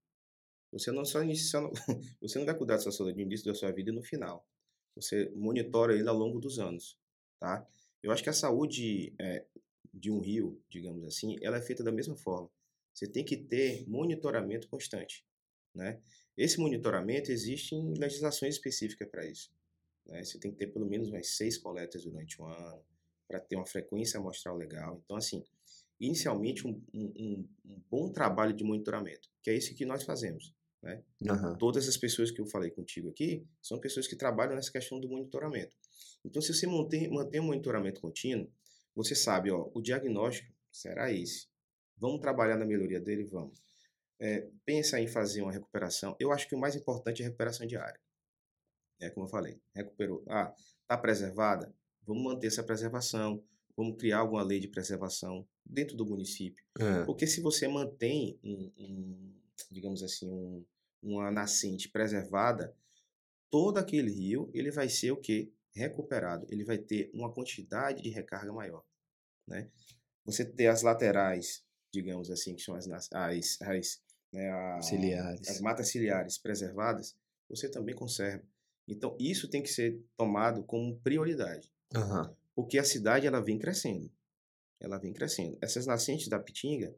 Você 0.71 0.91
não 0.91 1.05
só 1.05 1.19
você 2.21 2.39
não 2.39 2.45
vai 2.45 2.55
cuidar 2.55 2.75
da 2.75 2.81
sua 2.81 2.91
saúde 2.91 3.15
no 3.15 3.21
início 3.21 3.45
da 3.45 3.55
sua 3.55 3.71
vida 3.71 3.89
e 3.89 3.93
no 3.93 4.03
final. 4.03 4.47
Você 4.95 5.31
monitora 5.35 5.93
ele 5.93 6.07
ao 6.07 6.15
longo 6.15 6.39
dos 6.39 6.59
anos 6.59 6.97
tá? 7.39 7.65
Eu 8.01 8.11
acho 8.11 8.23
que 8.23 8.29
a 8.29 8.33
saúde 8.33 9.13
é, 9.19 9.45
de 9.93 10.11
um 10.11 10.19
rio, 10.19 10.61
digamos 10.69 11.03
assim, 11.05 11.37
ela 11.41 11.57
é 11.57 11.61
feita 11.61 11.83
da 11.83 11.91
mesma 11.91 12.15
forma. 12.15 12.49
Você 12.93 13.07
tem 13.07 13.23
que 13.23 13.37
ter 13.37 13.87
monitoramento 13.87 14.67
constante, 14.67 15.25
né? 15.73 16.01
Esse 16.35 16.59
monitoramento 16.59 17.31
existe 17.31 17.75
em 17.75 17.93
legislações 17.97 18.55
específicas 18.55 19.07
para 19.09 19.25
isso. 19.25 19.51
Né? 20.07 20.23
Você 20.23 20.39
tem 20.39 20.51
que 20.51 20.57
ter 20.57 20.67
pelo 20.67 20.85
menos 20.87 21.09
umas 21.09 21.35
seis 21.35 21.57
coletas 21.57 22.03
durante 22.03 22.41
um 22.41 22.45
ano 22.45 22.83
para 23.27 23.39
ter 23.39 23.55
uma 23.55 23.65
frequência 23.65 24.19
amostral 24.19 24.55
legal. 24.55 25.01
Então, 25.03 25.17
assim, 25.17 25.43
inicialmente 25.99 26.65
um, 26.65 26.81
um, 26.93 27.47
um, 27.65 27.81
bom 27.89 28.11
trabalho 28.11 28.53
de 28.53 28.63
monitoramento, 28.63 29.29
que 29.43 29.49
é 29.49 29.55
isso 29.55 29.75
que 29.75 29.85
nós 29.85 30.03
fazemos. 30.03 30.55
Né? 30.81 31.03
Uhum. 31.21 31.57
Todas 31.57 31.87
as 31.87 31.97
pessoas 31.97 32.31
que 32.31 32.39
eu 32.39 32.45
falei 32.45 32.71
contigo 32.71 33.09
aqui 33.09 33.45
são 33.61 33.79
pessoas 33.79 34.07
que 34.07 34.15
trabalham 34.15 34.55
nessa 34.55 34.71
questão 34.71 34.99
do 34.99 35.09
monitoramento. 35.09 35.75
Então, 36.23 36.41
se 36.41 36.53
você 36.53 36.65
mantém, 36.67 37.09
mantém 37.09 37.41
um 37.41 37.45
monitoramento 37.45 37.99
contínuo, 37.99 38.49
você 38.95 39.13
sabe, 39.13 39.51
ó, 39.51 39.69
o 39.73 39.81
diagnóstico 39.81 40.51
será 40.71 41.11
esse. 41.11 41.47
Vamos 41.97 42.21
trabalhar 42.21 42.57
na 42.57 42.65
melhoria 42.65 42.99
dele? 42.99 43.25
Vamos. 43.25 43.61
É, 44.19 44.47
pensa 44.65 44.99
em 44.99 45.07
fazer 45.07 45.41
uma 45.41 45.51
recuperação. 45.51 46.15
Eu 46.19 46.31
acho 46.31 46.47
que 46.47 46.55
o 46.55 46.59
mais 46.59 46.75
importante 46.75 47.21
é 47.21 47.25
a 47.25 47.27
recuperação 47.27 47.67
diária. 47.67 47.99
É 48.99 49.09
como 49.09 49.25
eu 49.25 49.29
falei, 49.29 49.59
recuperou. 49.75 50.23
Ah, 50.27 50.53
está 50.81 50.97
preservada? 50.97 51.73
Vamos 52.05 52.23
manter 52.23 52.47
essa 52.47 52.63
preservação. 52.63 53.43
Vamos 53.75 53.97
criar 53.97 54.19
alguma 54.19 54.41
lei 54.41 54.59
de 54.59 54.67
preservação 54.67 55.47
dentro 55.65 55.95
do 55.95 56.05
município. 56.05 56.63
É. 56.79 57.03
Porque 57.05 57.27
se 57.27 57.41
você 57.41 57.67
mantém, 57.67 58.39
um, 58.43 58.71
um 58.77 59.33
digamos 59.69 60.01
assim, 60.01 60.27
um, 60.27 60.65
uma 61.01 61.29
nascente 61.29 61.89
preservada, 61.89 62.75
todo 63.51 63.77
aquele 63.77 64.11
rio 64.11 64.49
ele 64.53 64.71
vai 64.71 64.89
ser 64.89 65.11
o 65.11 65.17
quê? 65.17 65.51
recuperado, 65.77 66.45
ele 66.49 66.65
vai 66.65 66.77
ter 66.77 67.09
uma 67.13 67.31
quantidade 67.31 68.01
de 68.01 68.09
recarga 68.09 68.51
maior. 68.51 68.83
Né? 69.47 69.69
Você 70.25 70.43
ter 70.43 70.67
as 70.67 70.81
laterais, 70.81 71.63
digamos 71.93 72.29
assim, 72.29 72.55
que 72.55 72.61
são 72.61 72.75
as, 72.75 72.87
as, 72.89 73.61
as, 73.61 74.01
né, 74.33 74.49
a, 74.49 74.79
as 75.47 75.61
matas 75.61 75.89
ciliares 75.89 76.37
preservadas, 76.37 77.15
você 77.47 77.69
também 77.69 77.95
conserva. 77.95 78.43
Então, 78.87 79.15
isso 79.19 79.49
tem 79.49 79.61
que 79.61 79.69
ser 79.69 79.99
tomado 80.15 80.63
como 80.63 80.97
prioridade. 80.99 81.71
Uhum. 81.95 82.33
Porque 82.55 82.77
a 82.77 82.83
cidade 82.83 83.27
ela 83.27 83.41
vem 83.41 83.59
crescendo. 83.59 84.09
Ela 84.79 84.97
vem 84.97 85.13
crescendo. 85.13 85.57
Essas 85.61 85.85
nascentes 85.85 86.27
da 86.27 86.39
Pitinga, 86.39 86.95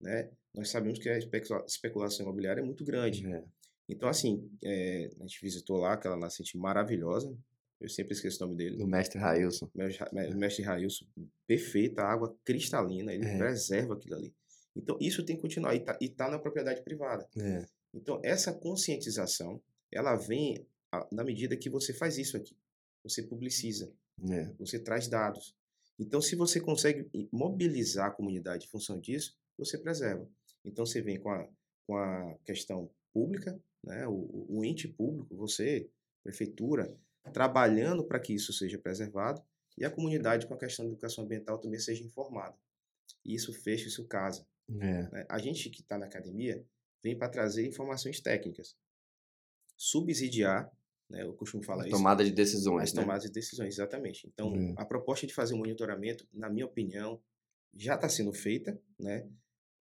né, 0.00 0.30
nós 0.54 0.70
sabemos 0.70 0.98
que 0.98 1.08
a 1.08 1.18
especulação 1.66 2.24
imobiliária 2.24 2.60
é 2.60 2.64
muito 2.64 2.84
grande. 2.84 3.26
É. 3.26 3.44
Então, 3.88 4.08
assim, 4.08 4.50
é, 4.62 5.10
a 5.18 5.22
gente 5.22 5.40
visitou 5.42 5.76
lá 5.76 5.94
aquela 5.94 6.16
nascente 6.16 6.56
maravilhosa. 6.56 7.36
Eu 7.80 7.88
sempre 7.88 8.12
esqueço 8.12 8.42
o 8.42 8.46
nome 8.46 8.58
dele. 8.58 8.76
Do 8.76 8.86
mestre 8.86 9.18
Railson. 9.18 9.70
Mestre, 9.74 10.06
mestre 10.34 10.62
Railson, 10.62 11.06
perfeita, 11.46 12.02
água 12.02 12.36
cristalina, 12.44 13.12
ele 13.12 13.24
É. 13.24 13.38
preserva 13.38 13.94
aquilo 13.94 14.16
ali. 14.16 14.34
Então, 14.76 14.96
isso 15.00 15.24
tem 15.24 15.36
que 15.36 15.42
continuar. 15.42 15.74
E 15.74 15.80
tá, 15.80 15.96
e 16.00 16.08
tá 16.08 16.28
na 16.30 16.38
propriedade 16.38 16.82
privada. 16.82 17.26
É. 17.38 17.64
Então, 17.94 18.20
essa 18.22 18.52
conscientização, 18.52 19.60
ela 19.90 20.14
vem 20.14 20.64
na 21.12 21.24
medida 21.24 21.56
que 21.56 21.70
você 21.70 21.92
faz 21.92 22.18
isso 22.18 22.36
aqui. 22.36 22.56
Você 23.04 23.22
publiciza, 23.22 23.92
É. 24.30 24.44
você 24.58 24.78
traz 24.78 25.08
dados. 25.08 25.54
Então, 25.98 26.20
se 26.20 26.34
você 26.34 26.60
consegue 26.60 27.08
mobilizar 27.32 28.08
a 28.08 28.10
comunidade 28.10 28.66
em 28.66 28.68
função 28.68 28.98
disso, 28.98 29.36
você 29.56 29.78
preserva. 29.78 30.28
Então, 30.64 30.84
você 30.86 31.00
vem 31.02 31.18
com 31.20 31.30
a, 31.30 31.48
com 31.86 31.96
a 31.96 32.34
questão 32.44 32.90
pública, 33.12 33.58
né? 33.84 34.06
o, 34.06 34.46
o- 34.48 34.64
ente 34.64 34.88
público, 34.88 35.34
você, 35.36 35.88
prefeitura, 36.22 36.94
trabalhando 37.32 38.04
para 38.04 38.18
que 38.20 38.32
isso 38.34 38.52
seja 38.52 38.78
preservado 38.78 39.42
e 39.78 39.84
a 39.84 39.90
comunidade 39.90 40.46
com 40.46 40.54
a 40.54 40.58
questão 40.58 40.84
da 40.86 40.90
educação 40.92 41.24
ambiental 41.24 41.58
também 41.58 41.78
seja 41.78 42.02
informada. 42.02 42.56
E 43.24 43.34
isso 43.34 43.52
fecha, 43.52 43.86
isso 43.88 44.06
casa. 44.06 44.46
É. 44.70 45.02
né? 45.10 45.26
A 45.28 45.38
gente 45.38 45.68
que 45.70 45.80
está 45.82 45.98
na 45.98 46.06
academia 46.06 46.64
vem 47.02 47.16
para 47.16 47.28
trazer 47.28 47.66
informações 47.66 48.20
técnicas, 48.20 48.76
subsidiar, 49.76 50.70
né? 51.10 51.22
eu 51.22 51.34
costumo 51.34 51.62
falar 51.62 51.86
isso, 51.86 51.96
Tomada 51.96 52.24
de 52.24 52.30
decisões, 52.30 52.84
as 52.90 52.94
né? 52.94 53.02
tomadas 53.02 53.24
de 53.24 53.30
decisões, 53.30 53.74
exatamente. 53.74 54.26
Então, 54.32 54.54
É. 54.54 54.74
a 54.76 54.84
proposta 54.84 55.26
de 55.26 55.34
fazer 55.34 55.54
um 55.54 55.58
monitoramento, 55.58 56.26
na 56.32 56.48
minha 56.48 56.64
opinião, 56.66 57.20
já 57.74 57.94
está 57.96 58.08
sendo 58.08 58.32
feita, 58.32 58.80
né? 58.98 59.28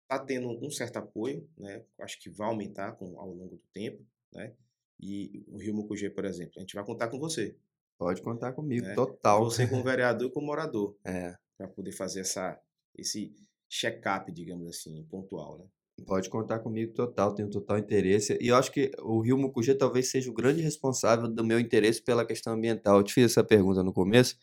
Está 0.03 0.23
tendo 0.23 0.49
um 0.49 0.71
certo 0.71 0.99
apoio, 0.99 1.49
né? 1.59 1.83
Acho 2.01 2.21
que 2.21 2.29
vai 2.31 2.49
aumentar 2.49 2.93
com, 2.93 3.19
ao 3.19 3.29
longo 3.31 3.57
do 3.57 3.63
tempo, 3.73 4.05
né? 4.33 4.55
E 5.01 5.45
o 5.49 5.59
Rio 5.59 5.75
Mucugê, 5.75 6.09
por 6.11 6.25
exemplo, 6.25 6.53
a 6.57 6.61
gente 6.61 6.75
vai 6.75 6.85
contar 6.85 7.09
com 7.09 7.19
você. 7.19 7.57
Pode 7.99 8.23
contar 8.23 8.53
comigo, 8.53 8.87
né? 8.87 8.95
total. 8.95 9.45
Você 9.45 9.67
como 9.67 9.83
vereador 9.83 10.29
e 10.29 10.33
como 10.33 10.47
morador, 10.47 10.97
É. 11.05 11.37
para 11.57 11.69
poder 11.69 11.93
fazer 11.93 12.21
essa, 12.21 12.61
esse 12.97 13.35
check-up, 13.69 14.31
digamos 14.31 14.69
assim, 14.69 15.03
pontual, 15.05 15.59
né? 15.59 15.67
Pode 16.07 16.29
contar 16.29 16.59
comigo 16.59 16.93
total, 16.93 17.35
tenho 17.35 17.49
total 17.49 17.79
interesse. 17.79 18.37
E 18.41 18.49
eu 18.49 18.57
acho 18.57 18.71
que 18.73 18.91
o 19.01 19.21
Rio 19.21 19.39
Mucugê 19.39 19.75
talvez 19.75 20.11
seja 20.11 20.29
o 20.29 20.35
grande 20.35 20.61
responsável 20.61 21.29
do 21.29 21.45
meu 21.45 21.59
interesse 21.59 22.03
pela 22.03 22.27
questão 22.27 22.55
ambiental. 22.55 22.99
Eu 22.99 23.05
te 23.05 23.15
fiz 23.15 23.25
essa 23.27 23.45
pergunta 23.45 23.83
no 23.83 23.93
começo, 23.93 24.37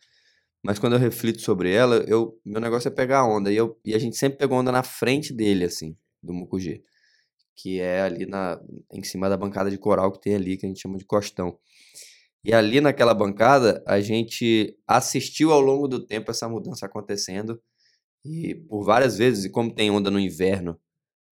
mas 0.64 0.80
quando 0.80 0.94
eu 0.94 1.00
reflito 1.00 1.42
sobre 1.42 1.72
ela, 1.72 1.98
eu, 2.08 2.40
meu 2.46 2.62
negócio 2.62 2.88
é 2.88 2.92
pegar 2.92 3.26
onda. 3.26 3.52
E, 3.52 3.58
eu, 3.58 3.78
e 3.86 3.94
a 3.94 4.00
gente 4.00 4.16
sempre 4.16 4.38
pegou 4.40 4.58
onda 4.58 4.72
na 4.72 4.82
frente 4.82 5.34
dele, 5.34 5.66
assim, 5.66 5.96
do 6.24 6.34
Mucugê. 6.34 6.84
Que 7.56 7.82
é 7.82 8.02
ali 8.02 8.26
na, 8.26 8.60
em 8.94 9.04
cima 9.04 9.30
da 9.30 9.38
bancada 9.38 9.70
de 9.70 9.78
coral 9.78 10.12
que 10.12 10.22
tem 10.22 10.36
ali, 10.36 10.58
que 10.58 10.66
a 10.66 10.70
gente 10.70 10.82
chama 10.82 10.98
de 10.98 11.06
costão. 11.06 11.60
E 12.44 12.54
ali 12.54 12.82
naquela 12.82 13.14
bancada, 13.14 13.84
a 13.86 14.00
gente 14.00 14.76
assistiu 14.88 15.52
ao 15.52 15.62
longo 15.62 15.88
do 15.88 16.06
tempo 16.06 16.32
essa 16.32 16.48
mudança 16.48 16.86
acontecendo. 16.86 17.62
E 18.26 18.56
por 18.56 18.84
várias 18.84 19.18
vezes, 19.18 19.46
e 19.46 19.50
como 19.50 19.74
tem 19.74 19.92
onda 19.92 20.10
no 20.10 20.20
inverno, 20.20 20.80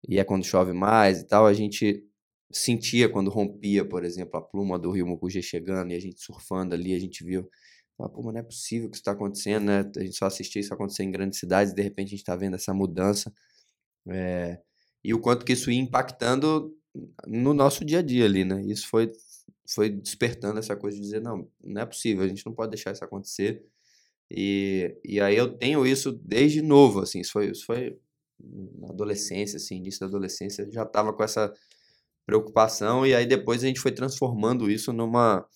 e 0.09 0.19
é 0.19 0.25
quando 0.25 0.45
chove 0.45 0.73
mais 0.73 1.21
e 1.21 1.27
tal, 1.27 1.47
a 1.47 1.53
gente 1.53 2.05
sentia 2.53 3.09
quando 3.09 3.31
rompia, 3.31 3.85
por 3.85 4.05
exemplo, 4.05 4.39
a 4.39 4.43
pluma 4.43 4.79
do 4.79 4.91
rio 4.91 5.07
Mucugê 5.07 5.43
chegando 5.43 5.93
e 5.93 5.95
a 5.95 6.01
gente 6.01 6.21
surfando 6.21 6.75
ali, 6.75 6.95
a 6.95 6.99
gente 6.99 7.25
viu, 7.25 7.49
falava, 7.97 8.15
pô, 8.15 8.23
mas 8.23 8.35
não 8.35 8.41
é 8.41 8.45
possível 8.45 8.89
que 8.89 8.97
isso 8.97 9.03
está 9.03 9.13
acontecendo, 9.13 9.65
né? 9.65 9.91
A 9.97 10.01
gente 10.01 10.17
só 10.17 10.27
assistia 10.27 10.61
isso 10.61 10.73
acontecer 10.73 11.03
em 11.03 11.11
grandes 11.11 11.39
cidades 11.39 11.73
e 11.73 11.77
de 11.77 11.83
repente 11.83 12.09
a 12.09 12.11
gente 12.11 12.21
está 12.21 12.37
vendo 12.37 12.55
essa 12.55 12.73
mudança. 12.73 13.33
É, 14.09 14.61
e 15.05 15.13
o 15.15 15.21
quanto 15.21 15.45
que 15.45 15.53
isso 15.53 15.71
ia 15.71 15.81
impactando 15.81 16.73
no 17.27 17.53
nosso 17.55 17.85
dia 17.85 17.99
a 17.99 18.03
dia 18.03 18.25
ali, 18.25 18.45
né? 18.45 18.63
Isso 18.67 18.89
foi, 18.89 19.11
foi 19.69 19.91
despertando 19.91 20.59
essa 20.59 20.77
coisa 20.77 20.97
de 20.97 21.03
dizer, 21.03 21.21
não, 21.21 21.49
não 21.63 21.83
é 21.83 21.87
possível, 21.87 22.25
a 22.25 22.29
gente 22.29 22.47
não 22.47 22.55
pode 22.55 22.71
deixar 22.71 22.93
isso 22.93 23.05
acontecer. 23.05 23.65
E, 24.31 24.97
e 25.05 25.21
aí 25.21 25.37
eu 25.37 25.57
tenho 25.57 25.87
isso 25.87 26.13
desde 26.13 26.63
novo, 26.63 27.01
assim, 27.01 27.21
isso 27.21 27.33
foi, 27.33 27.51
isso 27.51 27.65
foi 27.65 27.99
na 28.39 28.89
adolescência, 28.89 29.57
assim, 29.57 29.77
início 29.77 30.01
da 30.01 30.07
adolescência, 30.07 30.69
já 30.71 30.83
estava 30.83 31.13
com 31.13 31.23
essa 31.23 31.53
preocupação 32.27 33.07
e 33.07 33.15
aí 33.15 33.25
depois 33.25 33.63
a 33.63 33.67
gente 33.67 33.81
foi 33.81 33.93
transformando 33.93 34.71
isso 34.71 34.93
numa 34.93 35.47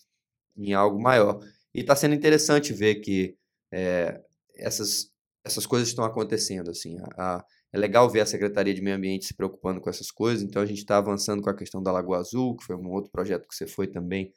em 0.56 0.72
algo 0.72 1.00
maior. 1.00 1.40
E 1.74 1.80
está 1.80 1.96
sendo 1.96 2.14
interessante 2.14 2.72
ver 2.72 2.96
que 2.96 3.36
é, 3.72 4.20
essas, 4.56 5.10
essas 5.44 5.66
coisas 5.66 5.88
estão 5.88 6.04
acontecendo, 6.04 6.70
assim, 6.70 6.98
a, 6.98 7.36
a, 7.36 7.44
é 7.72 7.78
legal 7.78 8.08
ver 8.10 8.20
a 8.20 8.26
Secretaria 8.26 8.74
de 8.74 8.82
Meio 8.82 8.96
Ambiente 8.96 9.26
se 9.26 9.34
preocupando 9.34 9.80
com 9.80 9.88
essas 9.88 10.10
coisas, 10.10 10.42
então 10.42 10.60
a 10.60 10.66
gente 10.66 10.78
está 10.78 10.98
avançando 10.98 11.42
com 11.42 11.50
a 11.50 11.56
questão 11.56 11.82
da 11.82 11.92
Lagoa 11.92 12.18
Azul, 12.18 12.56
que 12.56 12.64
foi 12.64 12.76
um 12.76 12.90
outro 12.90 13.10
projeto 13.10 13.48
que 13.48 13.54
você 13.54 13.66
foi 13.66 13.86
também 13.86 14.32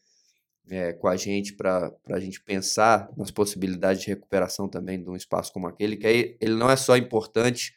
é, 0.69 0.93
com 0.93 1.07
a 1.07 1.17
gente 1.17 1.53
para 1.55 1.91
a 2.09 2.19
gente 2.19 2.41
pensar 2.41 3.09
nas 3.17 3.31
possibilidades 3.31 4.01
de 4.03 4.09
recuperação 4.09 4.69
também 4.69 5.01
de 5.01 5.09
um 5.09 5.15
espaço 5.15 5.51
como 5.51 5.67
aquele, 5.67 5.97
que 5.97 6.07
aí 6.07 6.37
ele 6.39 6.55
não 6.55 6.69
é 6.69 6.75
só 6.75 6.95
importante 6.95 7.73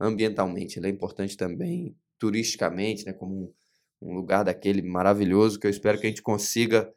ambientalmente, 0.00 0.78
ele 0.78 0.86
é 0.86 0.90
importante 0.90 1.36
também 1.36 1.96
turisticamente, 2.18 3.04
né, 3.06 3.12
como 3.12 3.54
um, 4.02 4.10
um 4.10 4.14
lugar 4.14 4.44
daquele 4.44 4.82
maravilhoso 4.82 5.58
que 5.58 5.66
eu 5.66 5.70
espero 5.70 5.98
que 5.98 6.06
a 6.06 6.10
gente 6.10 6.22
consiga 6.22 6.92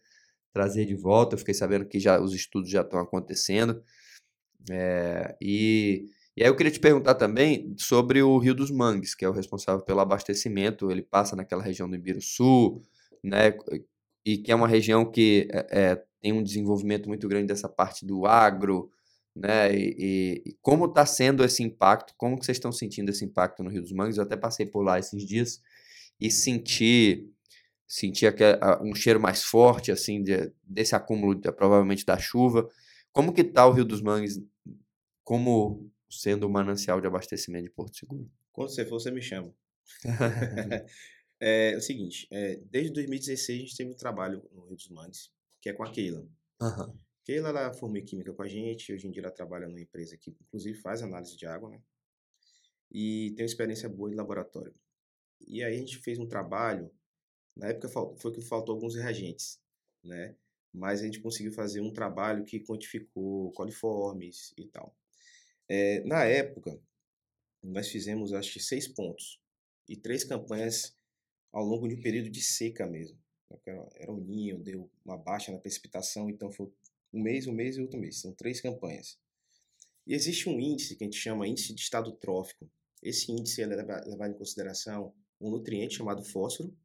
trazer 0.53 0.85
de 0.85 0.95
volta. 0.95 1.35
Eu 1.35 1.39
fiquei 1.39 1.53
sabendo 1.53 1.85
que 1.85 1.99
já 1.99 2.19
os 2.19 2.33
estudos 2.33 2.69
já 2.69 2.81
estão 2.81 2.99
acontecendo. 2.99 3.83
É, 4.69 5.35
e, 5.41 6.05
e 6.35 6.43
aí 6.43 6.49
eu 6.49 6.55
queria 6.55 6.71
te 6.71 6.79
perguntar 6.79 7.15
também 7.15 7.73
sobre 7.77 8.21
o 8.21 8.37
Rio 8.37 8.53
dos 8.53 8.71
Mangues, 8.71 9.15
que 9.15 9.25
é 9.25 9.29
o 9.29 9.33
responsável 9.33 9.83
pelo 9.83 9.99
abastecimento. 9.99 10.91
Ele 10.91 11.01
passa 11.01 11.35
naquela 11.35 11.63
região 11.63 11.89
do 11.89 11.95
Ibiruçu, 11.95 12.81
né? 13.23 13.53
E 14.25 14.37
que 14.37 14.51
é 14.51 14.55
uma 14.55 14.67
região 14.67 15.09
que 15.09 15.47
é, 15.51 16.01
tem 16.21 16.31
um 16.31 16.43
desenvolvimento 16.43 17.07
muito 17.07 17.27
grande 17.27 17.47
dessa 17.47 17.67
parte 17.67 18.05
do 18.05 18.25
agro, 18.25 18.91
né? 19.35 19.73
E, 19.73 20.43
e 20.45 20.57
como 20.61 20.85
está 20.85 21.05
sendo 21.05 21.43
esse 21.43 21.63
impacto? 21.63 22.13
Como 22.17 22.37
que 22.37 22.45
vocês 22.45 22.57
estão 22.57 22.71
sentindo 22.71 23.09
esse 23.09 23.23
impacto 23.23 23.63
no 23.63 23.69
Rio 23.69 23.81
dos 23.81 23.91
Mangues? 23.91 24.17
Eu 24.17 24.23
até 24.23 24.35
passei 24.35 24.65
por 24.65 24.83
lá 24.83 24.99
esses 24.99 25.25
dias 25.25 25.61
e 26.19 26.29
senti 26.29 27.27
senti 27.87 28.25
um 28.81 28.95
cheiro 28.95 29.19
mais 29.19 29.43
forte 29.43 29.91
assim 29.91 30.23
de, 30.23 30.49
desse 30.63 30.95
acúmulo 30.95 31.35
de, 31.35 31.51
provavelmente 31.51 32.05
da 32.05 32.17
chuva. 32.17 32.69
Como 33.11 33.33
que 33.33 33.41
está 33.41 33.67
o 33.67 33.71
Rio 33.71 33.83
dos 33.83 34.01
Mangues 34.01 34.39
como 35.23 35.91
sendo 36.09 36.47
o 36.47 36.49
manancial 36.49 37.01
de 37.01 37.07
abastecimento 37.07 37.65
de 37.65 37.71
Porto 37.71 37.97
Seguro? 37.97 38.31
Quando 38.53 38.69
você 38.69 38.85
for, 38.85 38.99
você 38.99 39.11
me 39.11 39.21
chama. 39.21 39.53
é, 41.39 41.73
é, 41.73 41.77
o 41.77 41.81
seguinte, 41.81 42.27
é, 42.31 42.61
desde 42.69 42.93
2016 42.93 43.57
a 43.57 43.61
gente 43.61 43.75
teve 43.75 43.91
um 43.91 43.95
trabalho 43.95 44.41
no 44.53 44.65
Rio 44.65 44.75
dos 44.75 44.87
Mangues, 44.89 45.29
que 45.61 45.69
é 45.69 45.73
com 45.73 45.83
a 45.83 45.91
Keila. 45.91 46.25
Uhum. 46.61 46.97
Ela 47.37 47.73
formou 47.73 48.01
química 48.03 48.33
com 48.33 48.41
a 48.41 48.47
gente, 48.47 48.93
hoje 48.93 49.07
em 49.07 49.11
dia 49.11 49.21
ela 49.21 49.31
trabalha 49.31 49.67
numa 49.67 49.81
empresa 49.81 50.17
que 50.17 50.31
inclusive 50.41 50.77
faz 50.79 51.01
análise 51.01 51.35
de 51.35 51.45
água, 51.45 51.69
né? 51.69 51.81
E 52.91 53.31
tem 53.35 53.43
uma 53.43 53.49
experiência 53.49 53.87
boa 53.87 54.11
em 54.11 54.15
laboratório. 54.15 54.73
E 55.47 55.63
aí 55.63 55.75
a 55.75 55.77
gente 55.77 55.97
fez 55.97 56.19
um 56.19 56.27
trabalho, 56.27 56.91
na 57.55 57.67
época 57.69 57.89
foi 58.17 58.31
que 58.31 58.41
faltou 58.41 58.75
alguns 58.75 58.95
reagentes, 58.95 59.59
né? 60.03 60.35
Mas 60.73 61.01
a 61.01 61.05
gente 61.05 61.19
conseguiu 61.19 61.51
fazer 61.51 61.81
um 61.81 61.91
trabalho 61.91 62.45
que 62.45 62.59
quantificou 62.59 63.51
coliformes 63.51 64.53
e 64.57 64.65
tal. 64.67 64.95
É, 65.67 66.03
na 66.05 66.23
época, 66.25 66.79
nós 67.63 67.89
fizemos 67.89 68.33
acho 68.33 68.53
que 68.53 68.59
seis 68.59 68.87
pontos 68.87 69.39
e 69.87 69.95
três 69.95 70.23
campanhas 70.23 70.95
ao 71.51 71.63
longo 71.63 71.87
de 71.87 71.95
um 71.95 72.01
período 72.01 72.29
de 72.29 72.41
seca 72.41 72.87
mesmo. 72.87 73.17
Era 73.95 74.11
um 74.11 74.19
ninho, 74.19 74.59
deu 74.59 74.89
uma 75.03 75.17
baixa 75.17 75.51
na 75.51 75.57
precipitação, 75.59 76.29
então 76.29 76.51
foi 76.51 76.71
um 77.13 77.21
mês, 77.21 77.47
um 77.47 77.53
mês 77.53 77.77
e 77.77 77.81
outro 77.81 77.99
mês. 77.99 78.19
São 78.19 78.33
três 78.33 78.61
campanhas. 78.61 79.17
E 80.05 80.13
existe 80.13 80.49
um 80.49 80.59
índice 80.59 80.95
que 80.95 81.03
a 81.03 81.07
gente 81.07 81.17
chama 81.17 81.47
índice 81.47 81.73
de 81.73 81.81
estado 81.81 82.11
trófico. 82.13 82.69
Esse 83.01 83.31
índice 83.31 83.61
é 83.61 83.65
levado 83.65 84.31
em 84.31 84.37
consideração 84.37 85.13
um 85.39 85.49
nutriente 85.49 85.95
chamado 85.95 86.23
fósforo 86.23 86.75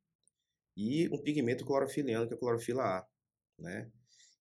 e 0.77 1.09
um 1.09 1.19
pigmento 1.19 1.65
clorofiliano, 1.65 2.27
que 2.27 2.35
é 2.35 2.37
a 2.37 2.39
clorofila 2.39 2.83
A. 2.83 3.07
Né? 3.59 3.91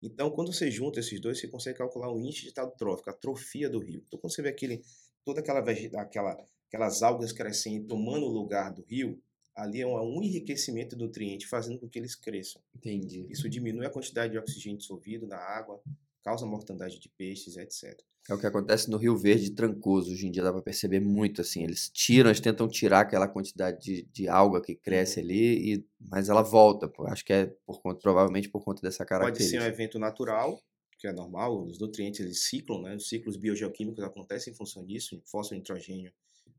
Então, 0.02 0.30
quando 0.30 0.52
você 0.52 0.70
junta 0.70 1.00
esses 1.00 1.20
dois, 1.20 1.40
você 1.40 1.48
consegue 1.48 1.78
calcular 1.78 2.12
o 2.12 2.20
índice 2.20 2.42
de 2.42 2.48
estado 2.48 2.74
trófico, 2.76 3.10
a 3.10 3.12
atrofia 3.12 3.68
do 3.68 3.78
rio. 3.78 4.02
Então, 4.06 4.18
quando 4.18 4.34
você 4.34 4.42
vê 4.42 4.48
aquele, 4.50 4.82
toda 5.24 5.40
aquela, 5.40 5.60
aquela 6.00 6.48
aquelas 6.74 7.02
algas 7.02 7.32
crescendo 7.32 7.86
tomando 7.86 8.26
o 8.26 8.32
lugar 8.32 8.72
do 8.72 8.82
rio, 8.82 9.22
ali 9.54 9.80
é 9.80 9.86
um 9.86 10.22
enriquecimento 10.22 10.96
do 10.96 11.04
nutriente, 11.04 11.46
fazendo 11.46 11.78
com 11.78 11.88
que 11.88 11.98
eles 11.98 12.14
cresçam. 12.14 12.60
Entendi. 12.74 13.26
Isso 13.30 13.48
diminui 13.48 13.86
a 13.86 13.90
quantidade 13.90 14.32
de 14.32 14.38
oxigênio 14.38 14.78
dissolvido 14.78 15.26
na 15.26 15.36
água, 15.36 15.80
causa 16.22 16.46
mortandade 16.46 16.98
de 16.98 17.08
peixes, 17.08 17.56
etc. 17.56 18.00
É 18.28 18.32
o 18.32 18.38
que 18.38 18.46
acontece 18.46 18.90
no 18.90 18.96
Rio 18.96 19.16
Verde 19.16 19.50
Trancoso. 19.50 20.10
Hoje 20.10 20.26
em 20.26 20.30
dia 20.30 20.42
dá 20.42 20.50
para 20.50 20.62
perceber 20.62 20.98
muito 20.98 21.42
assim. 21.42 21.62
Eles 21.62 21.90
tiram, 21.90 22.30
eles 22.30 22.40
tentam 22.40 22.66
tirar 22.66 23.00
aquela 23.00 23.28
quantidade 23.28 23.78
de, 23.80 24.02
de 24.10 24.28
alga 24.28 24.62
que 24.62 24.74
cresce 24.74 25.20
ali, 25.20 25.74
e, 25.74 25.86
mas 26.00 26.30
ela 26.30 26.42
volta. 26.42 26.90
Acho 27.08 27.24
que 27.24 27.34
é 27.34 27.54
por 27.66 27.82
conta, 27.82 28.00
provavelmente 28.00 28.48
por 28.48 28.64
conta 28.64 28.80
dessa 28.80 29.04
Pode 29.04 29.08
ser 29.08 29.18
característica. 29.18 29.62
um 29.62 29.66
evento 29.66 29.98
natural, 29.98 30.58
que 30.98 31.06
é 31.06 31.12
normal, 31.12 31.64
os 31.66 31.78
nutrientes 31.78 32.20
eles 32.20 32.44
ciclam, 32.44 32.80
né? 32.80 32.96
Os 32.96 33.10
ciclos 33.10 33.36
biogeoquímicos 33.36 34.02
acontecem 34.02 34.54
em 34.54 34.56
função 34.56 34.86
disso, 34.86 35.20
fósforo, 35.26 35.58
nitrogênio, 35.58 36.10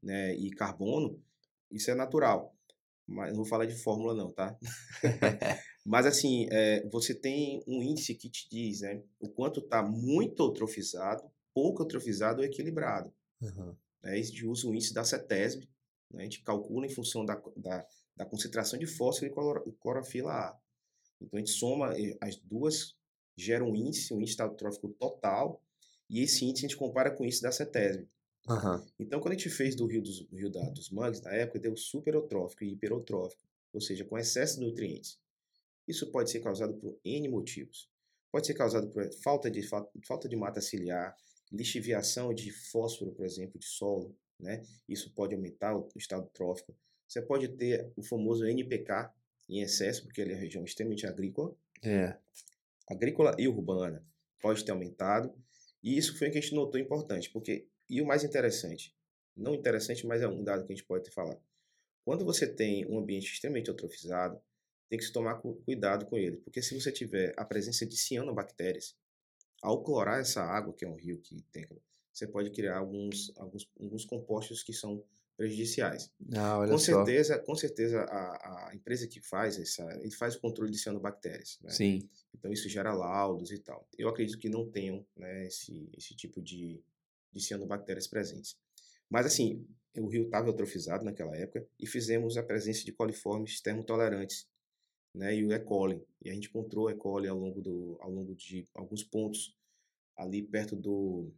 né, 0.03 0.35
e 0.35 0.51
carbono. 0.51 1.19
Isso 1.71 1.89
é 1.89 1.95
natural. 1.95 2.54
Mas 3.07 3.29
não 3.29 3.37
vou 3.37 3.45
falar 3.45 3.65
de 3.65 3.75
fórmula 3.75 4.15
não, 4.15 4.31
tá? 4.31 4.57
Mas 5.85 6.05
assim, 6.07 6.47
é, 6.51 6.87
você 6.89 7.13
tem 7.13 7.63
um 7.67 7.81
índice 7.83 8.15
que 8.15 8.29
te 8.29 8.49
diz, 8.49 8.81
né, 8.81 9.03
o 9.19 9.29
quanto 9.29 9.59
está 9.59 9.83
muito 9.83 10.41
eutrofizado, 10.41 11.23
pouco 11.53 11.83
eutrofizado 11.83 12.39
ou 12.39 12.45
equilibrado. 12.45 13.13
Uhum. 13.41 13.75
A 14.03 14.15
gente 14.15 14.45
usa 14.45 14.67
o 14.67 14.73
índice 14.73 14.93
da 14.93 15.03
CETESB, 15.03 15.67
né? 16.11 16.21
a 16.21 16.23
gente 16.23 16.41
calcula 16.41 16.85
em 16.85 16.89
função 16.89 17.23
da, 17.23 17.41
da, 17.55 17.85
da 18.15 18.25
concentração 18.25 18.79
de 18.79 18.87
fósforo 18.87 19.31
e 19.67 19.71
clorofila 19.73 20.31
A. 20.31 20.59
Então 21.21 21.37
a 21.37 21.39
gente 21.39 21.51
soma 21.51 21.97
eh, 21.97 22.17
as 22.21 22.35
duas, 22.35 22.95
gera 23.37 23.63
um 23.63 23.75
índice, 23.75 24.13
um 24.13 24.19
índice 24.19 24.41
eutrófico 24.41 24.89
total, 24.89 25.61
e 26.09 26.21
esse 26.21 26.45
índice 26.45 26.65
a 26.65 26.69
gente 26.69 26.77
compara 26.77 27.11
com 27.11 27.23
o 27.23 27.25
índice 27.25 27.41
da 27.41 27.51
CETESB. 27.51 28.07
Uhum. 28.47 28.85
Então, 28.99 29.19
quando 29.19 29.33
a 29.33 29.37
gente 29.37 29.49
fez 29.49 29.75
do 29.75 29.85
rio 29.87 30.01
dos, 30.01 30.25
do 30.25 30.35
rio 30.35 30.51
da, 30.51 30.69
dos 30.69 30.89
mangues, 30.91 31.21
na 31.21 31.31
época, 31.31 31.59
deu 31.59 31.75
supereutrófico 31.75 32.63
e 32.63 32.73
hiperotrófico, 32.73 33.43
ou 33.73 33.81
seja, 33.81 34.05
com 34.05 34.17
excesso 34.17 34.59
de 34.59 34.65
nutrientes. 34.65 35.19
Isso 35.87 36.11
pode 36.11 36.31
ser 36.31 36.39
causado 36.39 36.73
por 36.75 36.97
N 37.03 37.27
motivos. 37.29 37.89
Pode 38.31 38.47
ser 38.47 38.53
causado 38.53 38.89
por 38.89 39.03
falta 39.23 39.49
de, 39.49 39.61
falta 40.05 40.27
de 40.27 40.35
mata 40.35 40.61
ciliar, 40.61 41.15
lixiviação 41.51 42.33
de 42.33 42.51
fósforo, 42.51 43.11
por 43.11 43.25
exemplo, 43.25 43.59
de 43.59 43.65
solo, 43.65 44.15
né? 44.39 44.63
Isso 44.87 45.13
pode 45.13 45.33
aumentar 45.33 45.75
o 45.75 45.87
estado 45.95 46.29
trófico. 46.33 46.75
Você 47.07 47.21
pode 47.21 47.47
ter 47.49 47.91
o 47.95 48.03
famoso 48.03 48.45
NPK 48.45 49.11
em 49.47 49.61
excesso, 49.61 50.03
porque 50.03 50.21
ele 50.21 50.31
é 50.31 50.35
uma 50.35 50.41
região 50.41 50.63
extremamente 50.63 51.05
agrícola. 51.05 51.55
É. 51.83 52.17
Agrícola 52.89 53.35
e 53.37 53.47
urbana. 53.47 54.05
Pode 54.41 54.65
ter 54.65 54.71
aumentado. 54.71 55.33
E 55.83 55.97
isso 55.97 56.17
foi 56.17 56.27
o 56.27 56.31
que 56.31 56.37
a 56.37 56.41
gente 56.41 56.55
notou 56.55 56.79
importante, 56.79 57.29
porque 57.29 57.67
e 57.89 58.01
o 58.01 58.05
mais 58.05 58.23
interessante, 58.23 58.93
não 59.35 59.53
interessante, 59.53 60.05
mas 60.05 60.21
é 60.21 60.27
um 60.27 60.43
dado 60.43 60.65
que 60.65 60.73
a 60.73 60.75
gente 60.75 60.85
pode 60.85 61.09
falar. 61.11 61.37
Quando 62.03 62.23
você 62.23 62.47
tem 62.47 62.85
um 62.87 62.99
ambiente 62.99 63.31
extremamente 63.31 63.69
eutrofizado, 63.69 64.39
tem 64.89 64.99
que 64.99 65.05
se 65.05 65.11
tomar 65.11 65.41
cuidado 65.65 66.05
com 66.05 66.17
ele, 66.17 66.37
porque 66.37 66.61
se 66.61 66.79
você 66.79 66.91
tiver 66.91 67.33
a 67.35 67.43
presença 67.43 67.85
de 67.85 67.97
cianobactérias, 67.97 68.95
ao 69.61 69.83
clorar 69.83 70.19
essa 70.19 70.43
água, 70.43 70.73
que 70.73 70.85
é 70.85 70.87
um 70.87 70.95
rio 70.95 71.19
que 71.19 71.41
tem, 71.51 71.67
você 72.13 72.27
pode 72.27 72.51
criar 72.51 72.77
alguns, 72.77 73.33
alguns, 73.35 73.69
alguns 73.79 74.05
compostos 74.05 74.63
que 74.63 74.71
são 74.71 75.03
prejudiciais. 75.35 76.11
Ah, 76.33 76.65
com 76.69 76.77
só. 76.77 76.85
certeza, 76.85 77.39
com 77.39 77.55
certeza 77.55 78.01
a, 78.03 78.69
a 78.69 78.75
empresa 78.75 79.07
que 79.07 79.19
faz 79.19 79.59
essa, 79.59 79.83
ele 80.01 80.11
faz 80.11 80.35
o 80.35 80.39
controle 80.39 80.71
de 80.71 80.77
cianobactérias. 80.77 81.59
Né? 81.61 81.71
Sim. 81.71 82.09
Então 82.33 82.51
isso 82.53 82.69
gera 82.69 82.93
laudos 82.93 83.51
e 83.51 83.59
tal. 83.59 83.87
Eu 83.97 84.07
acredito 84.07 84.37
que 84.37 84.47
não 84.47 84.69
tenham 84.69 85.05
né, 85.17 85.47
esse, 85.47 85.89
esse 85.97 86.15
tipo 86.15 86.41
de, 86.41 86.81
de 87.35 87.43
cianobactérias 87.43 88.07
presentes. 88.07 88.55
Mas 89.09 89.25
assim, 89.25 89.67
o 89.97 90.07
rio 90.07 90.23
estava 90.23 90.47
eutrofizado 90.47 91.03
naquela 91.03 91.35
época 91.35 91.67
e 91.79 91.85
fizemos 91.85 92.37
a 92.37 92.43
presença 92.43 92.83
de 92.83 92.91
coliformes 92.91 93.61
termotolerantes, 93.61 94.47
né, 95.13 95.35
e 95.35 95.45
o 95.45 95.51
E. 95.53 95.59
coli. 95.59 96.03
E 96.23 96.29
a 96.29 96.33
gente 96.33 96.47
encontrou 96.47 96.89
E. 96.89 96.95
coli 96.95 97.27
ao 97.27 97.37
longo, 97.37 97.61
do, 97.61 97.97
ao 98.01 98.09
longo 98.09 98.35
de 98.35 98.67
alguns 98.73 99.03
pontos 99.03 99.55
ali 100.17 100.41
perto 100.41 100.75
do, 100.75 101.31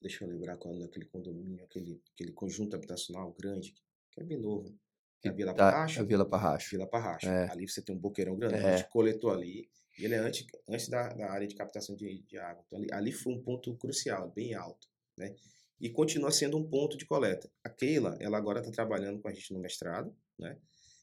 deixa 0.00 0.24
eu 0.24 0.28
lembrar 0.28 0.56
qual 0.56 0.74
é 0.74 0.84
aquele 0.84 1.04
condomínio, 1.06 1.62
aquele, 1.64 2.02
aquele 2.14 2.32
conjunto 2.32 2.74
habitacional 2.74 3.32
grande, 3.38 3.74
que 4.10 4.20
é 4.20 4.24
bem 4.24 4.38
novo. 4.38 4.74
Que 5.20 5.28
é 5.28 5.30
a 5.30 5.34
Vila 5.34 5.52
tá, 5.54 5.70
Parracho. 5.70 6.00
A 6.00 6.02
Vila 6.02 6.28
Parracho. 6.28 6.70
Vila 6.70 6.86
Parracho. 6.86 7.28
É. 7.28 7.50
Ali 7.50 7.68
você 7.68 7.82
tem 7.82 7.94
um 7.94 7.98
boqueirão 7.98 8.38
grande, 8.38 8.54
é. 8.54 8.74
a 8.74 8.76
gente 8.76 8.88
coletou 8.88 9.30
ali. 9.30 9.68
E 9.98 10.04
ele 10.04 10.14
é 10.14 10.18
antes, 10.18 10.46
antes 10.66 10.88
da, 10.88 11.12
da 11.12 11.30
área 11.30 11.46
de 11.46 11.54
captação 11.54 11.94
de, 11.94 12.22
de 12.22 12.38
água. 12.38 12.64
Então, 12.66 12.78
ali, 12.78 12.88
ali 12.90 13.12
foi 13.12 13.34
um 13.34 13.42
ponto 13.42 13.76
crucial, 13.76 14.30
bem 14.30 14.54
alto 14.54 14.89
né? 15.20 15.36
E 15.80 15.88
continua 15.88 16.30
sendo 16.30 16.58
um 16.58 16.68
ponto 16.68 16.96
de 16.96 17.06
coleta. 17.06 17.50
A 17.62 17.70
Keila, 17.70 18.16
ela 18.20 18.36
agora 18.36 18.60
está 18.60 18.70
trabalhando 18.72 19.20
com 19.20 19.28
a 19.28 19.32
gente 19.32 19.52
no 19.52 19.60
mestrado, 19.60 20.14
né? 20.38 20.58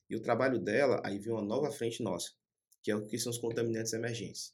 E 0.09 0.15
o 0.15 0.21
trabalho 0.21 0.59
dela, 0.59 1.01
aí 1.03 1.19
vem 1.19 1.33
uma 1.33 1.43
nova 1.43 1.71
frente 1.71 2.01
nossa, 2.03 2.31
que 2.83 2.91
é 2.91 2.95
o 2.95 3.05
que 3.05 3.17
são 3.17 3.31
os 3.31 3.37
contaminantes 3.37 3.93
emergentes. 3.93 4.53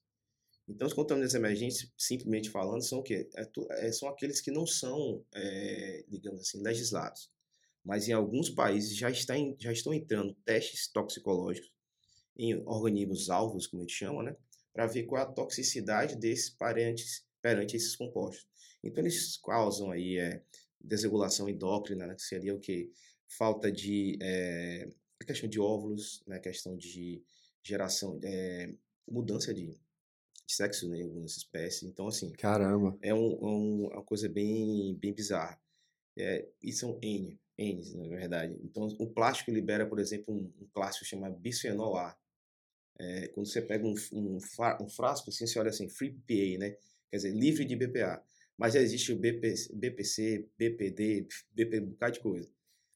Então, 0.67 0.87
os 0.87 0.93
contaminantes 0.93 1.35
emergentes, 1.35 1.91
simplesmente 1.97 2.49
falando, 2.49 2.81
são 2.81 2.99
o 2.99 3.03
quê? 3.03 3.29
É, 3.35 3.87
é, 3.87 3.91
são 3.91 4.07
aqueles 4.07 4.39
que 4.39 4.49
não 4.49 4.65
são, 4.65 5.23
é, 5.33 6.05
digamos 6.07 6.41
assim, 6.41 6.61
legislados. 6.61 7.29
Mas 7.83 8.07
em 8.07 8.13
alguns 8.13 8.49
países 8.49 8.95
já, 8.95 9.09
está 9.09 9.37
em, 9.37 9.55
já 9.59 9.71
estão 9.71 9.93
entrando 9.93 10.33
testes 10.45 10.87
toxicológicos 10.87 11.71
em 12.37 12.55
organismos 12.65 13.29
alvos, 13.29 13.67
como 13.67 13.81
a 13.81 13.85
gente 13.85 13.95
chama, 13.95 14.23
né? 14.23 14.35
Para 14.71 14.87
ver 14.87 15.03
qual 15.03 15.21
é 15.21 15.25
a 15.25 15.31
toxicidade 15.31 16.15
desses 16.15 16.49
parentes 16.49 17.25
perante 17.41 17.75
esses 17.75 17.95
compostos. 17.95 18.47
Então, 18.83 19.01
eles 19.01 19.37
causam 19.37 19.91
aí 19.91 20.17
é, 20.17 20.43
desregulação 20.83 21.47
endócrina, 21.47 22.05
né, 22.05 22.15
que 22.15 22.21
seria 22.21 22.53
o 22.53 22.59
que? 22.59 22.91
Falta 23.27 23.71
de. 23.71 24.17
É, 24.21 24.89
a 25.21 25.25
questão 25.25 25.49
de 25.49 25.59
óvulos, 25.59 26.21
né, 26.27 26.35
a 26.35 26.39
questão 26.39 26.75
de 26.75 27.23
geração, 27.63 28.19
é, 28.23 28.73
mudança 29.09 29.53
de, 29.53 29.67
de 29.67 30.53
sexo 30.53 30.89
né, 30.89 30.99
em 30.99 31.03
algumas 31.03 31.37
espécies. 31.37 31.83
Então, 31.83 32.07
assim. 32.07 32.31
Caramba! 32.33 32.97
É, 33.01 33.13
um, 33.13 33.39
um, 33.41 33.87
uma 33.87 34.03
coisa 34.03 34.27
bem, 34.27 34.95
bem 34.95 35.13
bizarra. 35.13 35.59
É, 36.17 36.47
e 36.61 36.71
são 36.71 36.99
N, 37.01 37.39
N, 37.57 37.95
na 37.95 38.07
verdade. 38.07 38.59
Então, 38.63 38.87
o 38.99 39.07
plástico 39.07 39.49
libera, 39.49 39.87
por 39.87 39.99
exemplo, 39.99 40.33
um, 40.33 40.51
um 40.61 40.67
plástico 40.67 41.05
chamado 41.05 41.35
bisfenol 41.37 41.97
A. 41.97 42.15
É, 42.99 43.27
quando 43.29 43.47
você 43.47 43.61
pega 43.61 43.87
um, 43.87 43.95
um, 44.11 44.37
um, 44.81 44.89
frasco, 44.89 45.29
assim, 45.29 45.47
você 45.47 45.57
olha 45.57 45.69
assim, 45.69 45.89
free 45.89 46.11
PA, 46.11 46.59
né? 46.59 46.77
Quer 47.09 47.17
dizer, 47.17 47.31
livre 47.31 47.65
de 47.65 47.75
BPA 47.75 48.23
mas 48.63 48.75
já 48.75 48.79
existe 48.79 49.11
o 49.11 49.17
BPC, 49.17 49.75
BPC 49.75 50.49
BPD, 50.57 51.27
BP, 51.51 51.81
um 51.81 51.87
bocado 51.87 52.13
de 52.13 52.19
coisa. 52.21 52.49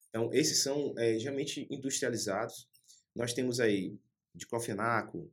Então, 0.07 0.33
esses 0.33 0.63
são 0.63 0.93
é, 0.97 1.19
geralmente 1.19 1.67
industrializados. 1.69 2.69
Nós 3.13 3.33
temos 3.33 3.59
aí 3.59 3.99
diclofenaco, 4.33 5.29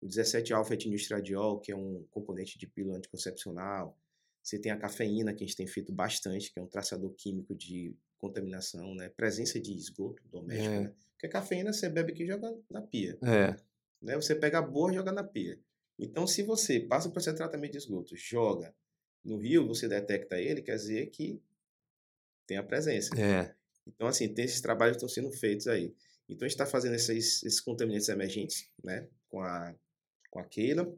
o 0.00 0.06
17-alfa-etinistradiol, 0.06 1.60
que 1.60 1.72
é 1.72 1.76
um 1.76 2.06
componente 2.10 2.58
de 2.58 2.66
pílula 2.66 2.96
anticoncepcional. 2.96 3.94
Você 4.42 4.58
tem 4.58 4.72
a 4.72 4.78
cafeína, 4.78 5.34
que 5.34 5.44
a 5.44 5.46
gente 5.46 5.58
tem 5.58 5.66
feito 5.66 5.92
bastante, 5.92 6.50
que 6.50 6.58
é 6.58 6.62
um 6.62 6.68
traçador 6.68 7.12
químico 7.12 7.54
de 7.54 7.94
contaminação, 8.16 8.94
né? 8.94 9.10
Presença 9.10 9.60
de 9.60 9.76
esgoto 9.76 10.22
doméstico, 10.32 10.74
é. 10.74 10.80
né? 10.84 10.94
Porque 11.10 11.26
a 11.26 11.30
cafeína 11.30 11.74
você 11.74 11.90
bebe 11.90 12.12
aqui 12.12 12.22
e 12.22 12.26
joga 12.26 12.50
na 12.70 12.80
pia. 12.80 13.18
É. 13.22 13.54
Né? 14.00 14.14
Você 14.14 14.34
pega 14.34 14.58
a 14.58 14.62
boa 14.62 14.90
e 14.90 14.94
joga 14.94 15.12
na 15.12 15.22
pia. 15.22 15.60
Então, 15.98 16.26
se 16.26 16.42
você 16.42 16.80
passa 16.80 17.10
por 17.10 17.18
esse 17.18 17.34
tratamento 17.34 17.72
de 17.72 17.78
esgoto, 17.78 18.16
joga 18.16 18.74
no 19.26 19.38
rio, 19.38 19.66
você 19.66 19.88
detecta 19.88 20.40
ele, 20.40 20.62
quer 20.62 20.76
dizer 20.76 21.06
que 21.10 21.42
tem 22.46 22.56
a 22.56 22.62
presença. 22.62 23.10
É. 23.20 23.54
Então, 23.86 24.06
assim, 24.06 24.32
tem 24.32 24.44
esses 24.44 24.60
trabalhos 24.60 24.96
que 24.96 25.04
estão 25.04 25.08
sendo 25.08 25.36
feitos 25.36 25.66
aí. 25.66 25.94
Então, 26.28 26.44
a 26.46 26.48
gente 26.48 26.54
está 26.54 26.66
fazendo 26.66 26.94
esses, 26.94 27.42
esses 27.42 27.60
contaminantes 27.60 28.08
emergentes, 28.08 28.70
né, 28.82 29.08
com 29.28 29.40
a, 29.40 29.74
com 30.30 30.38
a 30.38 30.44
Keila. 30.44 30.92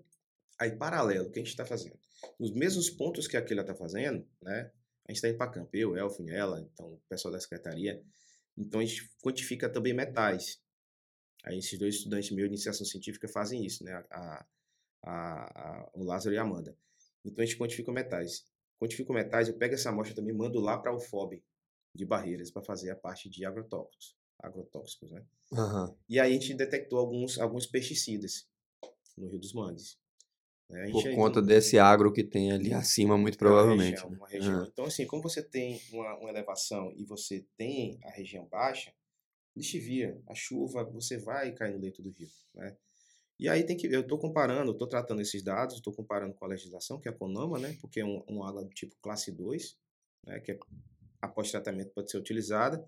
Aí, 0.58 0.76
paralelo, 0.76 1.28
o 1.28 1.30
que 1.30 1.38
a 1.38 1.42
gente 1.42 1.50
está 1.50 1.64
fazendo? 1.64 1.98
Nos 2.38 2.52
mesmos 2.52 2.90
pontos 2.90 3.26
que 3.26 3.36
a 3.36 3.42
Keila 3.42 3.62
está 3.62 3.74
fazendo, 3.74 4.26
né, 4.42 4.70
a 5.06 5.10
gente 5.10 5.16
está 5.16 5.28
indo 5.28 5.38
para 5.38 5.50
campo, 5.50 5.70
eu, 5.74 5.96
Elfin, 5.96 6.28
ela, 6.30 6.60
então, 6.60 6.94
o 6.94 7.02
pessoal 7.08 7.32
da 7.32 7.40
secretaria. 7.40 8.02
Então, 8.56 8.80
a 8.80 8.84
gente 8.84 9.10
quantifica 9.22 9.68
também 9.70 9.94
metais. 9.94 10.60
Aí, 11.44 11.58
esses 11.58 11.78
dois 11.78 11.94
estudantes 11.96 12.30
meus 12.30 12.48
de 12.48 12.54
iniciação 12.54 12.86
científica 12.86 13.26
fazem 13.28 13.64
isso, 13.64 13.84
né, 13.84 14.04
a, 14.10 14.46
a, 15.02 15.12
a, 15.12 15.90
o 15.94 16.04
Lázaro 16.04 16.34
e 16.34 16.38
a 16.38 16.42
Amanda. 16.42 16.76
Então 17.24 17.42
a 17.42 17.46
gente 17.46 17.58
quantifica 17.58 17.92
metais. 17.92 18.44
Quantifico 18.80 19.12
metais, 19.12 19.48
eu 19.48 19.56
pego 19.56 19.74
essa 19.74 19.90
amostra 19.90 20.14
também 20.14 20.34
mando 20.34 20.60
lá 20.60 20.78
para 20.78 20.94
o 20.94 21.00
FOB 21.00 21.42
de 21.94 22.04
barreiras 22.04 22.50
para 22.50 22.62
fazer 22.62 22.90
a 22.90 22.96
parte 22.96 23.28
de 23.28 23.44
agrotóxicos, 23.44 24.16
agrotóxicos, 24.38 25.10
né? 25.10 25.24
Uhum. 25.52 25.96
E 26.08 26.20
aí 26.20 26.30
a 26.30 26.32
gente 26.32 26.54
detectou 26.54 26.98
alguns, 26.98 27.38
alguns 27.38 27.66
pesticidas 27.66 28.48
no 29.16 29.28
Rio 29.28 29.40
dos 29.40 29.52
Mangues. 29.52 29.98
Né? 30.70 30.90
Por 30.90 31.14
conta 31.14 31.40
desse 31.40 31.78
agro 31.78 32.12
que 32.12 32.22
tem 32.22 32.52
ali 32.52 32.74
acima, 32.74 33.16
muito 33.16 33.38
provavelmente. 33.38 34.02
Região, 34.02 34.10
uma 34.10 34.28
região. 34.28 34.58
Uhum. 34.58 34.66
Então, 34.70 34.84
assim, 34.84 35.06
como 35.06 35.22
você 35.22 35.42
tem 35.42 35.80
uma, 35.90 36.18
uma, 36.18 36.28
elevação 36.28 36.92
e 36.94 37.04
você 37.04 37.46
tem 37.56 37.98
a 38.04 38.10
região 38.10 38.46
baixa, 38.46 38.92
lixivia, 39.56 40.20
a 40.28 40.34
chuva, 40.34 40.84
você 40.84 41.16
vai 41.16 41.52
cair 41.52 41.72
no 41.72 41.80
leito 41.80 42.02
do 42.02 42.10
rio, 42.10 42.28
né? 42.54 42.76
E 43.38 43.48
aí 43.48 43.64
tem 43.64 43.76
que 43.76 43.86
eu 43.86 44.00
estou 44.00 44.18
comparando, 44.18 44.72
estou 44.72 44.88
tratando 44.88 45.22
esses 45.22 45.42
dados, 45.42 45.76
estou 45.76 45.92
comparando 45.92 46.34
com 46.34 46.44
a 46.44 46.48
legislação, 46.48 47.00
que 47.00 47.08
é 47.08 47.12
a 47.12 47.14
CONAMA, 47.14 47.58
né? 47.58 47.76
Porque 47.80 48.00
é 48.00 48.04
um, 48.04 48.22
um 48.28 48.64
do 48.64 48.70
tipo 48.70 48.96
classe 49.00 49.30
2, 49.30 49.78
né? 50.26 50.40
Que 50.40 50.52
é, 50.52 50.58
após 51.22 51.50
tratamento 51.50 51.92
pode 51.92 52.10
ser 52.10 52.18
utilizada, 52.18 52.84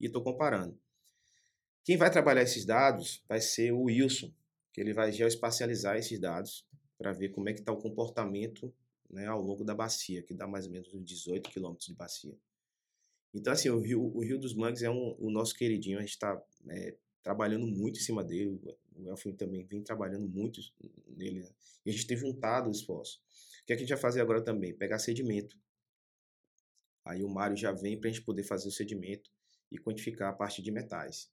e 0.00 0.06
estou 0.06 0.22
comparando. 0.22 0.78
Quem 1.84 1.96
vai 1.96 2.10
trabalhar 2.10 2.42
esses 2.42 2.64
dados 2.64 3.22
vai 3.28 3.40
ser 3.40 3.72
o 3.72 3.84
Wilson, 3.84 4.32
que 4.72 4.80
ele 4.80 4.92
vai 4.92 5.12
geoespacializar 5.12 5.96
esses 5.96 6.18
dados 6.18 6.66
para 6.98 7.12
ver 7.12 7.30
como 7.30 7.48
é 7.48 7.52
que 7.52 7.60
está 7.60 7.72
o 7.72 7.78
comportamento 7.78 8.74
né, 9.08 9.26
ao 9.26 9.40
longo 9.40 9.64
da 9.64 9.74
bacia, 9.74 10.22
que 10.22 10.34
dá 10.34 10.46
mais 10.46 10.66
ou 10.66 10.72
menos 10.72 10.92
uns 10.92 11.04
18 11.04 11.48
quilômetros 11.50 11.86
de 11.86 11.94
bacia. 11.94 12.36
Então, 13.32 13.52
assim, 13.52 13.68
o 13.68 13.78
Rio, 13.78 14.02
o 14.02 14.20
Rio 14.20 14.38
dos 14.38 14.54
Mangues 14.54 14.82
é 14.82 14.90
um, 14.90 15.14
o 15.18 15.30
nosso 15.30 15.54
queridinho, 15.54 15.98
a 15.98 16.00
gente 16.00 16.10
está 16.10 16.42
é, 16.68 16.96
trabalhando 17.26 17.66
muito 17.66 17.98
em 17.98 18.02
cima 18.02 18.22
dele. 18.22 18.60
O 18.94 19.08
Elfin 19.08 19.32
também 19.32 19.64
vem 19.64 19.82
trabalhando 19.82 20.28
muito 20.28 20.60
nele. 21.08 21.40
Né? 21.40 21.50
E 21.84 21.90
a 21.90 21.92
gente 21.92 22.06
tem 22.06 22.16
juntado 22.16 22.68
o 22.68 22.70
esforço. 22.70 23.20
O 23.62 23.66
que, 23.66 23.72
é 23.72 23.76
que 23.76 23.82
a 23.82 23.84
gente 23.84 23.88
vai 23.88 23.98
fazer 23.98 24.20
agora 24.20 24.40
também? 24.40 24.72
Pegar 24.72 25.00
sedimento. 25.00 25.58
Aí 27.04 27.24
o 27.24 27.28
Mário 27.28 27.56
já 27.56 27.72
vem 27.72 27.98
para 27.98 28.08
a 28.08 28.12
gente 28.12 28.24
poder 28.24 28.44
fazer 28.44 28.68
o 28.68 28.70
sedimento 28.70 29.28
e 29.72 29.76
quantificar 29.76 30.30
a 30.30 30.32
parte 30.32 30.62
de 30.62 30.70
metais. 30.70 31.28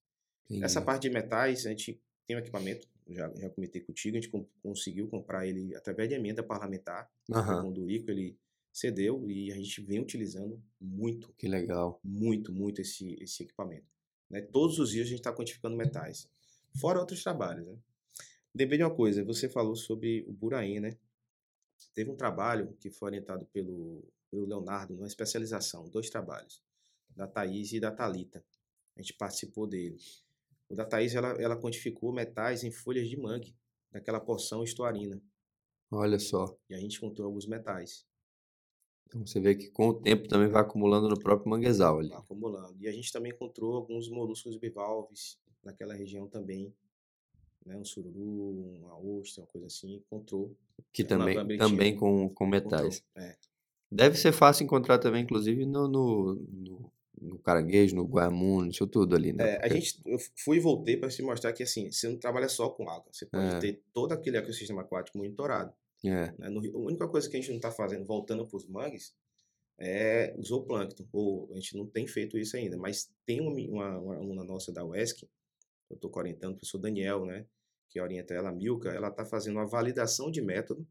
Entendi. 0.45 0.63
Essa 0.63 0.81
parte 0.81 1.03
de 1.03 1.11
metais, 1.11 1.67
a 1.67 1.69
gente 1.69 2.01
tem 2.25 2.35
um 2.35 2.39
equipamento, 2.39 2.87
já, 3.07 3.31
já 3.35 3.49
comentei 3.51 3.79
contigo, 3.79 4.17
a 4.17 4.19
gente 4.19 4.47
conseguiu 4.63 5.07
comprar 5.09 5.45
ele 5.45 5.75
através 5.75 6.09
de 6.09 6.15
emenda 6.15 6.41
parlamentar. 6.41 7.07
Uhum. 7.29 7.61
Com 7.61 7.69
o 7.69 7.71
Durico, 7.71 8.09
ele 8.09 8.35
cedeu 8.71 9.29
e 9.29 9.51
a 9.51 9.55
gente 9.55 9.79
vem 9.81 9.99
utilizando 9.99 10.59
muito. 10.81 11.31
Que 11.37 11.47
legal. 11.47 11.99
Muito, 12.03 12.51
muito 12.51 12.81
esse, 12.81 13.13
esse 13.21 13.43
equipamento. 13.43 13.92
Né? 14.33 14.41
Todos 14.41 14.79
os 14.79 14.89
dias 14.89 15.05
a 15.05 15.09
gente 15.09 15.19
está 15.19 15.31
quantificando 15.31 15.77
metais. 15.77 16.27
Fora 16.81 16.99
outros 16.99 17.21
trabalhos. 17.21 17.67
Né? 17.67 17.77
Lembrei 18.55 18.79
de 18.79 18.83
uma 18.83 18.93
coisa, 18.93 19.23
você 19.23 19.47
falou 19.47 19.75
sobre 19.75 20.25
o 20.27 20.33
Buraim, 20.33 20.79
né? 20.79 20.97
Teve 21.93 22.09
um 22.09 22.15
trabalho 22.15 22.75
que 22.79 22.89
foi 22.89 23.09
orientado 23.09 23.45
pelo, 23.47 24.03
pelo 24.31 24.45
Leonardo, 24.45 24.95
numa 24.95 25.05
especialização, 25.05 25.87
dois 25.89 26.09
trabalhos, 26.09 26.63
da 27.15 27.27
Thaís 27.27 27.73
e 27.73 27.79
da 27.79 27.91
Talita. 27.91 28.43
A 28.95 29.01
gente 29.01 29.13
participou 29.13 29.67
dele. 29.67 29.97
O 30.67 30.75
da 30.75 30.85
Thaís, 30.85 31.13
ela, 31.13 31.29
ela 31.39 31.59
quantificou 31.59 32.11
metais 32.11 32.63
em 32.63 32.71
folhas 32.71 33.07
de 33.07 33.17
mangue, 33.17 33.55
daquela 33.91 34.19
porção 34.19 34.63
estuarina. 34.63 35.21
Olha 35.91 36.17
só. 36.17 36.57
E 36.67 36.73
a 36.73 36.79
gente 36.79 36.97
encontrou 36.97 37.27
alguns 37.27 37.45
metais. 37.45 38.07
Então 39.13 39.27
você 39.27 39.39
vê 39.39 39.53
que 39.53 39.69
com 39.69 39.89
o 39.89 39.93
tempo 39.93 40.27
também 40.27 40.47
vai 40.47 40.63
acumulando 40.63 41.07
no 41.07 41.19
próprio 41.19 41.47
manguezal 41.47 41.99
ali. 41.99 42.09
Vai 42.09 42.17
acumulando. 42.17 42.75
E 42.79 42.87
a 42.87 42.91
gente 42.91 43.11
também 43.11 43.31
encontrou 43.31 43.75
alguns 43.75 44.09
moluscos 44.09 44.57
bivalves 44.57 45.37
naquela 45.63 45.93
região 45.93 46.27
também. 46.27 46.73
Né? 47.63 47.77
Um 47.77 47.85
sururu, 47.85 48.79
uma 48.79 48.97
ostra, 48.97 49.43
uma 49.43 49.47
coisa 49.47 49.67
assim, 49.67 49.95
encontrou. 49.97 50.55
Que 50.91 51.03
também, 51.03 51.57
também 51.57 51.95
com, 51.95 52.27
com 52.27 52.47
metais. 52.47 53.03
É. 53.15 53.35
Deve 53.91 54.17
ser 54.17 54.31
fácil 54.31 54.63
encontrar 54.63 54.97
também, 54.97 55.23
inclusive, 55.23 55.63
no, 55.63 55.87
no, 55.87 56.33
no, 56.33 56.91
no 57.21 57.37
caranguejo, 57.37 57.95
no 57.95 58.05
guamu, 58.05 58.65
isso 58.65 58.87
tudo 58.87 59.15
ali, 59.15 59.31
né? 59.31 59.51
É, 59.51 59.59
Porque... 59.59 59.65
a 59.65 59.79
gente, 59.79 60.01
eu 60.03 60.17
fui 60.35 60.57
e 60.57 60.59
voltei 60.59 60.97
para 60.97 61.11
se 61.11 61.21
mostrar 61.21 61.53
que, 61.53 61.61
assim, 61.61 61.91
você 61.91 62.09
não 62.09 62.17
trabalha 62.17 62.49
só 62.49 62.69
com 62.69 62.89
água. 62.89 63.05
Você 63.11 63.27
pode 63.27 63.55
é. 63.55 63.59
ter 63.59 63.83
todo 63.93 64.11
aquele 64.11 64.37
ecossistema 64.37 64.81
aquático 64.81 65.19
monitorado. 65.19 65.71
É. 66.03 66.33
Né? 66.37 66.49
No, 66.49 66.59
a 66.59 66.79
única 66.79 67.07
coisa 67.07 67.29
que 67.29 67.37
a 67.37 67.39
gente 67.39 67.49
não 67.49 67.57
está 67.57 67.71
fazendo, 67.71 68.05
voltando 68.05 68.45
para 68.45 68.57
os 68.57 68.67
mangues, 68.67 69.15
é 69.79 70.33
o 70.37 70.43
zooplâncton. 70.43 71.07
Ou 71.11 71.51
a 71.51 71.55
gente 71.55 71.77
não 71.77 71.87
tem 71.87 72.05
feito 72.07 72.37
isso 72.37 72.55
ainda, 72.57 72.77
mas 72.77 73.11
tem 73.25 73.41
uma, 73.41 73.51
uma, 73.51 73.99
uma 73.99 74.15
aluna 74.15 74.43
nossa 74.43 74.71
da 74.71 74.85
UESC, 74.85 75.27
eu 75.89 75.95
estou 75.95 76.11
orientando, 76.15 76.53
o 76.53 76.57
professor 76.57 76.79
Daniel, 76.79 77.25
né? 77.25 77.45
Que 77.89 77.99
orienta 78.01 78.33
ela, 78.33 78.49
a 78.49 78.51
Milka, 78.51 78.89
ela 78.89 79.09
está 79.09 79.23
fazendo 79.23 79.55
uma 79.55 79.67
validação 79.67 80.31
de 80.31 80.41
método 80.41 80.87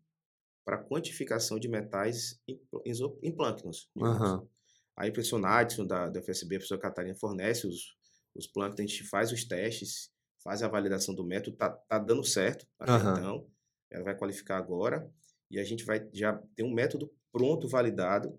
para 0.65 0.79
quantificação 0.79 1.59
de 1.59 1.69
metais 1.69 2.41
em, 2.47 2.61
em, 2.85 2.93
em 3.23 3.33
plânctons. 3.35 3.91
Uhum. 3.97 4.47
Aí 4.97 5.11
o 5.11 5.13
professor 5.13 5.39
Nadson, 5.39 5.87
da, 5.87 6.09
da 6.09 6.23
FSB, 6.23 6.57
a 6.57 6.59
professora 6.59 6.81
Catarina, 6.81 7.15
fornece 7.17 7.67
os, 7.67 7.97
os 8.35 8.47
plânctons, 8.47 8.79
a 8.79 8.87
gente 8.87 9.05
faz 9.05 9.33
os 9.33 9.45
testes, 9.45 10.13
faz 10.45 10.63
a 10.63 10.69
validação 10.69 11.15
do 11.15 11.25
método, 11.25 11.57
tá, 11.57 11.71
tá 11.71 11.99
dando 11.99 12.23
certo 12.23 12.67
até 12.79 12.93
uhum. 12.93 13.13
então 13.19 13.47
ela 13.93 14.05
vai 14.05 14.17
qualificar 14.17 14.57
agora 14.57 15.09
e 15.51 15.59
a 15.59 15.65
gente 15.65 15.85
vai 15.85 16.09
já 16.13 16.33
ter 16.57 16.63
um 16.63 16.73
método 16.73 17.13
pronto, 17.31 17.69
validado, 17.69 18.39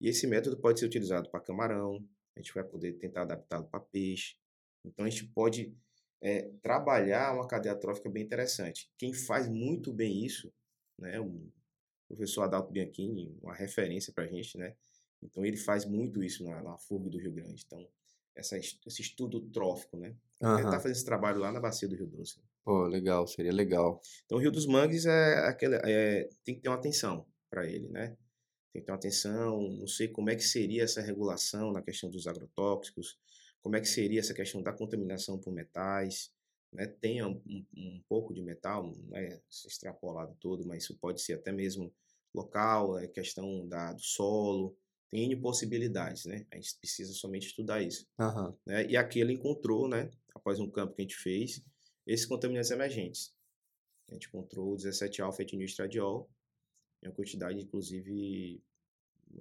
e 0.00 0.08
esse 0.08 0.26
método 0.26 0.56
pode 0.56 0.80
ser 0.80 0.86
utilizado 0.86 1.28
para 1.28 1.40
camarão, 1.40 2.04
a 2.36 2.40
gente 2.40 2.54
vai 2.54 2.64
poder 2.64 2.94
tentar 2.94 3.22
adaptá-lo 3.22 3.66
para 3.66 3.80
peixe. 3.80 4.36
Então 4.84 5.04
a 5.04 5.08
gente 5.08 5.26
pode 5.26 5.74
é, 6.20 6.50
trabalhar 6.62 7.34
uma 7.34 7.46
cadeia 7.46 7.74
trófica 7.74 8.08
bem 8.08 8.22
interessante. 8.22 8.90
Quem 8.96 9.12
faz 9.12 9.48
muito 9.48 9.92
bem 9.92 10.24
isso, 10.24 10.52
né, 10.98 11.20
o 11.20 11.52
professor 12.08 12.42
Adalto 12.42 12.72
Bianchini, 12.72 13.36
uma 13.42 13.54
referência 13.54 14.12
para 14.12 14.24
a 14.24 14.26
gente, 14.28 14.56
né? 14.56 14.76
Então 15.22 15.44
ele 15.44 15.56
faz 15.56 15.84
muito 15.84 16.22
isso 16.22 16.44
na, 16.44 16.62
na 16.62 16.78
FURG 16.78 17.10
do 17.10 17.18
Rio 17.18 17.32
Grande. 17.32 17.64
Então 17.64 17.88
essa, 18.34 18.58
esse 18.58 19.02
estudo 19.02 19.40
trófico, 19.50 19.96
né? 19.96 20.14
Uhum. 20.40 20.56
Está 20.56 20.72
fazendo 20.72 20.92
esse 20.92 21.04
trabalho 21.04 21.38
lá 21.38 21.52
na 21.52 21.60
bacia 21.60 21.88
do 21.88 21.94
Rio 21.94 22.06
Doce. 22.06 22.40
Pô, 22.64 22.86
legal, 22.86 23.26
seria 23.26 23.52
legal. 23.52 24.00
Então 24.24 24.38
o 24.38 24.40
Rio 24.40 24.50
dos 24.50 24.66
Mangues 24.66 25.06
é 25.06 25.46
aquele, 25.46 25.76
é, 25.84 26.28
tem 26.44 26.54
que 26.54 26.60
ter 26.60 26.68
uma 26.68 26.76
atenção 26.76 27.26
para 27.50 27.66
ele, 27.66 27.88
né? 27.88 28.16
Tem 28.72 28.80
que 28.80 28.86
ter 28.86 28.92
uma 28.92 28.98
atenção, 28.98 29.68
não 29.68 29.86
sei 29.86 30.08
como 30.08 30.30
é 30.30 30.36
que 30.36 30.42
seria 30.42 30.84
essa 30.84 31.00
regulação 31.02 31.72
na 31.72 31.82
questão 31.82 32.10
dos 32.10 32.26
agrotóxicos, 32.26 33.18
como 33.60 33.76
é 33.76 33.80
que 33.80 33.88
seria 33.88 34.20
essa 34.20 34.34
questão 34.34 34.62
da 34.62 34.72
contaminação 34.72 35.38
por 35.38 35.52
metais, 35.52 36.32
né? 36.72 36.86
Tem 36.86 37.22
um, 37.24 37.40
um, 37.46 37.66
um 37.76 38.02
pouco 38.08 38.32
de 38.32 38.42
metal, 38.42 38.84
não 38.84 39.16
é 39.16 39.40
extrapolado 39.66 40.34
todo, 40.40 40.66
mas 40.66 40.84
isso 40.84 40.96
pode 40.98 41.20
ser 41.20 41.34
até 41.34 41.52
mesmo 41.52 41.92
local, 42.34 42.98
é 42.98 43.06
questão 43.06 43.66
da, 43.68 43.92
do 43.92 44.00
solo, 44.00 44.76
tem 45.12 45.24
N 45.24 45.36
possibilidades, 45.36 46.24
né? 46.24 46.46
A 46.50 46.56
gente 46.56 46.78
precisa 46.78 47.12
somente 47.12 47.48
estudar 47.48 47.82
isso. 47.82 48.08
Uhum. 48.18 48.56
Né? 48.66 48.86
E 48.86 48.96
aqui 48.96 49.20
ele 49.20 49.34
encontrou, 49.34 49.86
né? 49.86 50.10
Após 50.34 50.58
um 50.58 50.70
campo 50.70 50.94
que 50.94 51.02
a 51.02 51.04
gente 51.04 51.16
fez, 51.16 51.62
esses 52.06 52.24
contaminantes 52.24 52.70
emergentes. 52.70 53.34
A 54.08 54.14
gente 54.14 54.28
encontrou 54.28 54.74
17 54.74 55.20
alfa-etilneoestradiol, 55.20 56.30
em 57.02 57.08
uma 57.08 57.14
quantidade, 57.14 57.60
inclusive, 57.60 58.62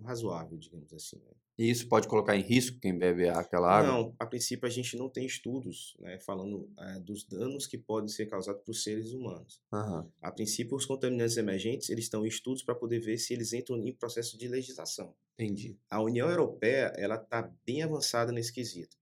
razoável, 0.04 0.58
digamos 0.58 0.94
assim. 0.94 1.18
Né? 1.18 1.32
E 1.58 1.70
isso 1.70 1.88
pode 1.88 2.08
colocar 2.08 2.36
em 2.36 2.42
risco 2.42 2.80
quem 2.80 2.98
bebe 2.98 3.28
aquela 3.30 3.70
água? 3.70 3.92
Não, 3.92 4.16
a 4.20 4.26
princípio 4.26 4.68
a 4.68 4.70
gente 4.70 4.96
não 4.98 5.10
tem 5.10 5.26
estudos 5.26 5.96
né, 6.00 6.20
falando 6.20 6.70
é, 6.80 7.00
dos 7.00 7.24
danos 7.24 7.68
que 7.68 7.78
podem 7.78 8.08
ser 8.08 8.26
causados 8.28 8.64
para 8.64 8.72
os 8.72 8.84
seres 8.84 9.14
humanos. 9.14 9.62
Uhum. 9.72 10.10
A 10.22 10.32
princípio, 10.32 10.76
os 10.76 10.86
contaminantes 10.86 11.38
emergentes 11.38 11.90
eles 11.90 12.06
estão 12.06 12.26
em 12.26 12.30
estudos 12.30 12.64
para 12.64 12.76
poder 12.76 13.00
ver 13.00 13.18
se 13.18 13.34
eles 13.34 13.54
entram 13.54 13.78
em 13.78 13.94
processo 13.94 14.38
de 14.38 14.48
legislação. 14.48 15.14
Entendi. 15.38 15.78
A 15.90 16.02
União 16.02 16.30
Europeia 16.30 16.94
ela 16.96 17.16
está 17.16 17.52
bem 17.66 17.84
avançada 17.84 18.32
nesse 18.32 18.54
quesito. 18.54 18.98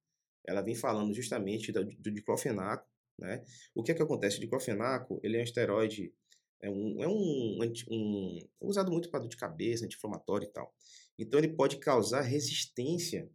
Ela 0.46 0.62
vem 0.62 0.76
falando 0.76 1.14
justamente 1.14 1.72
do, 1.72 1.86
do 1.86 2.12
diclofenaco. 2.12 2.88
Né? 3.18 3.44
O 3.76 3.84
que 3.84 3.92
é 3.92 3.96
que 3.96 4.02
acontece? 4.02 4.38
O 4.38 4.40
diclofenaco 4.40 5.20
ele 5.22 5.38
é 5.38 5.42
um 5.42 5.44
esteroide 5.44 6.14
é 6.62 6.70
um, 6.70 7.04
é 7.04 7.08
um, 7.08 7.60
um 7.90 8.68
usado 8.68 8.92
muito 8.92 9.10
para 9.10 9.20
dor 9.20 9.30
de 9.30 9.38
cabeça, 9.38 9.86
anti-inflamatório 9.86 10.46
e 10.46 10.52
tal. 10.52 10.74
Então 11.18 11.40
ele 11.40 11.50
pode 11.50 11.78
causar 11.78 12.22
resistência 12.22 13.30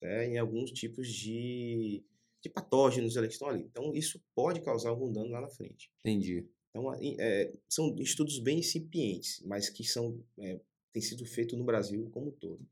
né, 0.00 0.28
em 0.28 0.38
alguns 0.38 0.70
tipos 0.70 1.08
de, 1.08 2.04
de 2.42 2.48
patógenos 2.48 3.14
que 3.16 3.26
estão 3.26 3.48
ali. 3.48 3.64
Então 3.64 3.94
isso 3.94 4.22
pode 4.34 4.60
causar 4.60 4.90
algum 4.90 5.12
dano 5.12 5.30
lá 5.30 5.40
na 5.40 5.48
frente. 5.48 5.90
Entendi. 6.00 6.48
Então 6.70 6.92
é, 6.94 7.52
são 7.68 7.94
estudos 7.98 8.38
bem 8.38 8.60
incipientes, 8.60 9.42
mas 9.44 9.68
que 9.68 9.84
são 9.84 10.22
é, 10.38 10.60
têm 10.92 11.02
sido 11.02 11.24
feitos 11.24 11.58
no 11.58 11.64
Brasil 11.64 12.08
como 12.10 12.28
um 12.28 12.32
todo. 12.32 12.62
O 12.62 12.68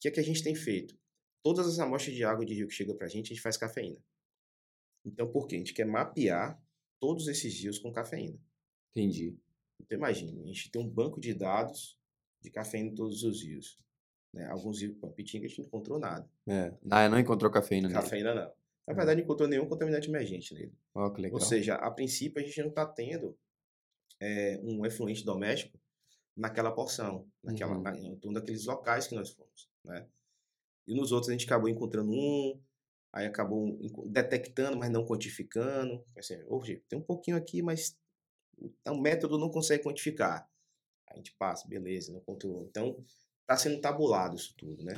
que 0.00 0.08
é 0.08 0.10
que 0.10 0.20
a 0.20 0.24
gente 0.24 0.42
tem 0.42 0.54
feito? 0.54 0.98
Todas 1.42 1.66
as 1.66 1.78
amostras 1.78 2.14
de 2.14 2.24
água 2.24 2.44
de 2.44 2.54
rio 2.54 2.68
que 2.68 2.74
chega 2.74 2.94
para 2.94 3.06
a 3.06 3.10
gente, 3.10 3.26
a 3.26 3.34
gente 3.34 3.42
faz 3.42 3.56
cafeína. 3.56 3.98
Então 5.04 5.30
por 5.30 5.46
quê? 5.46 5.56
A 5.56 5.58
gente 5.58 5.74
quer 5.74 5.86
mapear 5.86 6.62
todos 7.00 7.26
esses 7.28 7.60
rios 7.60 7.78
com 7.78 7.92
cafeína. 7.92 8.38
Entendi. 8.94 9.36
Então 9.80 9.98
imagine, 9.98 10.42
a 10.42 10.46
gente 10.46 10.70
tem 10.70 10.80
um 10.80 10.88
banco 10.88 11.20
de 11.20 11.34
dados 11.34 11.98
de 12.40 12.50
cafeína 12.50 12.90
em 12.90 12.94
todos 12.94 13.22
os 13.22 13.42
rios. 13.42 13.78
Né? 14.32 14.46
Alguns 14.46 14.80
rios, 14.80 14.96
Pitinga, 15.14 15.46
a 15.46 15.48
gente 15.48 15.60
não 15.60 15.66
encontrou 15.66 15.98
nada. 15.98 16.28
É. 16.46 16.72
Ah, 16.90 17.08
não 17.08 17.18
encontrou 17.18 17.50
cafeína 17.50 17.88
nele? 17.88 18.00
Cafeína 18.00 18.34
não. 18.34 18.52
Na 18.86 18.94
verdade, 18.94 19.18
não 19.18 19.24
encontrou 19.24 19.48
nenhum 19.48 19.68
contaminante 19.68 20.08
emergente 20.08 20.54
nele. 20.54 20.72
Oh, 20.94 21.10
que 21.10 21.20
legal. 21.20 21.38
Ou 21.38 21.46
seja, 21.46 21.74
a 21.76 21.90
princípio 21.90 22.42
a 22.42 22.44
gente 22.44 22.60
não 22.60 22.68
está 22.68 22.84
tendo 22.84 23.36
é, 24.20 24.60
um 24.62 24.84
efluente 24.84 25.24
doméstico 25.24 25.78
naquela 26.36 26.72
porção, 26.72 27.26
naquela, 27.42 27.76
uhum. 27.76 27.82
na, 27.82 27.96
em 27.96 28.18
um 28.24 28.32
daqueles 28.32 28.64
locais 28.64 29.06
que 29.06 29.14
nós 29.14 29.30
fomos, 29.30 29.68
né? 29.84 30.06
E 30.86 30.94
nos 30.94 31.12
outros 31.12 31.28
a 31.28 31.32
gente 31.32 31.46
acabou 31.46 31.68
encontrando 31.68 32.10
um, 32.10 32.60
aí 33.12 33.26
acabou 33.26 33.78
detectando, 34.06 34.76
mas 34.76 34.90
não 34.90 35.06
quantificando. 35.06 36.04
Assim, 36.16 36.42
hoje 36.48 36.82
tem 36.88 36.98
um 36.98 37.02
pouquinho 37.02 37.36
aqui, 37.36 37.62
mas 37.62 37.96
o 38.58 39.00
método 39.00 39.38
não 39.38 39.50
consegue 39.50 39.82
quantificar. 39.82 40.48
A 41.08 41.16
gente 41.16 41.34
passa, 41.38 41.68
beleza, 41.68 42.12
não 42.12 42.20
controlou. 42.20 42.66
Então, 42.68 42.96
está 43.40 43.56
sendo 43.56 43.80
tabulado 43.80 44.36
isso 44.36 44.54
tudo, 44.56 44.82
né? 44.82 44.94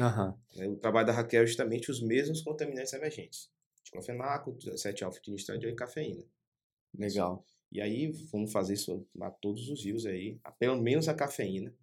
Uhum. 0.56 0.72
O 0.72 0.76
trabalho 0.76 1.06
da 1.06 1.12
Raquel 1.12 1.42
é 1.42 1.46
justamente 1.46 1.90
os 1.90 2.00
mesmos 2.00 2.42
contaminantes 2.42 2.92
emergentes. 2.92 3.50
Diclofenaco, 3.84 4.56
7 4.76 5.04
alfa 5.04 5.20
e 5.28 5.74
cafeína. 5.74 6.24
Legal. 6.96 7.44
E 7.72 7.80
aí, 7.80 8.12
vamos 8.30 8.52
fazer 8.52 8.74
isso 8.74 9.06
a 9.20 9.30
todos 9.30 9.68
os 9.68 9.84
rios 9.84 10.06
aí. 10.06 10.38
Pelo 10.58 10.80
menos 10.80 11.08
a 11.08 11.14
cafeína. 11.14 11.74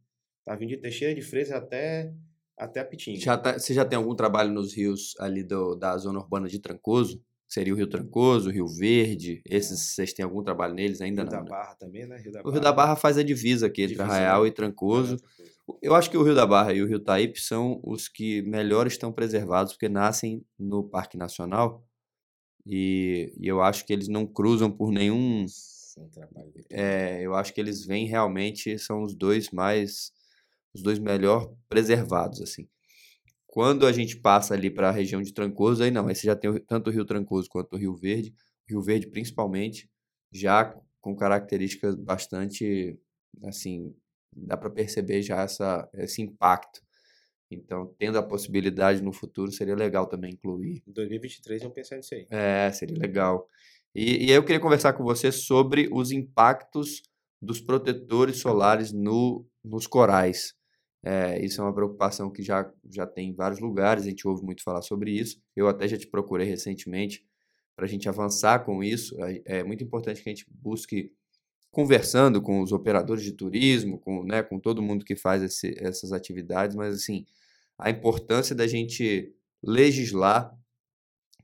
Tá 0.43 0.55
vindo 0.55 0.69
de 0.69 0.77
Teixeira 0.77 1.13
de 1.13 1.21
Freitas 1.21 1.51
até, 1.51 2.13
até 2.57 2.79
a 2.79 2.85
Pitinga. 2.85 3.19
Já 3.19 3.37
tá, 3.37 3.59
você 3.59 3.73
já 3.73 3.85
tem 3.85 3.97
algum 3.97 4.15
trabalho 4.15 4.51
nos 4.51 4.73
rios 4.73 5.15
ali 5.19 5.43
do, 5.43 5.75
da 5.75 5.97
zona 5.97 6.19
urbana 6.19 6.47
de 6.47 6.59
Trancoso? 6.59 7.23
Seria 7.51 7.73
o 7.73 7.75
Rio 7.75 7.87
Trancoso, 7.87 8.47
o 8.47 8.51
Rio 8.51 8.65
Verde. 8.65 9.41
Esses, 9.45 9.93
vocês 9.93 10.13
têm 10.13 10.23
algum 10.23 10.41
trabalho 10.41 10.73
neles 10.73 11.01
ainda 11.01 11.23
Rio 11.23 11.31
não? 11.31 11.39
Rio 11.39 11.49
da 11.49 11.51
né? 11.51 11.59
Barra 11.59 11.75
também, 11.75 12.07
né? 12.07 12.17
Rio 12.17 12.31
o 12.45 12.49
Rio 12.49 12.61
da 12.61 12.71
Barra 12.71 12.95
faz 12.95 13.17
a 13.17 13.23
divisa 13.23 13.67
aqui 13.67 13.81
entre 13.81 14.01
Arraial 14.01 14.43
né? 14.43 14.47
e 14.47 14.51
Trancoso. 14.53 15.17
Eu 15.81 15.93
acho 15.93 16.09
que 16.09 16.15
o 16.15 16.23
Rio 16.23 16.33
da 16.33 16.45
Barra 16.45 16.71
e 16.71 16.81
o 16.81 16.87
Rio 16.87 17.01
Taípe 17.01 17.41
são 17.41 17.81
os 17.83 18.07
que 18.07 18.41
melhor 18.43 18.87
estão 18.87 19.11
preservados, 19.11 19.73
porque 19.73 19.89
nascem 19.89 20.45
no 20.57 20.81
Parque 20.81 21.17
Nacional 21.17 21.85
E, 22.65 23.33
e 23.37 23.49
eu 23.49 23.61
acho 23.61 23.85
que 23.85 23.91
eles 23.91 24.07
não 24.07 24.25
cruzam 24.25 24.71
por 24.71 24.89
nenhum. 24.89 25.45
É, 26.69 27.21
eu 27.21 27.35
acho 27.35 27.53
que 27.53 27.59
eles 27.59 27.85
vêm 27.85 28.07
realmente, 28.07 28.79
são 28.79 29.03
os 29.03 29.13
dois 29.13 29.51
mais. 29.51 30.13
os 30.73 30.81
dois 30.81 30.99
melhor 30.99 31.53
preservados, 31.67 32.41
assim. 32.41 32.65
Quando 33.51 33.85
a 33.85 33.91
gente 33.91 34.15
passa 34.15 34.53
ali 34.53 34.69
para 34.69 34.87
a 34.87 34.91
região 34.91 35.21
de 35.21 35.33
Trancoso, 35.33 35.83
aí 35.83 35.91
não, 35.91 36.07
aí 36.07 36.15
você 36.15 36.25
já 36.25 36.37
tem 36.37 36.57
tanto 36.61 36.89
o 36.89 36.93
Rio 36.93 37.03
Trancoso 37.03 37.49
quanto 37.49 37.73
o 37.73 37.77
Rio 37.77 37.93
Verde, 37.93 38.33
Rio 38.65 38.81
Verde 38.81 39.07
principalmente, 39.07 39.89
já 40.31 40.73
com 41.01 41.13
características 41.13 41.93
bastante, 41.95 42.97
assim, 43.43 43.93
dá 44.33 44.55
para 44.55 44.69
perceber 44.69 45.21
já 45.21 45.41
essa, 45.41 45.89
esse 45.95 46.21
impacto. 46.21 46.79
Então, 47.51 47.93
tendo 47.99 48.17
a 48.17 48.23
possibilidade 48.23 49.03
no 49.03 49.11
futuro, 49.11 49.51
seria 49.51 49.75
legal 49.75 50.07
também 50.07 50.31
incluir. 50.31 50.81
Em 50.87 50.93
2023 50.93 51.61
vamos 51.61 51.75
pensar 51.75 51.97
nisso 51.97 52.15
aí. 52.15 52.25
É, 52.29 52.71
seria 52.71 52.97
legal. 52.97 53.49
E, 53.93 54.27
e 54.27 54.29
aí 54.29 54.37
eu 54.37 54.45
queria 54.45 54.61
conversar 54.61 54.93
com 54.93 55.03
você 55.03 55.29
sobre 55.29 55.89
os 55.91 56.13
impactos 56.13 57.01
dos 57.41 57.59
protetores 57.59 58.37
solares 58.37 58.93
no, 58.93 59.45
nos 59.61 59.87
corais. 59.87 60.53
É, 61.03 61.43
isso 61.43 61.59
é 61.59 61.63
uma 61.63 61.73
preocupação 61.73 62.29
que 62.29 62.43
já, 62.43 62.71
já 62.89 63.07
tem 63.07 63.29
em 63.29 63.33
vários 63.33 63.59
lugares, 63.59 64.05
a 64.05 64.09
gente 64.09 64.27
ouve 64.27 64.43
muito 64.43 64.63
falar 64.63 64.81
sobre 64.81 65.11
isso. 65.11 65.41
Eu 65.55 65.67
até 65.67 65.87
já 65.87 65.97
te 65.97 66.07
procurei 66.07 66.47
recentemente 66.47 67.25
para 67.75 67.85
a 67.85 67.87
gente 67.87 68.07
avançar 68.07 68.59
com 68.65 68.83
isso. 68.83 69.15
É, 69.45 69.63
muito 69.63 69.83
importante 69.83 70.21
que 70.21 70.29
a 70.29 70.33
gente 70.33 70.45
busque 70.49 71.11
conversando 71.71 72.41
com 72.41 72.61
os 72.61 72.71
operadores 72.71 73.23
de 73.23 73.31
turismo, 73.31 73.97
com, 73.97 74.23
né, 74.23 74.43
com 74.43 74.59
todo 74.59 74.81
mundo 74.81 75.05
que 75.05 75.15
faz 75.15 75.41
esse, 75.41 75.73
essas 75.79 76.11
atividades, 76.11 76.75
mas 76.75 76.93
assim, 76.95 77.25
a 77.77 77.89
importância 77.89 78.53
da 78.53 78.67
gente 78.67 79.33
legislar 79.63 80.55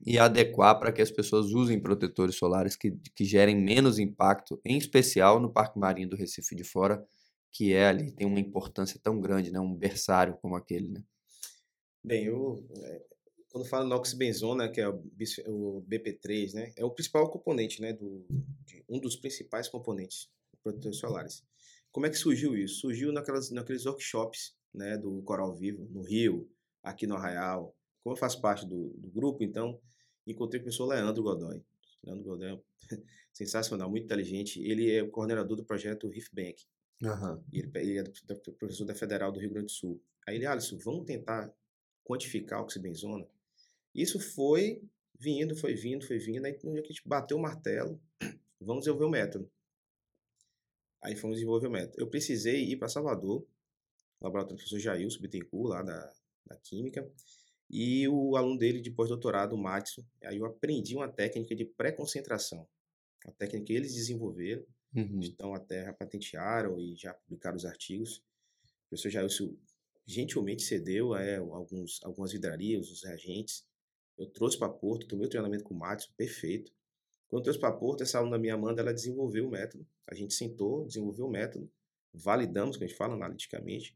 e 0.04 0.18
adequar 0.18 0.78
para 0.78 0.92
que 0.92 1.02
as 1.02 1.10
pessoas 1.10 1.52
usem 1.52 1.80
protetores 1.80 2.36
solares 2.36 2.76
que, 2.76 2.92
que 3.14 3.24
gerem 3.24 3.56
menos 3.56 3.98
impacto, 3.98 4.60
em 4.64 4.76
especial 4.78 5.40
no 5.40 5.50
Parque 5.50 5.78
Marinho 5.78 6.10
do 6.10 6.16
Recife 6.16 6.54
de 6.54 6.62
Fora, 6.62 7.04
que 7.52 7.72
é 7.72 7.86
ali, 7.86 8.12
tem 8.12 8.26
uma 8.26 8.40
importância 8.40 9.00
tão 9.02 9.20
grande, 9.20 9.50
né? 9.50 9.58
um 9.60 9.74
berçário 9.74 10.36
como 10.40 10.56
aquele. 10.56 10.88
Né? 10.88 11.04
Bem, 12.04 12.24
eu, 12.24 12.66
é, 12.82 13.02
quando 13.50 13.66
falo 13.66 13.88
noxibenzona, 13.88 14.70
que 14.70 14.80
é 14.80 14.88
o 14.88 15.82
BP3, 15.88 16.54
né, 16.54 16.72
é 16.76 16.84
o 16.84 16.90
principal 16.90 17.28
componente, 17.30 17.80
né, 17.80 17.92
do, 17.92 18.26
um 18.88 19.00
dos 19.00 19.16
principais 19.16 19.68
componentes 19.68 20.30
dos 20.52 20.60
protetores 20.62 20.98
solares. 20.98 21.44
Como 21.90 22.06
é 22.06 22.10
que 22.10 22.16
surgiu 22.16 22.56
isso? 22.56 22.80
Surgiu 22.80 23.12
naquelas, 23.12 23.50
naqueles 23.50 23.86
workshops 23.86 24.54
né, 24.72 24.96
do 24.96 25.22
Coral 25.22 25.54
Vivo, 25.54 25.88
no 25.90 26.02
Rio, 26.02 26.48
aqui 26.82 27.06
no 27.06 27.16
Arraial. 27.16 27.74
Como 28.02 28.14
eu 28.14 28.18
faço 28.18 28.40
parte 28.40 28.66
do, 28.66 28.90
do 28.96 29.08
grupo, 29.08 29.42
então, 29.42 29.80
encontrei 30.26 30.60
o 30.60 30.64
professor 30.64 30.86
Leandro 30.86 31.22
Godoy. 31.22 31.64
Leandro 32.04 32.24
Godoy 32.24 32.52
é 32.52 32.60
sensacional, 33.32 33.90
muito 33.90 34.04
inteligente. 34.04 34.62
Ele 34.62 34.90
é 34.92 35.02
o 35.02 35.10
coordenador 35.10 35.56
do 35.56 35.64
projeto 35.64 36.08
Riff 36.08 36.30
Uhum. 37.02 37.44
Ele, 37.52 37.70
ele, 37.76 37.98
é 37.98 38.34
professor 38.58 38.84
da 38.84 38.94
Federal 38.94 39.30
do 39.30 39.38
Rio 39.38 39.50
Grande 39.50 39.66
do 39.66 39.72
Sul. 39.72 40.02
Aí 40.26 40.36
ele, 40.36 40.46
Alisson, 40.46 40.78
vamos 40.78 41.06
tentar 41.06 41.52
quantificar 42.04 42.58
a 42.58 42.62
oxibenzona? 42.62 43.26
Isso 43.94 44.18
foi 44.18 44.82
vindo, 45.18 45.56
foi 45.56 45.74
vindo, 45.74 46.06
foi 46.06 46.18
vindo. 46.18 46.44
Aí 46.44 46.56
a 46.56 46.82
gente 46.86 47.02
bateu 47.06 47.36
o 47.36 47.40
martelo, 47.40 48.00
vamos 48.60 48.80
desenvolver 48.80 49.06
o 49.06 49.10
método. 49.10 49.50
Aí 51.02 51.14
fomos 51.14 51.36
desenvolver 51.36 51.68
o 51.68 51.70
método. 51.70 52.00
Eu 52.00 52.08
precisei 52.08 52.64
ir 52.64 52.76
para 52.76 52.88
Salvador, 52.88 53.46
laboratório 54.20 54.56
do 54.56 54.58
professor 54.58 54.80
Jailson 54.80 55.20
Bittencourt, 55.20 55.70
lá 55.70 55.82
da, 55.82 56.12
da 56.46 56.56
Química, 56.56 57.08
e 57.70 58.08
o 58.08 58.36
aluno 58.36 58.58
dele 58.58 58.80
de 58.80 58.90
pós-doutorado, 58.90 59.54
o 59.54 59.58
Matson. 59.58 60.04
Aí 60.24 60.38
eu 60.38 60.46
aprendi 60.46 60.96
uma 60.96 61.08
técnica 61.08 61.54
de 61.54 61.64
pré-concentração, 61.64 62.66
uma 63.24 63.34
técnica 63.34 63.66
que 63.66 63.72
eles 63.72 63.94
desenvolveram, 63.94 64.64
uhum. 64.94 65.20
então 65.22 65.54
até 65.54 65.92
patentearam 65.92 66.78
e 66.78 66.94
já 66.94 67.14
publicaram 67.14 67.56
os 67.56 67.64
artigos. 67.64 68.18
O 68.86 68.88
professor 68.90 69.10
Jailson 69.10 69.54
gentilmente 70.06 70.62
cedeu 70.62 71.14
é, 71.14 71.36
alguns, 71.36 72.00
algumas 72.02 72.32
vidrarias, 72.32 72.90
os 72.90 73.04
reagentes. 73.04 73.66
Eu 74.16 74.26
trouxe 74.26 74.58
para 74.58 74.68
Porto, 74.68 75.06
tomei 75.06 75.26
o 75.26 75.30
treinamento 75.30 75.64
com 75.64 75.74
o 75.74 75.78
Matson, 75.78 76.10
perfeito. 76.16 76.72
Quando 77.28 77.40
eu 77.40 77.44
trouxe 77.44 77.60
para 77.60 77.72
Porto, 77.72 78.02
essa 78.02 78.18
aluna 78.18 78.38
minha 78.38 78.54
Amanda, 78.54 78.80
ela 78.80 78.92
desenvolveu 78.92 79.46
o 79.46 79.50
método. 79.50 79.86
A 80.06 80.14
gente 80.14 80.32
sentou, 80.32 80.86
desenvolveu 80.86 81.26
o 81.26 81.30
método, 81.30 81.70
validamos, 82.12 82.76
que 82.76 82.84
a 82.84 82.86
gente 82.86 82.96
fala 82.96 83.14
analiticamente, 83.14 83.94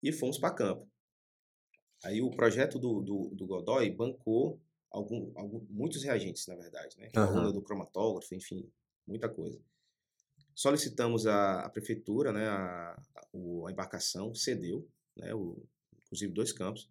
e 0.00 0.12
fomos 0.12 0.38
para 0.38 0.54
campo. 0.54 0.88
Aí 2.04 2.22
o 2.22 2.30
projeto 2.30 2.78
do, 2.78 3.02
do, 3.02 3.34
do 3.34 3.46
Godoy 3.46 3.90
bancou 3.90 4.60
algum, 4.90 5.32
algum, 5.34 5.66
muitos 5.68 6.04
reagentes, 6.04 6.46
na 6.46 6.54
verdade, 6.54 6.96
né? 6.98 7.10
Uhum. 7.16 7.22
A 7.22 7.30
onda 7.30 7.52
do 7.52 7.60
cromatógrafo, 7.60 8.34
enfim, 8.34 8.70
muita 9.06 9.28
coisa. 9.28 9.60
Solicitamos 10.58 11.24
a, 11.24 11.60
a 11.60 11.70
prefeitura, 11.70 12.32
né? 12.32 12.48
A, 12.48 13.00
a, 13.14 13.70
embarcação 13.70 14.34
cedeu, 14.34 14.84
né? 15.16 15.32
O, 15.32 15.62
inclusive 16.02 16.32
dois 16.32 16.52
campos. 16.52 16.90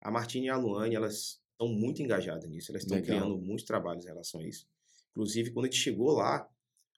A 0.00 0.10
Martina 0.10 0.46
e 0.46 0.48
a 0.48 0.56
Luane, 0.56 0.96
elas 0.96 1.40
estão 1.52 1.68
muito 1.68 2.02
engajadas 2.02 2.50
nisso, 2.50 2.72
elas 2.72 2.82
estão 2.82 3.00
criando 3.00 3.38
muitos 3.38 3.64
trabalhos 3.64 4.04
em 4.04 4.08
relação 4.08 4.40
a 4.40 4.44
isso. 4.44 4.66
Inclusive, 5.12 5.52
quando 5.52 5.66
a 5.66 5.70
gente 5.70 5.80
chegou 5.80 6.10
lá, 6.10 6.50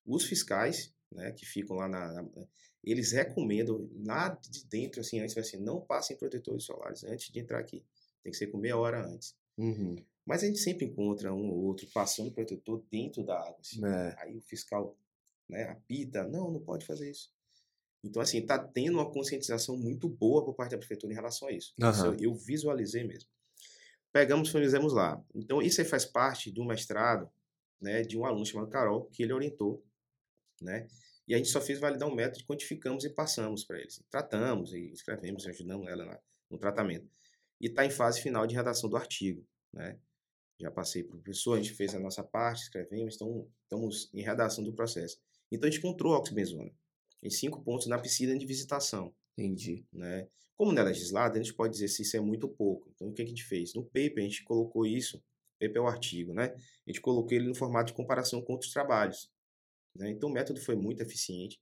os 0.06 0.24
fiscais, 0.24 0.90
né, 1.12 1.32
que 1.32 1.44
ficam 1.44 1.76
lá 1.76 1.86
na, 1.86 2.10
na 2.10 2.46
eles 2.82 3.12
recomendam 3.12 3.86
nada 3.92 4.40
de 4.48 4.64
dentro, 4.64 5.02
assim, 5.02 5.20
antes, 5.20 5.36
assim, 5.36 5.58
não 5.58 5.82
passem 5.82 6.16
protetores 6.16 6.64
solares 6.64 7.04
antes 7.04 7.30
de 7.30 7.40
entrar 7.40 7.58
aqui. 7.58 7.84
Tem 8.22 8.32
que 8.32 8.38
ser 8.38 8.46
com 8.46 8.56
meia 8.56 8.78
hora 8.78 9.06
antes. 9.06 9.36
Uhum. 9.58 9.96
Mas 10.24 10.42
a 10.42 10.46
gente 10.46 10.60
sempre 10.60 10.86
encontra 10.86 11.34
um 11.34 11.50
ou 11.50 11.64
outro 11.64 11.86
passando 11.92 12.32
protetor 12.32 12.82
dentro 12.90 13.22
da 13.22 13.38
água. 13.38 13.58
Assim. 13.60 13.84
É. 13.84 14.16
Aí 14.18 14.34
o 14.34 14.40
fiscal 14.40 14.96
né, 15.48 15.64
apita, 15.64 16.24
não, 16.24 16.50
não 16.50 16.60
pode 16.60 16.84
fazer 16.84 17.10
isso. 17.10 17.30
Então, 18.04 18.22
assim, 18.22 18.44
tá 18.44 18.58
tendo 18.58 18.94
uma 18.94 19.10
conscientização 19.10 19.76
muito 19.76 20.08
boa 20.08 20.44
por 20.44 20.54
parte 20.54 20.72
da 20.72 20.78
prefeitura 20.78 21.12
em 21.12 21.16
relação 21.16 21.48
a 21.48 21.52
isso. 21.52 21.74
Uhum. 21.80 21.90
isso 21.90 22.16
eu, 22.20 22.34
visualizei 22.34 23.04
mesmo. 23.04 23.28
Pegamos, 24.12 24.50
fizemos 24.50 24.92
lá. 24.92 25.22
Então, 25.34 25.60
isso 25.60 25.80
aí 25.80 25.86
faz 25.86 26.04
parte 26.04 26.50
do 26.50 26.64
mestrado 26.64 27.28
né, 27.80 28.02
de 28.02 28.16
um 28.16 28.24
aluno 28.24 28.46
chamado 28.46 28.70
Carol, 28.70 29.06
que 29.06 29.22
ele 29.22 29.32
orientou, 29.32 29.84
né? 30.62 30.86
E 31.28 31.34
a 31.34 31.38
gente 31.38 31.50
só 31.50 31.60
fez 31.60 31.80
validar 31.80 32.08
um 32.08 32.14
método, 32.14 32.44
quantificamos 32.46 33.04
e 33.04 33.10
passamos 33.10 33.64
para 33.64 33.80
eles. 33.80 34.00
Tratamos 34.08 34.72
e 34.72 34.92
escrevemos 34.92 35.44
e 35.44 35.50
ajudamos 35.50 35.88
ela 35.88 36.22
no 36.48 36.56
tratamento. 36.56 37.10
E 37.60 37.66
está 37.66 37.84
em 37.84 37.90
fase 37.90 38.20
final 38.20 38.46
de 38.46 38.54
redação 38.54 38.88
do 38.88 38.96
artigo. 38.96 39.44
Né? 39.72 39.98
Já 40.60 40.70
passei 40.70 41.02
para 41.02 41.16
o 41.16 41.20
professor, 41.20 41.54
a 41.54 41.56
gente 41.56 41.74
fez 41.74 41.94
a 41.94 41.98
nossa 41.98 42.22
parte, 42.22 42.62
escrevemos, 42.62 43.16
então 43.16 43.50
estamos 43.62 44.08
em 44.14 44.22
redação 44.22 44.62
do 44.62 44.72
processo. 44.72 45.20
Então 45.50 45.68
a 45.68 45.70
gente 45.70 45.80
encontrou 45.80 46.14
a 46.14 46.18
oxibenzona 46.18 46.72
em 47.22 47.30
cinco 47.30 47.62
pontos 47.62 47.86
na 47.86 47.98
piscina 47.98 48.36
de 48.36 48.46
visitação. 48.46 49.14
Entendi. 49.36 49.84
Né? 49.92 50.28
Como 50.56 50.72
não 50.72 50.82
é 50.82 50.84
legislado, 50.86 51.38
a 51.38 51.42
gente 51.42 51.54
pode 51.54 51.72
dizer 51.74 51.88
se 51.88 52.02
isso 52.02 52.16
é 52.16 52.20
muito 52.20 52.48
pouco. 52.48 52.90
Então 52.94 53.08
o 53.08 53.12
que 53.12 53.22
a 53.22 53.26
gente 53.26 53.44
fez? 53.44 53.74
No 53.74 53.84
paper 53.84 54.18
a 54.18 54.22
gente 54.22 54.44
colocou 54.44 54.86
isso, 54.86 55.22
paper 55.60 55.76
é 55.76 55.80
o 55.80 55.86
artigo, 55.86 56.32
né? 56.32 56.54
A 56.54 56.90
gente 56.90 57.00
colocou 57.00 57.32
ele 57.36 57.48
no 57.48 57.54
formato 57.54 57.88
de 57.88 57.96
comparação 57.96 58.40
com 58.42 58.52
outros 58.52 58.72
trabalhos. 58.72 59.30
Né? 59.94 60.10
Então 60.10 60.28
o 60.28 60.32
método 60.32 60.60
foi 60.60 60.76
muito 60.76 61.02
eficiente, 61.02 61.60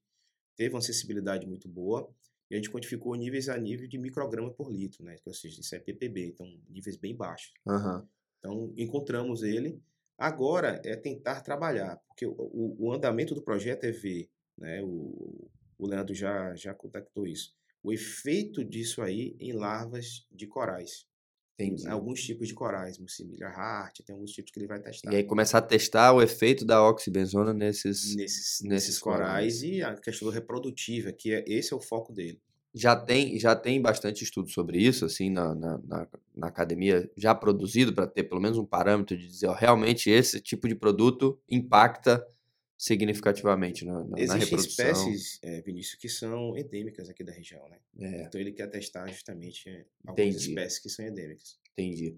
teve 0.57 0.75
uma 0.75 0.79
acessibilidade 0.79 1.47
muito 1.47 1.69
boa 1.69 2.09
e 2.51 2.55
a 2.55 2.57
gente 2.59 2.71
quantificou 2.71 3.15
níveis 3.15 3.49
a 3.49 3.57
nível 3.59 3.89
de 3.89 3.99
micrograma 3.99 4.53
por 4.53 4.71
litro, 4.71 5.05
né? 5.05 5.17
ou 5.25 5.35
seja, 5.35 5.61
isso 5.61 5.75
é 5.75 5.81
ppb, 5.81 6.27
então 6.27 6.47
níveis 6.69 6.97
bem 6.97 7.17
baixos. 7.17 7.53
Uhum. 7.67 8.07
Então 8.39 8.75
encontramos 8.77 9.43
ele. 9.43 9.81
Agora 10.17 10.81
é 10.85 10.97
tentar 10.97 11.41
trabalhar, 11.41 11.97
porque 12.09 12.27
o, 12.27 12.33
o, 12.33 12.87
o 12.87 12.93
andamento 12.93 13.35
do 13.35 13.43
projeto 13.43 13.85
é 13.85 13.91
ver, 13.91 14.29
né? 14.57 14.83
o, 14.83 15.51
o 15.77 15.87
Leandro 15.87 16.15
já, 16.15 16.55
já 16.55 16.73
contactou 16.73 17.27
isso, 17.27 17.53
o 17.83 17.93
efeito 17.93 18.65
disso 18.65 19.03
aí 19.03 19.37
em 19.41 19.53
larvas 19.53 20.27
de 20.31 20.47
corais. 20.47 21.07
Tem 21.57 21.77
alguns 21.87 22.21
tipos 22.21 22.49
de 22.49 22.55
corais, 22.55 22.99
Mucimilha 22.99 23.47
Hart, 23.47 24.01
tem 24.05 24.13
alguns 24.13 24.33
tipos 24.33 24.51
que 24.51 24.59
ele 24.59 24.67
vai 24.67 24.81
testar. 24.81 25.13
E 25.13 25.17
aí 25.17 25.25
começar 25.25 25.59
a 25.59 25.63
testar 25.63 26.13
o 26.13 26.21
efeito 26.21 26.65
da 26.65 26.83
oxibenzona 26.83 27.55
nesses, 27.55 28.17
nesses, 28.17 28.61
nesses 28.63 28.99
corais, 28.99 29.61
corais. 29.61 29.63
e 29.63 29.81
a 29.81 29.95
questão 29.95 30.31
reprodutiva, 30.31 31.13
que 31.13 31.33
é, 31.33 31.45
esse 31.47 31.73
é 31.73 31.77
o 31.77 31.81
foco 31.81 32.13
dele. 32.13 32.41
Já 32.75 32.97
tem, 32.97 33.39
já 33.39 33.55
tem 33.55 33.81
bastante 33.81 34.25
estudo 34.25 34.51
sobre 34.51 34.79
isso, 34.79 35.05
assim, 35.05 35.31
na, 35.31 35.55
na, 35.55 35.79
na, 35.79 36.09
na 36.35 36.47
academia, 36.49 37.09
já 37.17 37.33
produzido, 37.35 37.93
para 37.95 38.07
ter 38.07 38.25
pelo 38.25 38.41
menos 38.41 38.59
um 38.59 38.67
parâmetro 38.67 39.17
de 39.17 39.29
dizer, 39.29 39.47
ó, 39.47 39.53
realmente 39.53 40.11
esse 40.11 40.41
tipo 40.41 40.67
de 40.67 40.75
produto 40.75 41.39
impacta 41.49 42.27
significativamente 42.77 43.85
na, 43.85 44.05
na, 44.05 44.19
Existem 44.19 44.27
na 44.27 44.35
reprodução. 44.45 44.87
espécies, 44.87 45.39
é, 45.43 45.63
Vinícius, 45.63 45.95
que 45.95 46.09
são 46.09 46.57
endêmicas 46.57 47.09
aqui 47.09 47.23
da 47.23 47.33
região, 47.33 47.67
né? 47.69 47.79
É. 48.01 48.23
Então 48.25 48.41
ele 48.41 48.53
quer 48.53 48.67
testar 48.69 49.07
justamente 49.09 49.69
é, 49.69 49.85
algumas 50.05 50.35
Entendi. 50.35 50.49
espécies 50.49 50.79
que 50.81 50.89
são 50.91 51.07
endêmicas. 51.07 51.59
Entendi. 51.73 52.17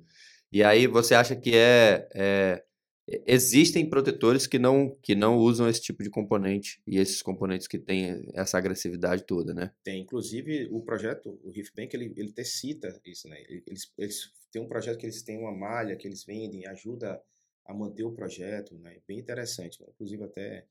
E 0.50 0.62
aí 0.62 0.86
você 0.86 1.14
acha 1.14 1.36
que 1.36 1.54
é, 1.54 2.08
é, 2.14 2.64
existem 3.08 3.88
protetores 3.88 4.46
que 4.46 4.58
não 4.58 4.96
que 5.02 5.14
não 5.14 5.36
usam 5.38 5.68
esse 5.68 5.80
tipo 5.80 6.02
de 6.02 6.10
componente 6.10 6.80
e 6.86 6.98
esses 6.98 7.22
componentes 7.22 7.68
que 7.68 7.78
têm 7.78 8.28
essa 8.34 8.58
agressividade 8.58 9.24
toda, 9.24 9.54
né? 9.54 9.72
Tem, 9.84 10.02
inclusive 10.02 10.68
o 10.72 10.80
projeto, 10.80 11.38
o 11.44 11.50
Reef 11.50 11.70
Bank, 11.74 11.94
ele, 11.94 12.12
ele 12.16 12.30
até 12.30 12.42
cita 12.42 13.00
isso, 13.04 13.28
né? 13.28 13.40
Eles, 13.48 13.92
eles 13.96 14.32
têm 14.50 14.62
um 14.62 14.68
projeto 14.68 14.98
que 14.98 15.06
eles 15.06 15.22
têm 15.22 15.38
uma 15.38 15.56
malha 15.56 15.96
que 15.96 16.06
eles 16.06 16.24
vendem, 16.24 16.66
ajuda 16.66 17.22
a 17.64 17.74
manter 17.74 18.04
o 18.04 18.12
projeto, 18.12 18.76
né? 18.78 18.98
Bem 19.06 19.18
interessante, 19.18 19.80
né? 19.80 19.86
inclusive 19.90 20.24
até 20.24 20.66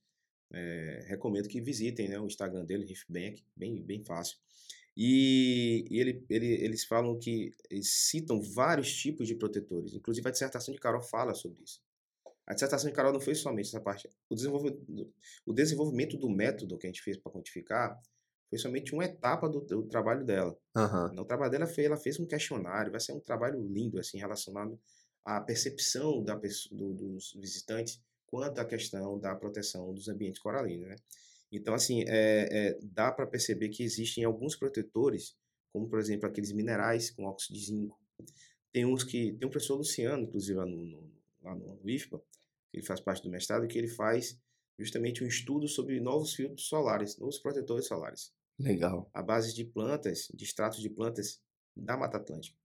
é, 0.51 1.05
recomendo 1.07 1.47
que 1.47 1.61
visitem 1.61 2.09
né, 2.09 2.19
o 2.19 2.27
Instagram 2.27 2.65
dele, 2.65 2.85
Riffbank, 2.85 3.43
bem, 3.55 3.81
bem 3.81 4.03
fácil. 4.03 4.37
E, 4.97 5.85
e 5.89 5.99
ele, 5.99 6.25
ele, 6.29 6.47
eles 6.63 6.85
falam 6.85 7.17
que 7.19 7.51
eles 7.69 7.89
citam 7.89 8.41
vários 8.41 8.95
tipos 8.95 9.27
de 9.27 9.35
protetores, 9.35 9.93
inclusive 9.93 10.27
a 10.27 10.31
dissertação 10.31 10.73
de 10.73 10.79
Carol 10.79 11.01
fala 11.01 11.33
sobre 11.33 11.61
isso. 11.63 11.81
A 12.47 12.53
dissertação 12.53 12.89
de 12.89 12.95
Carol 12.95 13.11
não 13.11 13.19
foi 13.19 13.33
somente 13.33 13.67
essa 13.69 13.81
parte. 13.81 14.09
O 14.29 14.35
desenvolvimento, 14.35 15.13
o 15.45 15.53
desenvolvimento 15.53 16.17
do 16.17 16.29
método 16.29 16.77
que 16.77 16.85
a 16.85 16.89
gente 16.89 17.01
fez 17.01 17.17
para 17.17 17.31
quantificar 17.31 17.99
foi 18.49 18.59
somente 18.59 18.93
uma 18.93 19.03
etapa 19.03 19.49
do, 19.49 19.61
do 19.61 19.87
trabalho 19.87 20.23
dela. 20.23 20.55
Uhum. 20.75 21.21
O 21.21 21.25
trabalho 21.25 21.51
dela 21.51 21.65
foi, 21.65 21.85
ela 21.85 21.97
fez 21.97 22.19
um 22.19 22.27
questionário, 22.27 22.91
vai 22.91 22.99
ser 22.99 23.13
um 23.13 23.19
trabalho 23.19 23.59
lindo 23.59 23.99
assim 23.99 24.19
relacionado 24.19 24.79
à 25.23 25.41
percepção 25.41 26.23
da 26.23 26.35
do, 26.35 26.93
dos 26.93 27.33
visitantes 27.33 27.99
quanto 28.27 28.59
à 28.59 28.65
questão 28.65 29.19
da 29.19 29.35
proteção 29.35 29.93
dos 29.93 30.07
ambientes 30.07 30.39
coralinos, 30.39 30.87
né? 30.87 30.95
Então, 31.51 31.73
assim, 31.73 32.03
é, 32.07 32.47
é, 32.51 32.79
dá 32.81 33.11
para 33.11 33.25
perceber 33.25 33.69
que 33.69 33.83
existem 33.83 34.23
alguns 34.23 34.55
protetores, 34.55 35.35
como, 35.71 35.87
por 35.87 35.99
exemplo, 35.99 36.27
aqueles 36.27 36.51
minerais 36.51 37.11
com 37.11 37.23
óxido 37.25 37.57
de 37.57 37.65
zinco. 37.65 37.99
Tem 38.73 38.85
uns 38.85 39.03
que... 39.03 39.33
Tem 39.33 39.47
um 39.47 39.51
professor 39.51 39.75
Luciano, 39.75 40.23
inclusive, 40.23 40.57
lá 40.57 40.65
no, 40.65 40.83
no, 40.83 41.11
lá 41.41 41.55
no 41.55 41.79
que 42.75 42.79
ele 42.79 42.85
faz 42.85 42.99
parte 42.99 43.23
do 43.23 43.29
mestrado, 43.29 43.67
que 43.67 43.77
ele 43.77 43.87
faz 43.87 44.37
justamente 44.77 45.23
um 45.23 45.27
estudo 45.27 45.65
sobre 45.65 46.01
novos 46.01 46.33
filtros 46.33 46.67
solares, 46.67 47.17
novos 47.17 47.39
protetores 47.39 47.87
solares. 47.87 48.33
Legal. 48.59 49.09
A 49.13 49.23
base 49.23 49.53
de 49.53 49.63
plantas, 49.63 50.27
de 50.33 50.43
extratos 50.43 50.81
de 50.81 50.89
plantas 50.89 51.41
da 51.75 51.95
Mata 51.95 52.17
Atlântica. 52.17 52.57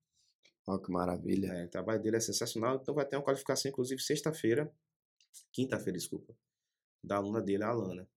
Olha 0.66 0.82
que 0.82 0.90
maravilha. 0.90 1.46
É, 1.52 1.64
o 1.66 1.68
trabalho 1.68 2.02
dele 2.02 2.16
é 2.16 2.20
sensacional, 2.20 2.76
então 2.76 2.94
vai 2.94 3.06
ter 3.06 3.16
uma 3.16 3.22
qualificação, 3.22 3.70
inclusive, 3.70 4.00
sexta-feira, 4.00 4.72
quinta-feira, 5.52 5.96
desculpa, 5.96 6.34
da 7.02 7.16
aluna 7.16 7.40
dele, 7.40 7.62
a 7.62 7.68
Alana. 7.68 8.08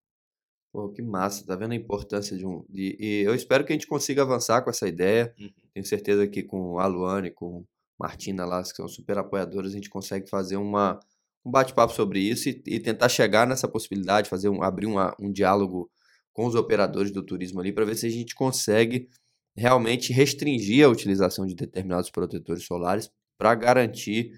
Pô, 0.72 0.90
que 0.90 1.00
massa, 1.00 1.46
tá 1.46 1.54
vendo 1.54 1.72
a 1.72 1.76
importância 1.76 2.36
de 2.36 2.44
um. 2.44 2.64
De, 2.68 2.96
e 2.98 3.22
eu 3.22 3.34
espero 3.34 3.64
que 3.64 3.72
a 3.72 3.76
gente 3.76 3.86
consiga 3.86 4.22
avançar 4.22 4.62
com 4.62 4.70
essa 4.70 4.88
ideia. 4.88 5.32
Uhum. 5.38 5.52
Tenho 5.72 5.86
certeza 5.86 6.26
que 6.26 6.42
com 6.42 6.80
a 6.80 6.86
Luane, 6.86 7.30
com 7.30 7.64
Martina 7.96 8.44
lá, 8.44 8.60
que 8.60 8.70
são 8.70 8.88
super 8.88 9.16
apoiadores, 9.18 9.70
a 9.70 9.74
gente 9.76 9.88
consegue 9.88 10.28
fazer 10.28 10.56
uma, 10.56 10.98
um 11.44 11.50
bate-papo 11.50 11.92
sobre 11.92 12.20
isso 12.20 12.48
e, 12.48 12.62
e, 12.66 12.80
tentar 12.80 13.08
chegar 13.08 13.46
nessa 13.46 13.68
possibilidade, 13.68 14.30
fazer 14.30 14.48
um, 14.48 14.62
abrir 14.62 14.86
uma, 14.86 15.14
um 15.20 15.30
diálogo 15.30 15.90
com 16.32 16.46
os 16.46 16.54
operadores 16.54 17.12
do 17.12 17.22
turismo 17.22 17.60
ali 17.60 17.72
para 17.72 17.84
ver 17.84 17.96
se 17.96 18.06
a 18.06 18.10
gente 18.10 18.34
consegue 18.34 19.08
realmente 19.56 20.12
restringir 20.12 20.84
a 20.84 20.88
utilização 20.88 21.46
de 21.46 21.54
determinados 21.54 22.10
protetores 22.10 22.64
solares 22.64 23.10
para 23.38 23.54
garantir 23.54 24.32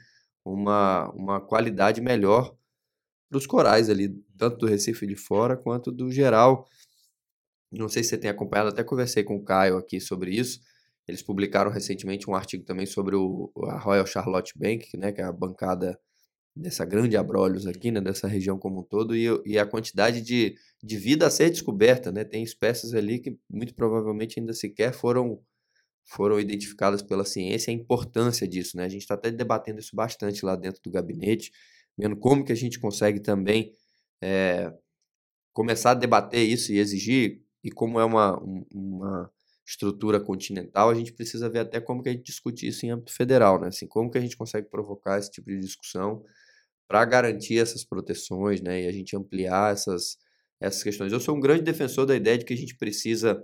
uma, 0.45 1.11
uma 1.13 1.41
qualidade 1.41 2.01
melhor 2.01 2.55
dos 3.31 3.47
corais 3.47 3.89
ali, 3.89 4.11
tanto 4.37 4.59
do 4.59 4.67
Recife 4.67 5.07
de 5.07 5.17
fora 5.17 5.57
quanto 5.57 5.91
do 5.91 6.11
geral. 6.11 6.67
Não 7.73 7.89
sei 7.89 8.03
se 8.03 8.11
você 8.11 8.19
tem 8.19 8.31
acompanhado, 8.31 8.71
até 8.71 8.85
conversei 8.85 9.25
com 9.25 9.37
o 9.37 9.45
Caio 9.45 9.77
aqui 9.77 10.01
sobre 10.01 10.35
isso. 10.35 10.61
Eles 11.09 11.23
publicaram 11.23 11.71
recentemente 11.71 12.29
um 12.29 12.35
artigo 12.35 12.65
também 12.65 12.87
sobre 12.87 13.17
o, 13.17 13.51
a 13.69 13.79
Royal 13.79 14.07
Charlotte 14.07 14.53
Bank, 14.57 14.97
né, 14.97 15.13
que 15.13 15.21
é 15.21 15.25
a 15.25 15.33
bancada 15.33 15.99
dessa 16.57 16.85
grande 16.85 17.17
abrolhos 17.17 17.67
aqui, 17.67 17.91
né, 17.91 18.01
dessa 18.01 18.27
região 18.27 18.59
como 18.59 18.81
um 18.81 18.83
todo, 18.83 19.15
e, 19.15 19.27
e 19.45 19.59
a 19.59 19.67
quantidade 19.67 20.21
de, 20.23 20.57
de 20.83 20.97
vida 20.97 21.27
a 21.27 21.31
ser 21.31 21.51
descoberta. 21.51 22.11
Né? 22.11 22.25
Tem 22.25 22.43
espécies 22.43 22.95
ali 22.95 23.19
que 23.19 23.39
muito 23.51 23.75
provavelmente 23.75 24.41
ainda 24.41 24.55
sequer 24.55 24.95
foram, 24.95 25.39
foram 26.05 26.41
identificadas 26.41 27.03
pela 27.03 27.25
ciência, 27.25 27.71
a 27.71 27.75
importância 27.75 28.49
disso. 28.49 28.77
Né? 28.77 28.85
A 28.85 28.89
gente 28.89 29.03
está 29.03 29.15
até 29.15 29.31
debatendo 29.31 29.81
isso 29.81 29.95
bastante 29.95 30.45
lá 30.45 30.57
dentro 30.57 30.81
do 30.83 30.91
gabinete 30.91 31.53
vendo 31.97 32.17
como 32.17 32.45
que 32.45 32.53
a 32.53 32.57
gente 32.57 32.79
consegue 32.79 33.21
também 33.21 33.73
é, 34.23 34.73
começar 35.53 35.93
a 35.93 35.95
debater 35.95 36.47
isso 36.47 36.73
e 36.73 36.79
exigir, 36.79 37.43
e 37.65 37.71
como 37.71 37.99
é 37.99 38.05
uma, 38.05 38.39
uma 38.73 39.31
estrutura 39.67 40.21
continental, 40.21 40.91
a 40.91 40.95
gente 40.95 41.13
precisa 41.13 41.49
ver 41.49 41.61
até 41.61 41.81
como 41.81 42.03
que 42.03 42.09
a 42.09 42.13
gente 42.13 42.25
discute 42.25 42.67
isso 42.67 42.87
em 42.87 42.91
âmbito 42.91 43.13
federal, 43.13 43.61
né? 43.61 43.69
Assim, 43.69 43.87
como 43.87 44.11
que 44.11 44.19
a 44.19 44.21
gente 44.21 44.37
consegue 44.37 44.69
provocar 44.69 45.19
esse 45.19 45.31
tipo 45.31 45.51
de 45.51 45.59
discussão 45.59 46.23
para 46.89 47.05
garantir 47.05 47.59
essas 47.59 47.85
proteções, 47.85 48.61
né? 48.61 48.83
E 48.83 48.87
a 48.87 48.93
gente 48.93 49.17
ampliar 49.17 49.73
essas, 49.73 50.17
essas 50.61 50.83
questões. 50.83 51.13
Eu 51.13 51.21
sou 51.21 51.37
um 51.37 51.41
grande 51.41 51.63
defensor 51.63 52.07
da 52.07 52.15
ideia 52.15 52.39
de 52.39 52.45
que 52.45 52.55
a 52.55 52.57
gente 52.57 52.77
precisa, 52.77 53.43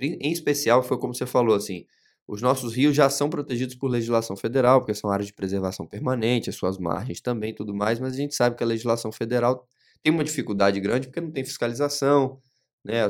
em 0.00 0.32
especial, 0.32 0.82
foi 0.82 0.98
como 0.98 1.14
você 1.14 1.26
falou, 1.26 1.54
assim, 1.54 1.86
os 2.28 2.42
nossos 2.42 2.74
rios 2.74 2.96
já 2.96 3.08
são 3.08 3.30
protegidos 3.30 3.76
por 3.76 3.88
legislação 3.88 4.36
federal, 4.36 4.80
porque 4.80 4.94
são 4.94 5.10
áreas 5.10 5.28
de 5.28 5.32
preservação 5.32 5.86
permanente, 5.86 6.50
as 6.50 6.56
suas 6.56 6.76
margens 6.76 7.20
também 7.20 7.54
tudo 7.54 7.72
mais, 7.72 8.00
mas 8.00 8.14
a 8.14 8.16
gente 8.16 8.34
sabe 8.34 8.56
que 8.56 8.64
a 8.64 8.66
legislação 8.66 9.12
federal 9.12 9.66
tem 10.02 10.12
uma 10.12 10.24
dificuldade 10.24 10.80
grande 10.80 11.06
porque 11.06 11.20
não 11.20 11.30
tem 11.30 11.44
fiscalização. 11.44 12.40
Né? 12.84 13.00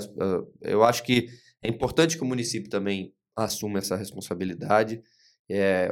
Eu 0.60 0.84
acho 0.84 1.02
que 1.02 1.28
é 1.62 1.68
importante 1.68 2.16
que 2.16 2.22
o 2.22 2.26
município 2.26 2.68
também 2.68 3.12
assuma 3.34 3.78
essa 3.78 3.96
responsabilidade, 3.96 5.02
é, 5.48 5.90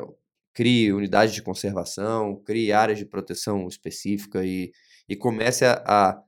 crie 0.55 0.93
unidades 0.93 1.35
de 1.35 1.43
conservação, 1.43 2.41
crie 2.45 2.73
áreas 2.73 2.99
de 2.99 3.05
proteção 3.05 3.67
específica 3.67 4.45
e, 4.45 4.73
e 5.09 5.17
comece 5.17 5.65
a, 5.65 5.83
a, 5.85 6.23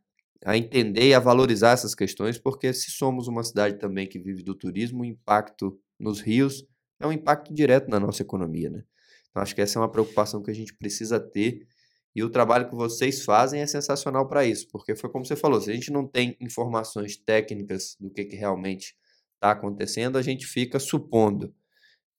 a 0.45 0.57
entender 0.57 1.09
e 1.09 1.15
a 1.15 1.21
valorizar 1.21 1.71
essas 1.71 1.95
questões, 1.95 2.37
porque 2.37 2.73
se 2.73 2.91
somos 2.91 3.29
uma 3.29 3.45
cidade 3.45 3.79
também 3.79 4.07
que 4.07 4.19
vive 4.19 4.43
do 4.43 4.55
turismo, 4.55 5.03
o 5.03 5.05
impacto 5.05 5.79
nos 5.99 6.21
rios 6.21 6.67
é 7.01 7.07
um 7.07 7.13
impacto 7.13 7.55
direto 7.55 7.89
na 7.89 8.01
nossa 8.01 8.23
economia, 8.23 8.69
né? 8.69 8.83
Então 9.31 9.43
acho 9.43 9.55
que 9.55 9.61
essa 9.61 9.79
é 9.79 9.83
uma 9.83 9.91
preocupação 9.91 10.43
que 10.43 10.51
a 10.51 10.55
gente 10.55 10.75
precisa 10.75 11.21
ter 11.21 11.67
e 12.15 12.23
o 12.23 12.31
trabalho 12.31 12.69
que 12.69 12.75
vocês 12.75 13.25
fazem 13.25 13.61
é 13.61 13.67
sensacional 13.67 14.27
para 14.27 14.45
isso, 14.45 14.67
porque 14.73 14.97
foi 14.97 15.11
como 15.11 15.25
você 15.25 15.37
falou, 15.37 15.61
se 15.61 15.71
a 15.71 15.75
gente 15.75 15.93
não 15.93 16.07
tem 16.07 16.35
informações 16.41 17.17
técnicas 17.17 17.95
do 18.01 18.11
que, 18.11 18.25
que 18.25 18.35
realmente 18.35 18.97
está 19.35 19.51
acontecendo, 19.51 20.17
a 20.17 20.23
gente 20.23 20.47
fica 20.47 20.79
supondo. 20.79 21.55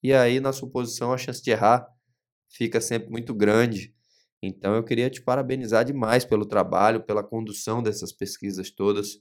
E 0.00 0.12
aí, 0.12 0.38
na 0.38 0.52
suposição, 0.52 1.12
a 1.12 1.18
chance 1.18 1.42
de 1.42 1.50
errar 1.50 1.84
fica 2.48 2.80
sempre 2.80 3.10
muito 3.10 3.34
grande. 3.34 3.94
Então, 4.42 4.74
eu 4.74 4.84
queria 4.84 5.10
te 5.10 5.20
parabenizar 5.20 5.84
demais 5.84 6.24
pelo 6.24 6.46
trabalho, 6.46 7.02
pela 7.02 7.24
condução 7.24 7.82
dessas 7.82 8.12
pesquisas 8.12 8.70
todas, 8.70 9.20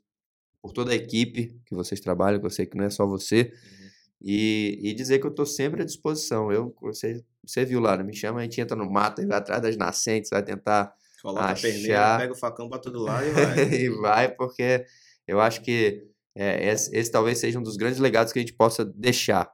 por 0.61 0.71
toda 0.71 0.91
a 0.91 0.95
equipe 0.95 1.59
que 1.65 1.75
vocês 1.75 1.99
trabalham, 1.99 2.39
que 2.39 2.45
eu 2.45 2.51
sei 2.51 2.65
que 2.65 2.77
não 2.77 2.85
é 2.85 2.89
só 2.89 3.05
você. 3.05 3.51
Uhum 3.53 3.87
e, 4.21 4.79
e 4.81 4.93
dizer 4.93 5.19
que 5.19 5.25
eu 5.25 5.31
estou 5.31 5.45
sempre 5.45 5.81
à 5.81 5.85
disposição. 5.85 6.51
Eu, 6.51 6.75
você, 6.81 7.23
você 7.45 7.65
viu 7.65 7.79
lá, 7.79 7.97
me 7.97 8.15
chama, 8.15 8.39
a 8.39 8.43
gente 8.43 8.59
entra 8.59 8.75
no 8.75 8.89
mato, 8.89 9.25
vai 9.27 9.37
atrás 9.37 9.61
das 9.61 9.77
nascentes, 9.77 10.29
vai 10.29 10.43
tentar 10.43 10.93
Coloca 11.21 11.45
achar... 11.45 11.67
a 11.67 11.71
perneira, 11.71 12.17
pega 12.17 12.33
o 12.33 12.37
facão 12.37 12.69
para 12.69 12.79
todo 12.79 12.99
lado 12.99 13.27
e 13.27 13.31
vai. 13.31 13.73
e 13.73 13.89
vai, 13.89 14.35
porque 14.35 14.85
eu 15.27 15.39
acho 15.39 15.61
que 15.61 16.07
é, 16.35 16.69
esse, 16.69 16.95
esse, 16.95 17.11
talvez 17.11 17.39
seja 17.39 17.59
um 17.59 17.63
dos 17.63 17.77
grandes 17.77 17.99
legados 17.99 18.33
que 18.33 18.39
a 18.39 18.41
gente 18.41 18.53
possa 18.53 18.83
deixar. 18.83 19.51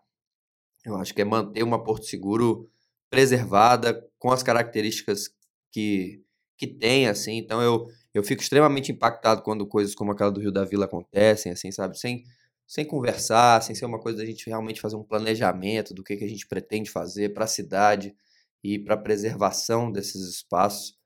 Eu 0.85 0.95
acho 0.97 1.13
que 1.13 1.21
é 1.21 1.25
manter 1.25 1.63
uma 1.63 1.81
Porto 1.81 2.05
Seguro 2.05 2.69
preservada, 3.13 4.03
com 4.17 4.31
as 4.31 4.41
características 4.41 5.29
que, 5.71 6.23
que 6.57 6.65
tem, 6.65 7.07
assim. 7.07 7.37
Então, 7.37 7.61
eu, 7.61 7.85
eu 8.11 8.23
fico 8.23 8.41
extremamente 8.41 8.91
impactado 8.91 9.43
quando 9.43 9.67
coisas 9.67 9.93
como 9.93 10.11
aquela 10.11 10.31
do 10.31 10.41
Rio 10.41 10.51
da 10.51 10.65
Vila 10.65 10.85
acontecem, 10.85 11.51
assim, 11.51 11.71
sabe? 11.71 11.97
Sem 11.99 12.23
sem 12.65 12.85
conversar, 12.85 13.61
sem 13.61 13.75
ser 13.75 13.85
uma 13.85 13.99
coisa 13.99 14.17
da 14.19 14.25
gente 14.25 14.47
realmente 14.47 14.81
fazer 14.81 14.95
um 14.95 15.03
planejamento 15.03 15.93
do 15.93 16.03
que, 16.03 16.15
que 16.15 16.23
a 16.23 16.27
gente 16.27 16.47
pretende 16.47 16.89
fazer 16.89 17.33
para 17.33 17.43
a 17.43 17.47
cidade 17.47 18.15
e 18.63 18.79
para 18.79 18.95
a 18.95 18.97
preservação 18.97 19.91
desses 19.91 20.27
espaços. 20.27 20.97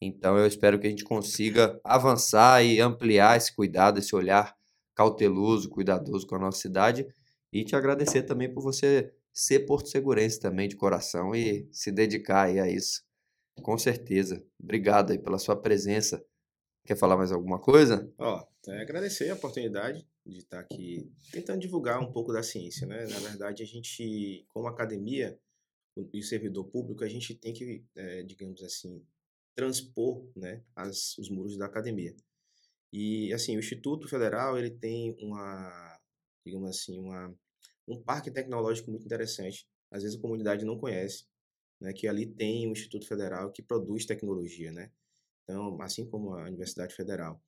Então 0.00 0.38
eu 0.38 0.46
espero 0.46 0.78
que 0.78 0.86
a 0.86 0.90
gente 0.90 1.04
consiga 1.04 1.78
avançar 1.84 2.64
e 2.64 2.80
ampliar 2.80 3.36
esse 3.36 3.54
cuidado, 3.54 3.98
esse 3.98 4.14
olhar 4.14 4.56
cauteloso, 4.94 5.68
cuidadoso 5.68 6.26
com 6.26 6.36
a 6.36 6.38
nossa 6.38 6.60
cidade 6.60 7.06
e 7.52 7.64
te 7.64 7.76
agradecer 7.76 8.22
também 8.22 8.50
por 8.50 8.62
você 8.62 9.12
ser 9.32 9.60
Porto 9.60 9.88
Segurense 9.88 10.40
também 10.40 10.68
de 10.68 10.76
coração 10.76 11.34
e 11.34 11.68
se 11.72 11.90
dedicar 11.90 12.46
aí 12.46 12.58
a 12.58 12.68
isso. 12.68 13.02
Com 13.62 13.76
certeza. 13.76 14.44
Obrigado 14.62 15.12
aí 15.12 15.18
pela 15.18 15.38
sua 15.38 15.60
presença. 15.60 16.24
Quer 16.86 16.96
falar 16.96 17.16
mais 17.16 17.30
alguma 17.30 17.60
coisa? 17.60 18.12
Ó, 18.18 18.42
oh, 18.42 18.70
agradecer 18.72 19.30
a 19.30 19.34
oportunidade 19.34 20.06
de 20.24 20.38
estar 20.38 20.60
aqui 20.60 21.10
tentando 21.30 21.60
divulgar 21.60 22.00
um 22.00 22.10
pouco 22.10 22.32
da 22.32 22.42
ciência, 22.42 22.86
né? 22.86 23.06
Na 23.06 23.18
verdade, 23.18 23.62
a 23.62 23.66
gente, 23.66 24.44
como 24.48 24.66
academia 24.66 25.38
e 26.12 26.22
servidor 26.22 26.64
público, 26.64 27.04
a 27.04 27.08
gente 27.08 27.34
tem 27.34 27.52
que, 27.52 27.84
é, 27.96 28.22
digamos 28.22 28.62
assim, 28.62 29.04
transpor, 29.54 30.26
né, 30.36 30.62
as, 30.74 31.18
os 31.18 31.28
muros 31.28 31.58
da 31.58 31.66
academia. 31.66 32.14
E 32.92 33.32
assim, 33.32 33.56
o 33.56 33.60
Instituto 33.60 34.08
Federal 34.08 34.58
ele 34.58 34.70
tem 34.70 35.16
uma, 35.20 35.98
digamos 36.44 36.70
assim, 36.70 36.98
uma 36.98 37.34
um 37.86 38.00
parque 38.00 38.30
tecnológico 38.30 38.90
muito 38.90 39.04
interessante. 39.04 39.66
Às 39.90 40.02
vezes 40.02 40.18
a 40.18 40.20
comunidade 40.20 40.64
não 40.64 40.78
conhece, 40.78 41.24
né, 41.80 41.92
que 41.92 42.06
ali 42.06 42.26
tem 42.26 42.66
o 42.68 42.72
Instituto 42.72 43.06
Federal 43.06 43.50
que 43.50 43.62
produz 43.62 44.04
tecnologia, 44.04 44.70
né? 44.72 44.90
Então, 45.44 45.80
assim 45.82 46.06
como 46.06 46.34
a 46.34 46.44
Universidade 46.44 46.94
Federal. 46.94 47.42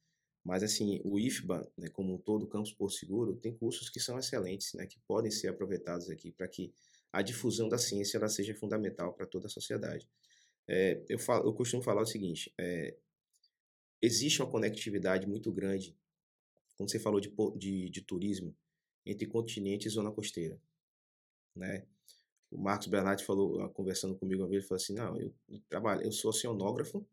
Mas, 0.45 0.63
assim, 0.65 1.01
o 1.05 1.21
IFBA, 1.21 1.71
né, 1.79 1.89
como 1.89 2.15
um 2.15 2.19
todo, 2.19 2.45
o 2.45 2.49
Campus 2.49 2.73
Porto 2.73 2.95
Seguro, 2.95 3.37
tem 3.37 3.57
cursos 3.57 3.89
que 3.89 4.01
são 4.01 4.19
excelentes, 4.19 4.75
né, 4.75 4.87
que 4.87 4.99
podem 5.07 5.31
ser 5.31 5.49
aproveitados 5.49 6.11
aqui 6.11 6.33
para 6.33 6.49
que 6.49 6.75
a 7.13 7.23
difusão 7.23 7.69
da 7.69 7.79
ciência 7.79 8.17
ela 8.17 8.29
seja 8.29 8.55
fundamental 8.55 9.13
para 9.13 9.27
toda 9.27 9.47
a 9.47 9.51
sociedade. 9.51 10.09
É, 10.67 11.05
eu, 11.09 11.19
falo, 11.19 11.47
eu 11.49 11.53
costumo 11.53 11.83
falar 11.83 12.03
o 12.03 12.07
seguinte: 12.07 12.53
é, 12.59 12.97
existe 14.01 14.43
uma 14.43 14.51
conectividade 14.51 15.27
muito 15.29 15.53
grande, 15.53 15.97
quando 16.77 16.91
você 16.91 16.99
falou 16.99 17.21
de, 17.21 17.33
de, 17.57 17.91
de 17.91 18.01
turismo, 18.03 18.57
entre 19.05 19.27
continente 19.27 19.87
e 19.87 19.91
zona 19.91 20.11
costeira. 20.11 20.59
Né? 21.55 21.85
O 22.51 22.59
Marcos 22.59 22.87
Bernardi 22.87 23.25
falou, 23.25 23.69
conversando 23.71 24.15
comigo 24.15 24.43
uma 24.43 24.49
vez, 24.49 24.61
ele 24.63 24.69
falou 24.69 24.83
assim: 24.83 24.95
Não, 24.95 25.19
eu, 25.19 25.33
eu 25.49 25.61
trabalho, 25.69 26.03
eu 26.03 26.13
sou 26.13 26.31
oceanógrafo 26.31 27.05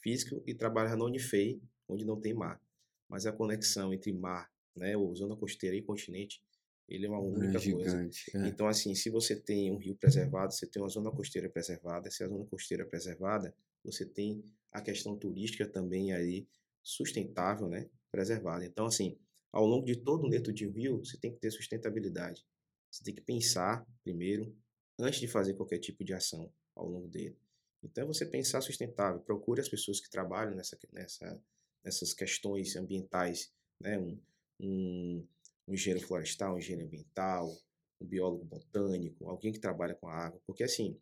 físico 0.00 0.42
e 0.46 0.54
trabalho 0.54 0.96
na 0.96 1.04
Unifei, 1.04 1.60
onde 1.88 2.04
não 2.04 2.20
tem 2.20 2.34
mar. 2.34 2.60
Mas 3.08 3.26
a 3.26 3.32
conexão 3.32 3.92
entre 3.92 4.12
mar, 4.12 4.50
né, 4.74 4.96
ou 4.96 5.14
zona 5.14 5.36
costeira 5.36 5.76
e 5.76 5.82
continente, 5.82 6.42
ele 6.88 7.06
é 7.06 7.08
uma 7.08 7.20
única 7.20 7.56
é 7.56 7.60
gigante, 7.60 8.30
coisa. 8.30 8.46
É. 8.46 8.48
Então, 8.48 8.66
assim, 8.66 8.94
se 8.94 9.08
você 9.08 9.36
tem 9.36 9.70
um 9.70 9.78
rio 9.78 9.94
preservado, 9.94 10.52
você 10.52 10.66
tem 10.66 10.82
uma 10.82 10.88
zona 10.88 11.10
costeira 11.10 11.48
preservada. 11.48 12.10
Se 12.10 12.22
a 12.22 12.28
zona 12.28 12.44
costeira 12.46 12.82
é 12.82 12.86
preservada, 12.86 13.54
você 13.84 14.04
tem 14.04 14.44
a 14.70 14.80
questão 14.80 15.16
turística 15.16 15.66
também 15.66 16.12
aí 16.12 16.46
sustentável, 16.82 17.68
né, 17.68 17.88
preservada. 18.10 18.64
Então, 18.64 18.86
assim, 18.86 19.16
ao 19.52 19.66
longo 19.66 19.84
de 19.84 19.96
todo 19.96 20.24
o 20.24 20.28
leito 20.28 20.52
de 20.52 20.66
rio, 20.66 21.04
você 21.04 21.16
tem 21.18 21.32
que 21.32 21.38
ter 21.38 21.50
sustentabilidade. 21.50 22.44
Você 22.90 23.04
tem 23.04 23.14
que 23.14 23.20
pensar 23.20 23.86
primeiro, 24.02 24.54
antes 24.98 25.20
de 25.20 25.28
fazer 25.28 25.54
qualquer 25.54 25.78
tipo 25.78 26.04
de 26.04 26.14
ação 26.14 26.52
ao 26.74 26.88
longo 26.88 27.08
dele. 27.08 27.38
Então, 27.82 28.04
é 28.04 28.06
você 28.06 28.24
pensar 28.24 28.60
sustentável. 28.60 29.20
Procure 29.20 29.60
as 29.60 29.68
pessoas 29.68 30.00
que 30.00 30.08
trabalham 30.08 30.54
nessa, 30.54 30.78
nessa, 30.92 31.42
nessas 31.84 32.14
questões 32.14 32.76
ambientais, 32.76 33.52
né, 33.80 33.98
um, 33.98 34.20
um 34.60 35.26
um 35.66 35.74
engenheiro 35.74 36.06
florestal, 36.06 36.54
um 36.54 36.58
engenheiro 36.58 36.86
ambiental, 36.86 37.56
um 38.00 38.06
biólogo 38.06 38.44
botânico, 38.44 39.28
alguém 39.28 39.52
que 39.52 39.60
trabalha 39.60 39.94
com 39.94 40.08
a 40.08 40.14
água, 40.14 40.40
porque 40.46 40.64
assim, 40.64 40.98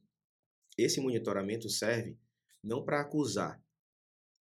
esse 0.76 1.00
monitoramento 1.00 1.68
serve 1.68 2.16
não 2.62 2.84
para 2.84 3.00
acusar, 3.00 3.62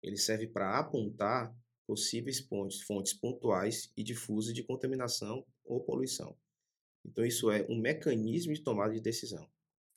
ele 0.03 0.17
serve 0.17 0.47
para 0.47 0.79
apontar 0.79 1.55
possíveis 1.93 2.41
pontos, 2.41 2.81
fontes 2.81 3.13
pontuais 3.13 3.93
e 3.95 4.03
difusas 4.03 4.55
de 4.55 4.63
contaminação 4.63 5.45
ou 5.63 5.79
poluição. 5.79 6.35
Então, 7.05 7.23
isso 7.23 7.51
é 7.51 7.67
um 7.69 7.79
mecanismo 7.79 8.55
de 8.55 8.63
tomada 8.63 8.95
de 8.95 9.01
decisão. 9.01 9.47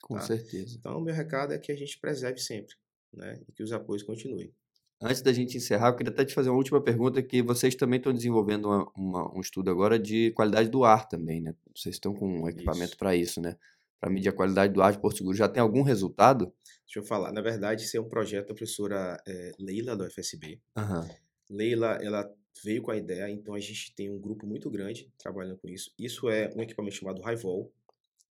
Com 0.01 0.15
tá? 0.15 0.21
certeza. 0.21 0.75
Então, 0.77 0.97
o 0.97 1.01
meu 1.01 1.15
recado 1.15 1.53
é 1.53 1.57
que 1.57 1.71
a 1.71 1.75
gente 1.75 1.97
preserve 1.97 2.37
sempre, 2.39 2.75
né? 3.13 3.41
E 3.47 3.53
que 3.53 3.63
os 3.63 3.71
apoios 3.71 4.03
continuem. 4.03 4.53
Antes 5.01 5.21
da 5.21 5.31
gente 5.31 5.55
encerrar, 5.55 5.89
eu 5.89 5.95
queria 5.95 6.11
até 6.11 6.25
te 6.25 6.33
fazer 6.33 6.49
uma 6.49 6.57
última 6.57 6.83
pergunta, 6.83 7.23
que 7.23 7.41
vocês 7.41 7.75
também 7.75 7.97
estão 7.97 8.13
desenvolvendo 8.13 8.65
uma, 8.65 8.91
uma, 8.93 9.37
um 9.37 9.39
estudo 9.39 9.69
agora 9.69 9.97
de 9.97 10.31
qualidade 10.31 10.67
do 10.67 10.83
ar 10.83 11.07
também, 11.07 11.39
né? 11.39 11.55
Vocês 11.73 11.95
estão 11.95 12.13
com 12.13 12.41
um 12.41 12.49
equipamento 12.49 12.97
para 12.97 13.15
isso, 13.15 13.39
né? 13.39 13.55
Para 14.01 14.09
medir 14.09 14.27
a 14.27 14.33
qualidade 14.33 14.73
do 14.73 14.81
ar 14.81 14.91
de 14.91 14.99
Porto 14.99 15.17
Seguro. 15.19 15.37
Já 15.37 15.47
tem 15.47 15.61
algum 15.61 15.81
resultado? 15.81 16.53
Deixa 16.85 16.99
eu 16.99 17.03
falar. 17.03 17.31
Na 17.31 17.41
verdade, 17.41 17.83
isso 17.83 17.95
é 17.95 18.01
um 18.01 18.09
projeto 18.09 18.49
da 18.49 18.53
professora 18.53 19.17
é, 19.25 19.51
Leila, 19.57 19.95
do 19.95 20.09
FSB. 20.09 20.59
Uhum. 20.77 21.24
Leila, 21.49 21.99
ela 22.01 22.31
veio 22.63 22.81
com 22.81 22.91
a 22.91 22.97
ideia, 22.97 23.29
então 23.29 23.53
a 23.53 23.59
gente 23.59 23.93
tem 23.93 24.09
um 24.09 24.19
grupo 24.19 24.47
muito 24.47 24.69
grande 24.69 25.11
trabalhando 25.17 25.57
com 25.57 25.67
isso. 25.67 25.93
Isso 25.99 26.29
é 26.29 26.51
um 26.55 26.61
equipamento 26.61 26.95
chamado 26.95 27.21
Highvol, 27.21 27.71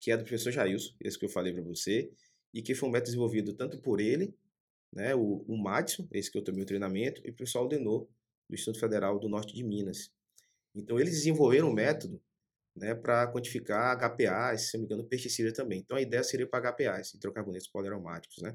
que 0.01 0.11
é 0.11 0.17
do 0.17 0.25
professor 0.25 0.51
Jailson, 0.51 0.95
esse 1.01 1.19
que 1.19 1.25
eu 1.25 1.29
falei 1.29 1.53
para 1.53 1.63
você, 1.63 2.11
e 2.53 2.63
que 2.63 2.75
foi 2.75 2.89
um 2.89 2.93
método 2.93 3.07
desenvolvido 3.07 3.53
tanto 3.53 3.79
por 3.79 4.01
ele 4.01 4.35
né, 4.95 5.15
o, 5.15 5.45
o 5.49 5.57
Madison, 5.57 6.07
esse 6.13 6.31
que 6.31 6.39
eu 6.39 6.45
tomei 6.45 6.63
o 6.63 6.67
treinamento, 6.67 7.21
e 7.25 7.31
o 7.31 7.35
pessoal 7.35 7.67
Denô, 7.67 8.09
do 8.49 8.55
Instituto 8.55 8.79
Federal 8.79 9.19
do 9.19 9.29
Norte 9.29 9.55
de 9.55 9.65
Minas. 9.65 10.13
Então, 10.75 10.99
eles 11.01 11.15
desenvolveram 11.15 11.69
um 11.69 11.73
método 11.73 12.23
né, 12.77 12.95
para 12.95 13.27
quantificar 13.33 13.97
HPAs, 13.97 14.71
se 14.71 14.75
não 14.75 14.83
me 14.83 14.87
engano, 14.87 15.05
pesticida 15.05 15.53
também. 15.53 15.81
Então, 15.81 15.97
a 15.97 16.01
ideia 16.01 16.23
seria 16.23 16.47
para 16.47 16.73
HPAs, 16.73 17.15
hidrocarbonetos 17.15 17.69
poliaromáticos, 17.69 18.43
né? 18.43 18.55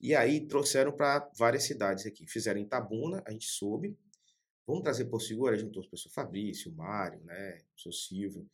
E 0.00 0.14
aí, 0.14 0.46
trouxeram 0.46 0.92
para 0.92 1.30
várias 1.36 1.64
cidades 1.64 2.06
aqui. 2.06 2.26
Fizeram 2.26 2.60
em 2.60 2.66
Tabuna, 2.66 3.22
a 3.26 3.32
gente 3.32 3.46
soube. 3.46 3.96
Vamos 4.66 4.82
trazer 4.82 5.06
por 5.06 5.20
seguro, 5.20 5.52
aí 5.52 5.58
juntou 5.58 5.82
o 5.82 5.88
professor 5.88 6.10
Fabrício, 6.10 6.72
o 6.72 6.74
Mário, 6.74 7.22
né, 7.24 7.58
o 7.76 7.80
seu 7.80 7.92
Silvio. 7.92 8.46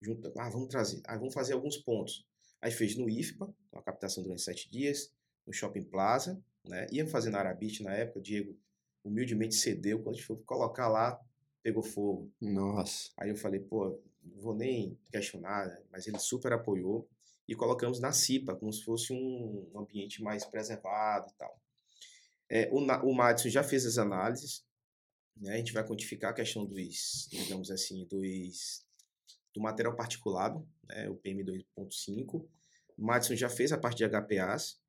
Junto, 0.00 0.30
ah, 0.38 0.50
vamos 0.50 0.68
trazer. 0.68 1.00
Ah, 1.06 1.16
vamos 1.16 1.32
fazer 1.32 1.54
alguns 1.54 1.78
pontos. 1.78 2.26
Aí 2.60 2.70
fez 2.70 2.96
no 2.96 3.08
IFPA, 3.08 3.52
uma 3.72 3.82
captação 3.82 4.22
durante 4.22 4.42
sete 4.42 4.70
dias, 4.70 5.10
no 5.46 5.52
Shopping 5.52 5.84
Plaza, 5.84 6.42
né? 6.64 6.86
Ia 6.92 7.06
fazer 7.06 7.30
na 7.30 7.38
Arabite 7.38 7.82
na 7.82 7.94
época, 7.94 8.18
o 8.18 8.22
Diego 8.22 8.58
humildemente 9.02 9.54
cedeu. 9.54 10.02
Quando 10.02 10.14
a 10.14 10.18
gente 10.18 10.26
foi 10.26 10.36
colocar 10.44 10.88
lá, 10.88 11.20
pegou 11.62 11.82
fogo. 11.82 12.32
Nossa. 12.40 13.10
Aí 13.16 13.30
eu 13.30 13.36
falei, 13.36 13.60
pô, 13.60 14.00
não 14.22 14.40
vou 14.40 14.54
nem 14.54 14.98
questionar, 15.10 15.66
né? 15.66 15.82
mas 15.90 16.06
ele 16.06 16.18
super 16.18 16.52
apoiou. 16.52 17.08
E 17.46 17.54
colocamos 17.54 18.00
na 18.00 18.12
CIPA, 18.12 18.56
como 18.56 18.72
se 18.72 18.82
fosse 18.82 19.12
um 19.12 19.70
ambiente 19.76 20.22
mais 20.22 20.44
preservado 20.44 21.30
e 21.30 21.34
tal. 21.36 21.60
É, 22.48 22.68
o, 22.70 22.78
o 22.78 23.14
Madison 23.14 23.48
já 23.48 23.62
fez 23.62 23.84
as 23.86 23.98
análises, 23.98 24.64
né? 25.36 25.54
a 25.54 25.56
gente 25.56 25.72
vai 25.72 25.86
quantificar 25.86 26.30
a 26.30 26.34
questão 26.34 26.64
dos, 26.64 27.28
digamos 27.30 27.70
assim, 27.70 28.06
dos, 28.06 28.86
do 29.52 29.60
material 29.60 29.94
particulado, 29.94 30.66
né? 30.84 31.08
o 31.08 31.16
PM2.5. 31.16 32.46
O 32.96 33.04
Madison 33.04 33.34
já 33.34 33.48
fez 33.48 33.72
a 33.72 33.78
parte 33.78 33.98
de 33.98 34.08
HPAs, 34.08 34.80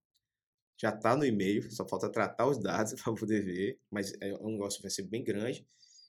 já 0.77 0.89
está 0.89 1.15
no 1.15 1.25
e-mail, 1.25 1.69
só 1.71 1.87
falta 1.87 2.09
tratar 2.09 2.47
os 2.47 2.57
dados 2.57 2.93
para 3.01 3.13
poder 3.13 3.43
ver, 3.43 3.79
mas 3.89 4.13
é 4.21 4.33
um 4.41 4.51
negócio 4.51 4.77
que 4.77 4.83
vai 4.83 4.91
ser 4.91 5.03
bem 5.03 5.23
grande. 5.23 5.65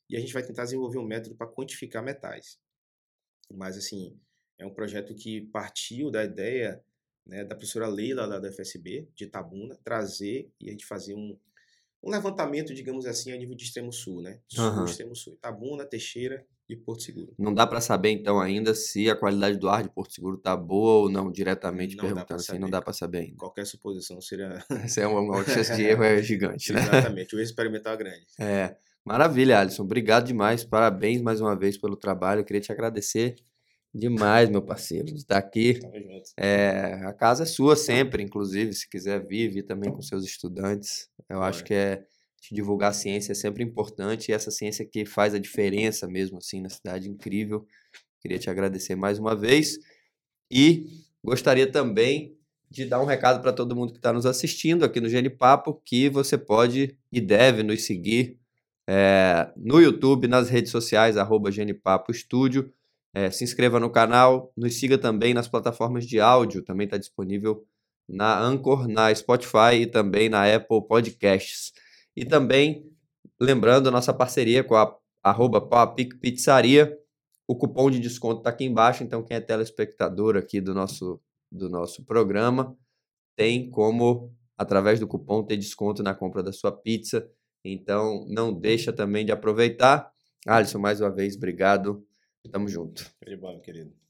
E 0.09 0.17
a 0.17 0.21
gente 0.21 0.33
vai 0.33 0.43
tentar 0.43 0.65
desenvolver 0.65 0.99
um 0.99 1.07
método 1.07 1.35
para 1.37 1.49
quantificar 1.49 2.03
metais. 2.03 2.61
Mas, 3.53 3.77
assim, 3.77 4.19
é 4.59 4.67
um 4.67 4.73
projeto 4.73 5.15
que 5.15 5.43
partiu 5.53 6.11
da 6.11 6.25
ideia 6.25 6.83
né, 7.27 7.45
da 7.45 7.55
professora 7.55 7.89
Leila, 7.89 8.25
lá 8.25 8.39
da 8.39 8.51
FSB, 8.53 9.09
de 9.15 9.27
Tabuna, 9.27 9.77
trazer 9.83 10.51
e 10.61 10.69
a 10.69 10.71
gente 10.71 10.87
fazer 10.87 11.15
um, 11.15 11.37
um 12.03 12.11
levantamento, 12.11 12.73
digamos 12.73 13.05
assim, 13.05 13.33
a 13.33 13.37
nível 13.37 13.57
de 13.57 13.65
extremo 13.65 13.93
sul, 13.93 14.23
né? 14.23 14.39
Sul, 14.49 14.65
uhum. 14.65 14.85
extremo 14.85 15.17
sul. 15.17 15.35
Itabuna, 15.35 15.85
Teixeira 15.85 16.47
e 16.69 16.77
Porto 16.77 17.03
Seguro. 17.03 17.35
Não 17.39 17.53
dá 17.53 17.67
para 17.67 17.81
saber, 17.81 18.11
então, 18.11 18.41
ainda 18.41 18.75
se 18.75 19.11
a 19.11 19.17
qualidade 19.17 19.59
do 19.59 19.69
ar 19.69 19.83
de 19.83 19.89
Porto 19.89 20.15
Seguro 20.15 20.37
tá 20.37 20.57
boa 20.57 21.03
ou 21.03 21.11
não, 21.11 21.31
diretamente 21.31 21.97
não 21.97 22.05
perguntando 22.05 22.41
assim, 22.41 22.59
não 22.59 22.71
dá 22.71 22.81
para 22.81 22.93
saber 22.93 23.19
ainda. 23.19 23.37
Qualquer 23.37 23.67
suposição 23.67 24.21
seria... 24.21 24.65
Essa 24.85 25.01
é 25.01 25.07
uma, 25.07 25.21
uma 25.21 25.45
chance 25.45 25.75
de 25.75 25.83
erro 25.83 26.05
é 26.05 26.23
gigante, 26.23 26.73
né? 26.73 26.81
Exatamente, 26.81 27.35
o 27.35 27.41
experimental 27.41 27.95
é 27.95 27.97
grande. 27.97 28.27
É, 28.39 28.77
maravilha, 29.05 29.59
Alisson. 29.59 29.83
Obrigado 29.83 30.27
demais, 30.27 30.65
parabéns 30.65 31.21
mais 31.21 31.41
uma 31.41 31.57
vez 31.57 31.77
pelo 31.77 31.97
trabalho. 31.97 32.41
Eu 32.41 32.45
queria 32.45 32.63
te 32.63 32.71
agradecer 32.71 33.37
demais, 33.97 34.49
meu 34.51 34.63
parceiro, 34.63 35.07
de 35.07 35.15
estar 35.15 35.39
aqui. 35.39 35.81
É, 36.37 37.01
a 37.05 37.13
casa 37.13 37.45
é 37.45 37.47
sua 37.47 37.75
sempre, 37.77 38.23
inclusive, 38.23 38.73
se 38.73 38.89
quiser 38.89 39.27
vir, 39.27 39.51
vir 39.51 39.63
também 39.63 39.91
com 39.91 40.03
seus 40.03 40.25
estudantes. 40.25 41.09
Eu 41.29 41.43
acho 41.43 41.65
que 41.65 41.75
é 41.75 42.05
divulgar 42.53 42.91
a 42.91 42.95
ciência 42.95 43.33
é 43.33 43.35
sempre 43.35 43.65
importante 43.65 44.29
e 44.29 44.33
essa 44.33 44.53
ciência 44.53 44.85
que 44.85 45.05
faz 45.05 45.35
a 45.35 45.39
diferença 45.39 46.07
mesmo 46.07 46.39
assim 46.39 46.61
na 46.61 46.69
cidade, 46.69 47.09
incrível. 47.09 47.67
Queria 48.21 48.39
te 48.39 48.49
agradecer 48.49 48.95
mais 48.95 49.19
uma 49.19 49.35
vez 49.35 49.79
e 50.51 50.87
gostaria 51.25 51.67
também 51.67 52.37
de 52.71 52.85
dar 52.85 53.01
um 53.01 53.05
recado 53.05 53.41
para 53.41 53.53
todo 53.53 53.75
mundo 53.75 53.93
que 53.93 53.99
está 53.99 54.13
nos 54.13 54.27
assistindo 54.27 54.85
aqui 54.85 55.01
no 55.01 55.09
Gene 55.09 55.31
Papo, 55.31 55.81
que 55.85 56.09
você 56.09 56.37
pode 56.37 56.97
e 57.11 57.21
deve 57.21 57.63
nos 57.63 57.85
seguir 57.85 58.39
é, 58.89 59.51
no 59.57 59.81
YouTube, 59.81 60.29
nas 60.29 60.49
redes 60.49 60.71
sociais, 60.71 61.17
arroba 61.17 61.51
Genipapo 61.51 62.13
Estúdio. 62.13 62.73
É, 63.17 63.31
se 63.31 63.45
inscreva 63.45 63.81
no 63.81 63.89
canal, 63.89 64.53
nos 64.55 64.75
siga 64.75 64.99
também 64.99 65.33
nas 65.33 65.49
plataformas 65.49 66.05
de 66.07 66.21
áudio, 66.21 66.63
também 66.63 66.85
está 66.85 66.99
disponível 66.99 67.67
na 68.07 68.39
Anchor, 68.39 68.87
na 68.87 69.15
Spotify 69.15 69.77
e 69.81 69.87
também 69.87 70.29
na 70.29 70.45
Apple 70.55 70.87
Podcasts. 70.87 71.73
E 72.15 72.27
também, 72.27 72.87
lembrando, 73.41 73.91
nossa 73.91 74.13
parceria 74.13 74.63
com 74.63 74.75
a 74.75 74.95
arroba 75.23 75.63
Papic 75.63 76.21
Pizzaria, 76.21 76.95
o 77.49 77.57
cupom 77.57 77.91
de 77.91 78.01
desconto 78.01 78.41
está 78.41 78.51
aqui 78.51 78.67
embaixo, 78.67 79.03
então 79.03 79.23
quem 79.23 79.39
é 79.39 79.41
telespectador 79.41 80.37
aqui 80.37 80.61
do 80.61 80.75
nosso, 80.75 81.19
do 81.51 81.71
nosso 81.71 82.05
programa 82.05 82.77
tem 83.35 83.71
como, 83.71 84.31
através 84.59 85.01
do 85.01 85.07
cupom, 85.07 85.43
ter 85.43 85.57
desconto 85.57 86.03
na 86.03 86.15
compra 86.15 86.43
da 86.43 86.53
sua 86.53 86.71
pizza. 86.71 87.27
Então, 87.65 88.27
não 88.29 88.53
deixa 88.53 88.93
também 88.93 89.25
de 89.25 89.33
aproveitar. 89.33 90.13
Alisson, 90.47 90.79
mais 90.79 91.01
uma 91.01 91.11
vez, 91.11 91.35
obrigado. 91.35 92.06
Tamo 92.51 92.69
junto. 92.69 93.05
Bom, 93.39 93.61
querido. 93.61 94.06